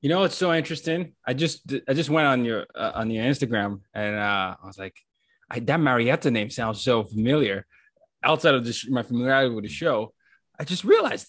You 0.00 0.08
know, 0.08 0.24
it's 0.24 0.36
so 0.36 0.52
interesting. 0.52 1.14
I 1.26 1.34
just 1.34 1.72
I 1.88 1.94
just 1.94 2.10
went 2.10 2.26
on 2.26 2.44
your 2.44 2.66
uh, 2.74 2.92
on 2.94 3.10
your 3.10 3.24
Instagram 3.24 3.80
and 3.94 4.14
uh, 4.16 4.56
I 4.62 4.66
was 4.66 4.78
like, 4.78 4.96
I, 5.50 5.60
that 5.60 5.80
Marietta 5.80 6.30
name 6.30 6.50
sounds 6.50 6.82
so 6.82 7.04
familiar. 7.04 7.66
Outside 8.22 8.54
of 8.54 8.64
this, 8.64 8.88
my 8.88 9.02
familiarity 9.02 9.54
with 9.54 9.64
the 9.64 9.70
show, 9.70 10.12
I 10.58 10.64
just 10.64 10.84
realized 10.84 11.28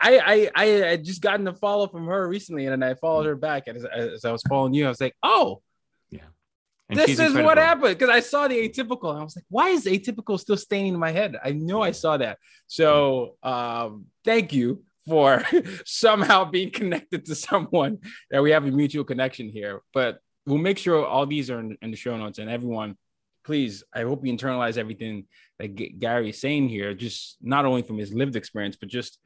I 0.00 0.18
I 0.18 0.50
I 0.54 0.66
had 0.66 1.04
just 1.04 1.20
gotten 1.20 1.46
a 1.48 1.54
follow 1.54 1.88
from 1.88 2.06
her 2.06 2.28
recently, 2.28 2.66
and 2.66 2.84
I 2.84 2.94
followed 2.94 3.26
her 3.26 3.36
back. 3.36 3.64
And 3.66 3.76
as, 3.76 3.84
as 3.84 4.24
I 4.24 4.32
was 4.32 4.42
following 4.42 4.74
you, 4.74 4.86
I 4.86 4.88
was 4.88 5.00
like, 5.00 5.14
oh, 5.22 5.62
yeah, 6.10 6.20
and 6.88 6.98
this 6.98 7.10
is 7.10 7.18
incredible. 7.18 7.44
what 7.44 7.58
happened 7.58 7.98
because 7.98 8.14
I 8.14 8.20
saw 8.20 8.48
the 8.48 8.68
atypical, 8.68 9.10
and 9.10 9.20
I 9.20 9.24
was 9.24 9.36
like, 9.36 9.44
why 9.48 9.70
is 9.70 9.84
atypical 9.84 10.38
still 10.38 10.56
staying 10.56 10.94
in 10.94 10.98
my 10.98 11.10
head? 11.10 11.36
I 11.42 11.52
know 11.52 11.82
I 11.82 11.90
saw 11.90 12.16
that. 12.16 12.38
So 12.66 13.36
um, 13.42 14.06
thank 14.24 14.52
you 14.52 14.84
for 15.06 15.44
somehow 15.84 16.44
being 16.44 16.70
connected 16.70 17.26
to 17.26 17.34
someone 17.34 17.98
that 18.30 18.42
we 18.42 18.50
have 18.52 18.66
a 18.66 18.70
mutual 18.70 19.04
connection 19.04 19.48
here. 19.48 19.80
But 19.92 20.20
we'll 20.46 20.58
make 20.58 20.78
sure 20.78 21.04
all 21.04 21.26
these 21.26 21.50
are 21.50 21.60
in, 21.60 21.76
in 21.82 21.90
the 21.90 21.96
show 21.96 22.16
notes, 22.16 22.38
and 22.38 22.50
everyone 22.50 22.96
please, 23.48 23.82
I 23.94 24.02
hope 24.02 24.26
you 24.26 24.32
internalize 24.36 24.76
everything 24.76 25.24
that 25.58 25.74
G- 25.74 25.94
Gary 25.98 26.28
is 26.28 26.38
saying 26.38 26.68
here, 26.68 26.92
just 26.92 27.38
not 27.40 27.64
only 27.64 27.80
from 27.80 27.96
his 27.96 28.12
lived 28.12 28.36
experience, 28.36 28.76
but 28.78 28.90
just 28.90 29.18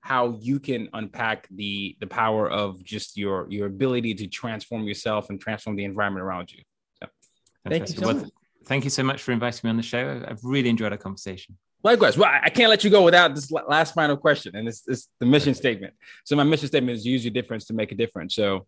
how 0.00 0.38
you 0.40 0.60
can 0.60 0.88
unpack 0.92 1.48
the 1.50 1.96
the 1.98 2.06
power 2.06 2.48
of 2.48 2.84
just 2.84 3.16
your 3.16 3.48
your 3.50 3.66
ability 3.66 4.14
to 4.14 4.26
transform 4.28 4.82
yourself 4.84 5.28
and 5.28 5.40
transform 5.40 5.74
the 5.74 5.84
environment 5.84 6.22
around 6.24 6.52
you. 6.52 6.62
So, 7.00 7.08
thank 7.68 7.88
you 7.88 7.96
so 7.96 8.06
well, 8.06 8.16
much. 8.16 8.30
Thank 8.64 8.84
you 8.84 8.90
so 8.90 9.02
much 9.02 9.20
for 9.24 9.32
inviting 9.32 9.60
me 9.64 9.70
on 9.70 9.76
the 9.76 9.82
show. 9.82 10.22
I've 10.28 10.44
really 10.44 10.70
enjoyed 10.74 10.92
our 10.92 11.02
conversation. 11.08 11.58
Likewise. 11.82 12.16
Well, 12.16 12.30
I 12.48 12.50
can't 12.50 12.70
let 12.70 12.84
you 12.84 12.90
go 12.90 13.02
without 13.02 13.34
this 13.34 13.50
last 13.50 13.92
final 13.92 14.16
question, 14.16 14.54
and 14.56 14.68
it's, 14.68 14.84
it's 14.86 15.08
the 15.18 15.26
mission 15.26 15.52
statement. 15.52 15.94
So 16.24 16.36
my 16.36 16.44
mission 16.44 16.68
statement 16.68 16.96
is 16.96 17.04
use 17.04 17.24
your 17.24 17.34
difference 17.34 17.64
to 17.66 17.74
make 17.74 17.90
a 17.90 17.94
difference. 17.96 18.36
So, 18.36 18.66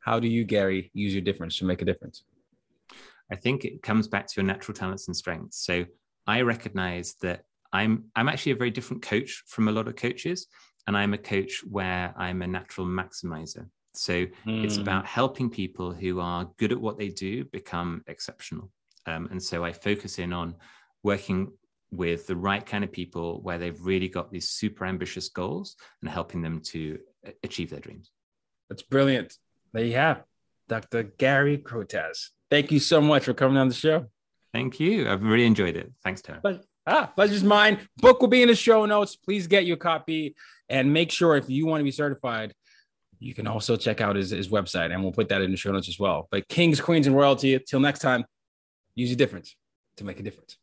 how 0.00 0.18
do 0.18 0.26
you, 0.26 0.42
Gary, 0.44 0.90
use 0.94 1.12
your 1.12 1.22
difference 1.22 1.58
to 1.58 1.66
make 1.66 1.82
a 1.82 1.84
difference? 1.84 2.24
I 3.30 3.36
think 3.36 3.64
it 3.64 3.82
comes 3.82 4.08
back 4.08 4.26
to 4.26 4.34
your 4.36 4.46
natural 4.46 4.74
talents 4.74 5.06
and 5.06 5.16
strengths. 5.16 5.64
So 5.64 5.84
I 6.26 6.42
recognize 6.42 7.14
that 7.22 7.42
I'm 7.72 8.04
I'm 8.16 8.28
actually 8.28 8.52
a 8.52 8.56
very 8.56 8.70
different 8.70 9.02
coach 9.02 9.44
from 9.46 9.68
a 9.68 9.72
lot 9.72 9.88
of 9.88 9.96
coaches, 9.96 10.46
and 10.86 10.96
I'm 10.96 11.14
a 11.14 11.18
coach 11.18 11.62
where 11.68 12.14
I'm 12.16 12.42
a 12.42 12.46
natural 12.46 12.86
maximizer. 12.86 13.68
So 13.94 14.26
mm. 14.46 14.64
it's 14.64 14.76
hmm. 14.76 14.82
about 14.82 15.06
helping 15.06 15.50
people 15.50 15.92
who 15.92 16.20
are 16.20 16.50
good 16.58 16.72
at 16.72 16.80
what 16.80 16.98
they 16.98 17.08
do 17.08 17.44
become 17.44 18.02
exceptional. 18.06 18.70
Um, 19.06 19.28
and 19.30 19.42
so 19.42 19.64
I 19.64 19.72
focus 19.72 20.18
in 20.18 20.32
on 20.32 20.54
working 21.02 21.52
with 21.90 22.26
the 22.26 22.36
right 22.36 22.64
kind 22.64 22.84
of 22.84 22.92
people 22.92 23.40
where 23.42 23.58
they've 23.58 23.80
really 23.80 24.08
got 24.08 24.30
these 24.30 24.50
super 24.50 24.84
ambitious 24.84 25.28
goals 25.30 25.76
and 26.02 26.10
helping 26.10 26.42
them 26.42 26.60
to 26.60 26.98
achieve 27.42 27.70
their 27.70 27.80
dreams. 27.80 28.10
That's 28.68 28.82
brilliant. 28.82 29.34
There 29.72 29.84
you 29.84 29.94
have 29.94 30.24
Dr. 30.68 31.02
Gary 31.02 31.58
Crotaz. 31.58 32.28
Thank 32.50 32.72
you 32.72 32.80
so 32.80 33.00
much 33.00 33.24
for 33.24 33.34
coming 33.34 33.56
on 33.58 33.68
the 33.68 33.74
show. 33.74 34.06
Thank 34.52 34.80
you. 34.80 35.08
I've 35.08 35.22
really 35.22 35.44
enjoyed 35.44 35.76
it. 35.76 35.92
Thanks, 36.02 36.22
Tara. 36.22 36.40
But, 36.42 36.64
ah, 36.86 37.12
pleasure's 37.14 37.44
mine. 37.44 37.78
Book 37.98 38.20
will 38.20 38.28
be 38.28 38.42
in 38.42 38.48
the 38.48 38.54
show 38.54 38.86
notes. 38.86 39.16
Please 39.16 39.46
get 39.46 39.66
your 39.66 39.76
copy 39.76 40.34
and 40.68 40.92
make 40.92 41.10
sure 41.10 41.36
if 41.36 41.50
you 41.50 41.66
want 41.66 41.80
to 41.80 41.84
be 41.84 41.90
certified, 41.90 42.54
you 43.18 43.34
can 43.34 43.46
also 43.46 43.76
check 43.76 44.00
out 44.00 44.16
his, 44.16 44.30
his 44.30 44.48
website 44.48 44.92
and 44.92 45.02
we'll 45.02 45.12
put 45.12 45.28
that 45.28 45.42
in 45.42 45.50
the 45.50 45.56
show 45.56 45.72
notes 45.72 45.88
as 45.88 45.98
well. 45.98 46.28
But 46.30 46.48
kings, 46.48 46.80
queens, 46.80 47.06
and 47.06 47.16
royalty, 47.16 47.58
till 47.58 47.80
next 47.80 47.98
time, 47.98 48.24
use 48.94 49.10
your 49.10 49.16
difference 49.16 49.54
to 49.96 50.04
make 50.04 50.20
a 50.20 50.22
difference. 50.22 50.56